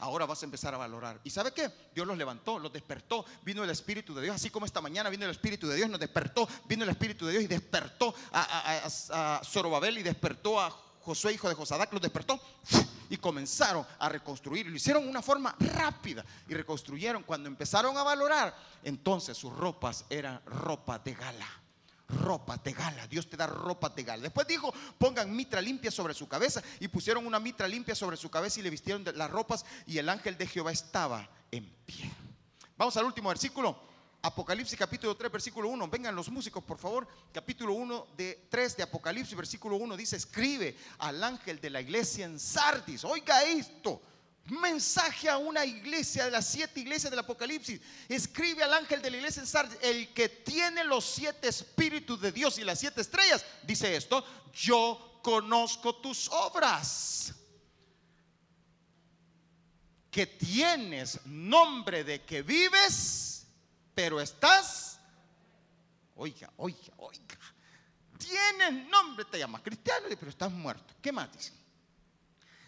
Ahora 0.00 0.26
vas 0.26 0.42
a 0.42 0.44
empezar 0.44 0.74
a 0.74 0.78
valorar. 0.78 1.20
¿Y 1.24 1.30
sabe 1.30 1.52
qué? 1.52 1.70
Dios 1.92 2.06
los 2.06 2.16
levantó, 2.16 2.58
los 2.58 2.72
despertó. 2.72 3.24
Vino 3.42 3.64
el 3.64 3.70
Espíritu 3.70 4.14
de 4.14 4.22
Dios, 4.22 4.36
así 4.36 4.48
como 4.48 4.64
esta 4.64 4.80
mañana 4.80 5.10
vino 5.10 5.24
el 5.24 5.30
Espíritu 5.32 5.66
de 5.66 5.74
Dios, 5.74 5.90
nos 5.90 5.98
despertó. 5.98 6.48
Vino 6.66 6.84
el 6.84 6.90
Espíritu 6.90 7.26
de 7.26 7.32
Dios 7.32 7.44
y 7.44 7.48
despertó 7.48 8.14
a, 8.32 8.86
a, 9.12 9.40
Zorobabel 9.44 9.98
y 9.98 10.02
despertó 10.02 10.60
a 10.60 10.70
Josué, 11.00 11.32
hijo 11.32 11.48
de 11.48 11.54
Josadac, 11.54 11.92
los 11.92 12.02
despertó 12.02 12.40
y 13.08 13.16
comenzaron 13.16 13.86
a 13.98 14.08
reconstruir. 14.08 14.66
Lo 14.66 14.76
hicieron 14.76 15.04
de 15.04 15.10
una 15.10 15.22
forma 15.22 15.54
rápida 15.58 16.24
y 16.48 16.54
reconstruyeron. 16.54 17.22
Cuando 17.22 17.48
empezaron 17.48 17.96
a 17.96 18.02
valorar, 18.02 18.56
entonces 18.82 19.36
sus 19.36 19.52
ropas 19.52 20.04
eran 20.10 20.40
ropa 20.46 20.98
de 20.98 21.14
gala. 21.14 21.48
Ropa 22.08 22.56
de 22.56 22.72
gala, 22.72 23.06
Dios 23.06 23.28
te 23.28 23.36
da 23.36 23.46
ropa 23.46 23.90
de 23.90 24.02
gala. 24.02 24.22
Después 24.22 24.46
dijo: 24.46 24.72
pongan 24.96 25.34
mitra 25.34 25.60
limpia 25.60 25.90
sobre 25.90 26.14
su 26.14 26.26
cabeza. 26.26 26.62
Y 26.80 26.88
pusieron 26.88 27.26
una 27.26 27.38
mitra 27.38 27.68
limpia 27.68 27.94
sobre 27.94 28.16
su 28.16 28.30
cabeza 28.30 28.60
y 28.60 28.62
le 28.62 28.70
vistieron 28.70 29.04
las 29.14 29.30
ropas. 29.30 29.66
Y 29.86 29.98
el 29.98 30.08
ángel 30.08 30.38
de 30.38 30.46
Jehová 30.46 30.72
estaba 30.72 31.28
en 31.50 31.68
pie. 31.84 32.10
Vamos 32.78 32.96
al 32.96 33.04
último 33.04 33.28
versículo. 33.28 33.87
Apocalipsis 34.20 34.76
capítulo 34.76 35.16
3, 35.16 35.30
versículo 35.30 35.68
1. 35.68 35.88
Vengan 35.88 36.14
los 36.14 36.28
músicos, 36.28 36.64
por 36.64 36.78
favor. 36.78 37.06
Capítulo 37.32 37.74
1 37.74 38.08
de 38.16 38.46
3 38.50 38.76
de 38.76 38.82
Apocalipsis, 38.82 39.36
versículo 39.36 39.76
1 39.76 39.96
dice, 39.96 40.16
escribe 40.16 40.76
al 40.98 41.22
ángel 41.22 41.60
de 41.60 41.70
la 41.70 41.80
iglesia 41.80 42.24
en 42.24 42.40
Sardis. 42.40 43.04
Oiga 43.04 43.44
esto. 43.44 44.02
Mensaje 44.46 45.28
a 45.28 45.36
una 45.36 45.64
iglesia 45.64 46.24
de 46.24 46.30
las 46.30 46.46
siete 46.46 46.80
iglesias 46.80 47.10
del 47.10 47.20
Apocalipsis. 47.20 47.80
Escribe 48.08 48.64
al 48.64 48.72
ángel 48.72 49.00
de 49.02 49.10
la 49.10 49.18
iglesia 49.18 49.40
en 49.40 49.46
Sardis, 49.46 49.78
el 49.82 50.12
que 50.12 50.28
tiene 50.28 50.82
los 50.82 51.04
siete 51.04 51.48
espíritus 51.48 52.20
de 52.20 52.32
Dios 52.32 52.58
y 52.58 52.64
las 52.64 52.80
siete 52.80 53.02
estrellas. 53.02 53.44
Dice 53.62 53.94
esto, 53.94 54.24
yo 54.52 55.20
conozco 55.22 55.94
tus 55.96 56.28
obras. 56.30 57.34
Que 60.10 60.26
tienes 60.26 61.24
nombre 61.26 62.02
de 62.02 62.24
que 62.24 62.42
vives 62.42 63.37
pero 63.98 64.20
estás, 64.20 65.00
oiga, 66.14 66.48
oiga, 66.58 66.92
oiga, 66.98 67.36
tienes 68.16 68.88
nombre, 68.88 69.24
te 69.24 69.40
llamas 69.40 69.60
cristiano, 69.60 70.06
pero 70.10 70.30
estás 70.30 70.52
muerto. 70.52 70.94
¿Qué 71.02 71.10
más 71.10 71.32
dice? 71.32 71.52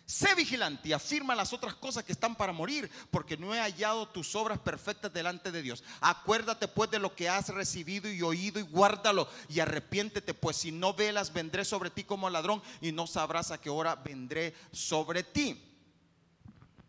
Sé 0.04 0.34
vigilante 0.34 0.88
y 0.88 0.92
afirma 0.92 1.36
las 1.36 1.52
otras 1.52 1.76
cosas 1.76 2.02
que 2.02 2.10
están 2.10 2.34
para 2.34 2.52
morir, 2.52 2.90
porque 3.12 3.36
no 3.36 3.54
he 3.54 3.60
hallado 3.60 4.08
tus 4.08 4.34
obras 4.34 4.58
perfectas 4.58 5.12
delante 5.12 5.52
de 5.52 5.62
Dios. 5.62 5.84
Acuérdate 6.00 6.66
pues 6.66 6.90
de 6.90 6.98
lo 6.98 7.14
que 7.14 7.28
has 7.28 7.48
recibido 7.50 8.10
y 8.10 8.22
oído 8.22 8.58
y 8.58 8.64
guárdalo 8.64 9.28
y 9.48 9.60
arrepiéntete, 9.60 10.34
pues 10.34 10.56
si 10.56 10.72
no 10.72 10.94
velas 10.94 11.32
vendré 11.32 11.64
sobre 11.64 11.90
ti 11.90 12.02
como 12.02 12.28
ladrón 12.28 12.60
y 12.80 12.90
no 12.90 13.06
sabrás 13.06 13.52
a 13.52 13.60
qué 13.60 13.70
hora 13.70 13.94
vendré 13.94 14.52
sobre 14.72 15.22
ti. 15.22 15.62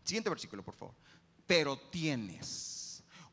Siguiente 0.04 0.32
versículo, 0.32 0.64
por 0.64 0.74
favor. 0.74 0.96
Pero 1.46 1.78
tienes 1.78 2.71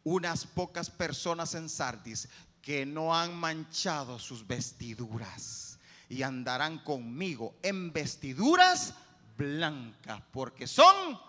unas 0.09 0.46
pocas 0.46 0.88
personas 0.88 1.54
en 1.54 1.68
Sardis 1.68 2.28
que 2.62 2.86
no 2.86 3.14
han 3.14 3.36
manchado 3.36 4.18
sus 4.18 4.46
vestiduras 4.46 5.78
y 6.09 6.22
andarán 6.22 6.78
conmigo 6.78 7.56
en 7.62 7.92
vestiduras 7.92 8.94
blancas, 9.36 10.22
porque 10.32 10.66
son, 10.66 11.20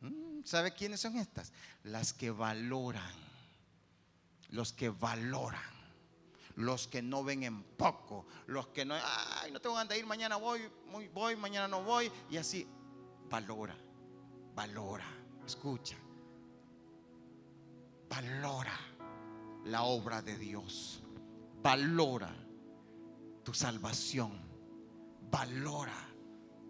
mm, 0.00 0.44
¿sabe 0.44 0.72
quiénes 0.72 1.00
son 1.00 1.16
estas? 1.16 1.52
Las 1.84 2.14
que 2.14 2.30
valoran, 2.30 3.14
los 4.50 4.72
que 4.72 4.88
valoran, 4.88 5.60
los 6.56 6.88
que 6.88 7.02
no 7.02 7.22
ven 7.22 7.42
en 7.42 7.62
poco, 7.62 8.26
los 8.46 8.68
que 8.68 8.86
no, 8.86 8.94
ay, 8.94 9.52
no 9.52 9.60
tengo 9.60 9.76
ganas 9.76 9.90
de 9.90 9.98
ir, 9.98 10.06
mañana 10.06 10.36
voy, 10.36 10.62
voy, 11.12 11.36
mañana 11.36 11.68
no 11.68 11.82
voy, 11.82 12.10
y 12.30 12.38
así, 12.38 12.66
valora, 13.28 13.76
valora, 14.54 15.06
escucha 15.46 15.96
valora 18.08 18.78
la 19.66 19.82
obra 19.82 20.22
de 20.22 20.36
Dios. 20.36 21.02
Valora 21.62 22.34
tu 23.44 23.52
salvación. 23.52 24.32
Valora 25.30 26.08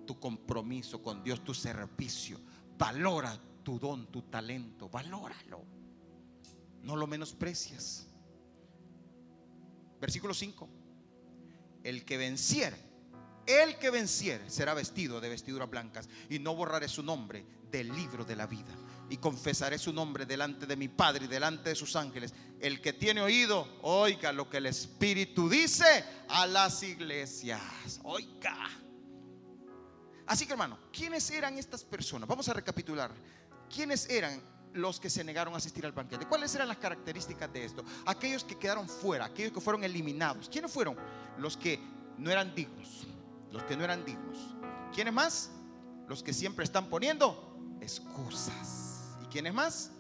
tu 0.07 0.18
compromiso 0.18 1.01
con 1.03 1.22
Dios, 1.22 1.45
tu 1.45 1.55
servicio. 1.55 2.41
Valora 2.76 3.39
tu 3.62 3.78
don, 3.78 4.07
tu 4.07 4.22
talento. 4.22 4.89
Valóralo. 4.89 5.62
No 6.82 6.97
lo 6.97 7.07
menosprecias. 7.07 8.07
Versículo 10.01 10.34
5. 10.34 10.68
El 11.84 12.05
que 12.05 12.16
venciere, 12.16 12.76
el 13.47 13.78
que 13.78 13.91
venciere 13.91 14.51
será 14.51 14.74
vestido 14.74 15.20
de 15.20 15.28
vestiduras 15.28 15.70
blancas 15.70 16.09
y 16.28 16.39
no 16.39 16.55
borraré 16.55 16.89
su 16.89 17.03
nombre 17.03 17.45
del 17.70 17.95
libro 17.95 18.24
de 18.24 18.36
la 18.36 18.47
vida 18.47 18.74
y 19.11 19.16
confesaré 19.16 19.78
su 19.78 19.92
nombre 19.92 20.26
delante 20.26 20.66
de 20.66 20.76
mi 20.76 20.88
Padre 20.88 21.24
y 21.24 21.28
delante 21.28 21.70
de 21.70 21.74
sus 21.74 21.96
ángeles. 21.96 22.34
El 22.61 22.80
que 22.80 22.92
tiene 22.92 23.20
oído, 23.20 23.78
oiga 23.82 24.32
lo 24.32 24.50
que 24.50 24.59
el 24.59 24.66
Espíritu 24.66 25.48
dice 25.48 26.04
a 26.28 26.46
las 26.46 26.82
iglesias. 26.82 28.00
Oiga. 28.02 28.68
Así 30.26 30.44
que 30.44 30.52
hermano, 30.52 30.78
¿quiénes 30.92 31.30
eran 31.30 31.56
estas 31.59 31.84
personas? 31.84 32.28
Vamos 32.28 32.48
a 32.48 32.52
recapitular. 32.52 33.11
¿Quiénes 33.74 34.09
eran 34.11 34.42
los 34.74 35.00
que 35.00 35.09
se 35.09 35.24
negaron 35.24 35.54
a 35.54 35.56
asistir 35.56 35.86
al 35.86 35.92
banquete? 35.92 36.26
¿Cuáles 36.26 36.54
eran 36.54 36.68
las 36.68 36.76
características 36.76 37.50
de 37.52 37.64
esto? 37.64 37.84
Aquellos 38.04 38.44
que 38.44 38.59
quedaron 38.59 38.88
fuera, 38.88 39.24
aquellos 39.24 39.52
que 39.52 39.61
fueron 39.61 39.84
eliminados. 39.84 40.48
¿Quiénes 40.50 40.70
fueron? 40.70 40.96
Los 41.38 41.56
que 41.56 41.80
no 42.18 42.30
eran 42.30 42.54
dignos. 42.54 43.06
Los 43.52 43.62
que 43.62 43.76
no 43.76 43.84
eran 43.84 44.04
dignos. 44.04 44.54
¿Quiénes 44.94 45.14
más? 45.14 45.50
Los 46.09 46.22
que 46.22 46.34
siempre 46.34 46.64
están 46.64 46.88
poniendo 46.88 47.78
excusas. 47.80 48.88
¿Quiénes 49.31 49.55
más? 49.55 49.93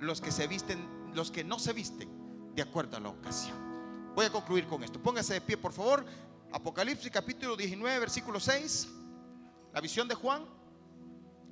Los 0.00 0.20
que 0.20 0.32
se 0.32 0.46
visten, 0.46 0.78
los 1.14 1.30
que 1.30 1.44
no 1.44 1.58
se 1.58 1.72
visten 1.72 2.08
de 2.54 2.62
acuerdo 2.62 2.96
a 2.96 3.00
la 3.00 3.08
ocasión. 3.10 3.56
Voy 4.14 4.26
a 4.26 4.30
concluir 4.30 4.66
con 4.66 4.82
esto. 4.82 5.00
Póngase 5.00 5.34
de 5.34 5.40
pie, 5.40 5.56
por 5.56 5.72
favor. 5.72 6.04
Apocalipsis 6.52 7.10
capítulo 7.10 7.56
19, 7.56 7.98
versículo 7.98 8.40
6. 8.40 8.88
La 9.72 9.80
visión 9.80 10.08
de 10.08 10.14
Juan. 10.14 10.44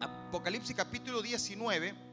Apocalipsis 0.00 0.74
capítulo 0.74 1.22
19 1.22 2.09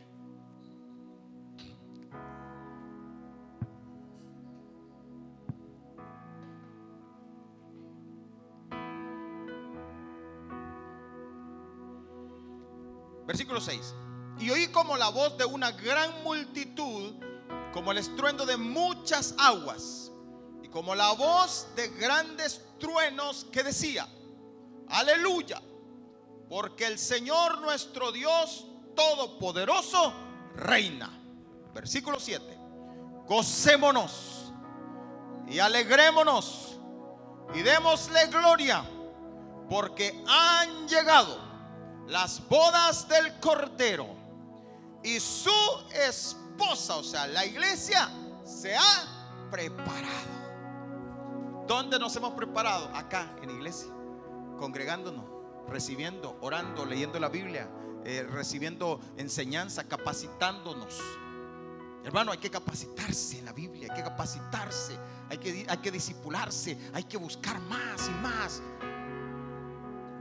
Versículo 13.38 13.62
6. 13.62 13.94
Y 14.40 14.50
oí 14.50 14.68
como 14.70 14.98
la 14.98 15.10
voz 15.10 15.38
de 15.38 15.46
una 15.46 15.70
gran 15.70 16.24
multitud, 16.24 17.14
como 17.72 17.92
el 17.92 18.00
estruendo 18.00 18.48
de 18.48 18.58
muchas 18.58 19.36
aguas, 19.38 20.12
y 20.64 20.70
como 20.70 20.96
la 20.96 21.12
voz 21.12 21.68
de 21.76 21.88
grandes 21.90 22.60
truenos 22.80 23.46
que 23.52 23.62
decía, 23.62 24.08
aleluya, 24.90 25.62
porque 26.50 26.88
el 26.88 26.98
Señor 26.98 27.62
nuestro 27.62 28.12
Dios 28.12 28.66
Todopoderoso 28.96 30.14
reina. 30.56 31.08
Versículo 31.76 32.20
7. 32.20 32.44
Gocémonos 33.28 34.52
y 35.48 35.60
alegrémonos 35.60 36.80
y 37.54 37.62
démosle 37.62 38.26
gloria, 38.32 38.84
porque 39.70 40.24
han 40.28 40.88
llegado 40.88 41.47
las 42.08 42.48
bodas 42.48 43.08
del 43.08 43.40
Cordero 43.40 44.08
y 45.04 45.20
su 45.20 45.52
esposa, 46.08 46.96
o 46.96 47.04
sea, 47.04 47.28
la 47.28 47.46
iglesia, 47.46 48.10
se 48.46 48.76
ha 48.76 49.50
preparado. 49.52 50.38
¿Dónde 51.68 52.00
nos 52.00 52.16
hemos 52.16 52.34
preparado? 52.34 52.90
Acá, 52.96 53.36
en 53.42 53.50
la 53.50 53.56
iglesia, 53.56 53.90
congregándonos, 54.58 55.26
recibiendo, 55.68 56.38
orando, 56.42 56.86
leyendo 56.86 57.20
la 57.20 57.30
Biblia, 57.30 57.70
eh, 58.06 58.26
recibiendo 58.30 59.02
enseñanza, 59.18 59.84
capacitándonos. 59.84 60.98
Hermano, 62.06 62.32
hay 62.32 62.38
que 62.38 62.50
capacitarse 62.50 63.40
en 63.40 63.46
la 63.46 63.52
Biblia, 63.52 63.90
hay 63.92 63.98
que 63.98 64.04
capacitarse, 64.04 64.98
hay 65.30 65.38
que, 65.40 65.66
hay 65.68 65.78
que 65.78 65.92
disipularse, 65.92 66.78
hay 66.94 67.04
que 67.04 67.18
buscar 67.18 67.60
más 67.60 68.08
y 68.08 68.12
más. 68.22 68.62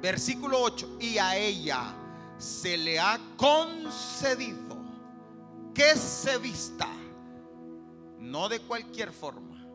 Versículo 0.00 0.60
8, 0.60 0.98
y 1.00 1.18
a 1.18 1.36
ella 1.36 1.94
se 2.38 2.76
le 2.76 2.98
ha 3.00 3.18
concedido 3.36 4.76
que 5.74 5.96
se 5.96 6.38
vista, 6.38 6.88
no 8.18 8.48
de 8.48 8.60
cualquier 8.60 9.12
forma. 9.12 9.66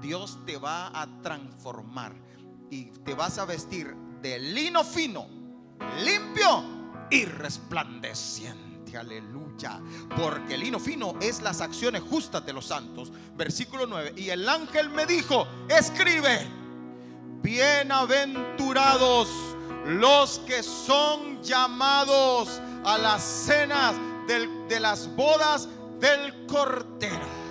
Dios 0.00 0.38
te 0.44 0.56
va 0.56 0.88
a 1.00 1.06
transformar 1.22 2.14
y 2.70 2.86
te 2.86 3.14
vas 3.14 3.38
a 3.38 3.44
vestir 3.44 3.94
de 4.20 4.38
lino 4.38 4.84
fino, 4.84 5.26
limpio 6.04 6.64
y 7.10 7.24
resplandeciente. 7.24 8.96
Aleluya. 8.96 9.80
Porque 10.16 10.54
el 10.54 10.60
lino 10.60 10.78
fino 10.78 11.14
es 11.20 11.40
las 11.40 11.60
acciones 11.60 12.02
justas 12.02 12.44
de 12.44 12.52
los 12.52 12.66
santos. 12.66 13.12
Versículo 13.36 13.86
9. 13.86 14.14
Y 14.16 14.30
el 14.30 14.48
ángel 14.48 14.90
me 14.90 15.06
dijo, 15.06 15.46
escribe, 15.68 16.46
bienaventurados 17.42 19.28
los 19.86 20.38
que 20.40 20.62
son 20.62 21.42
llamados 21.42 22.60
a 22.84 22.96
las 22.98 23.22
cenas 23.22 23.94
de 24.26 24.80
las 24.80 25.14
bodas 25.14 25.68
del 26.00 26.46
Cordero. 26.46 27.42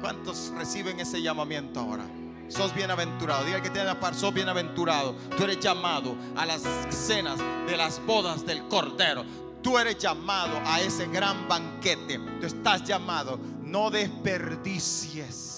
¿Cuántos 0.00 0.52
reciben 0.56 1.00
ese 1.00 1.22
llamamiento 1.22 1.80
ahora? 1.80 2.04
Sos 2.48 2.74
bienaventurado. 2.74 3.44
Diga 3.44 3.62
que 3.62 3.70
tiene 3.70 3.86
la 3.86 4.00
par, 4.00 4.14
sos 4.14 4.34
bienaventurado. 4.34 5.14
Tú 5.36 5.44
eres 5.44 5.60
llamado 5.60 6.14
a 6.36 6.44
las 6.44 6.62
cenas 6.90 7.38
de 7.66 7.76
las 7.76 8.04
bodas 8.04 8.44
del 8.44 8.66
Cordero. 8.68 9.24
Tú 9.62 9.78
eres 9.78 9.98
llamado 9.98 10.60
a 10.66 10.80
ese 10.80 11.06
gran 11.06 11.48
banquete. 11.48 12.18
Tú 12.40 12.46
estás 12.46 12.84
llamado. 12.84 13.38
No 13.62 13.90
desperdicies. 13.90 15.53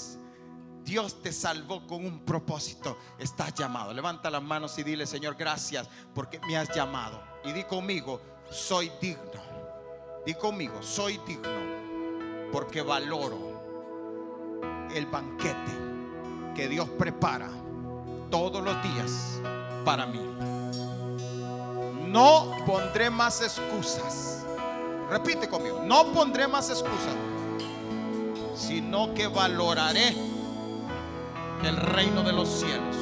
Dios 0.86 1.20
te 1.20 1.32
salvó 1.32 1.84
con 1.84 2.06
un 2.06 2.20
propósito. 2.20 2.96
Estás 3.18 3.52
llamado. 3.54 3.92
Levanta 3.92 4.30
las 4.30 4.42
manos 4.42 4.78
y 4.78 4.84
dile, 4.84 5.04
Señor, 5.04 5.34
gracias 5.34 5.88
porque 6.14 6.38
me 6.46 6.56
has 6.56 6.72
llamado. 6.74 7.20
Y 7.44 7.52
di 7.52 7.64
conmigo, 7.64 8.20
soy 8.50 8.92
digno. 9.00 9.42
Di 10.24 10.34
conmigo, 10.34 10.80
soy 10.80 11.18
digno 11.26 11.50
porque 12.52 12.82
valoro 12.82 13.56
el 14.94 15.06
banquete 15.06 15.72
que 16.54 16.68
Dios 16.68 16.88
prepara 16.90 17.50
todos 18.30 18.62
los 18.62 18.80
días 18.84 19.40
para 19.84 20.06
mí. 20.06 20.20
No 22.06 22.52
pondré 22.64 23.10
más 23.10 23.42
excusas. 23.42 24.44
Repite 25.10 25.48
conmigo, 25.48 25.82
no 25.84 26.12
pondré 26.12 26.46
más 26.46 26.70
excusas, 26.70 27.16
sino 28.54 29.12
que 29.14 29.26
valoraré 29.26 30.35
el 31.64 31.76
reino 31.76 32.22
de 32.22 32.32
los 32.32 32.48
cielos 32.48 32.96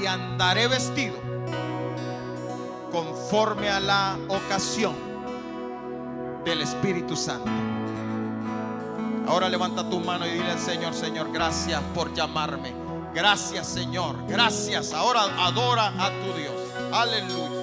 y 0.00 0.06
andaré 0.06 0.68
vestido 0.68 1.16
conforme 2.90 3.68
a 3.68 3.80
la 3.80 4.18
ocasión 4.28 4.94
del 6.44 6.62
Espíritu 6.62 7.16
Santo. 7.16 7.50
Ahora 9.28 9.48
levanta 9.48 9.88
tu 9.88 10.00
mano 10.00 10.26
y 10.26 10.30
dile 10.30 10.50
al 10.50 10.58
Señor, 10.58 10.94
Señor, 10.94 11.30
gracias 11.32 11.80
por 11.94 12.12
llamarme. 12.12 12.72
Gracias, 13.14 13.66
Señor. 13.66 14.16
Gracias. 14.26 14.92
Ahora 14.92 15.22
adora 15.38 15.88
a 15.98 16.10
tu 16.10 16.32
Dios. 16.38 16.54
Aleluya. 16.92 17.59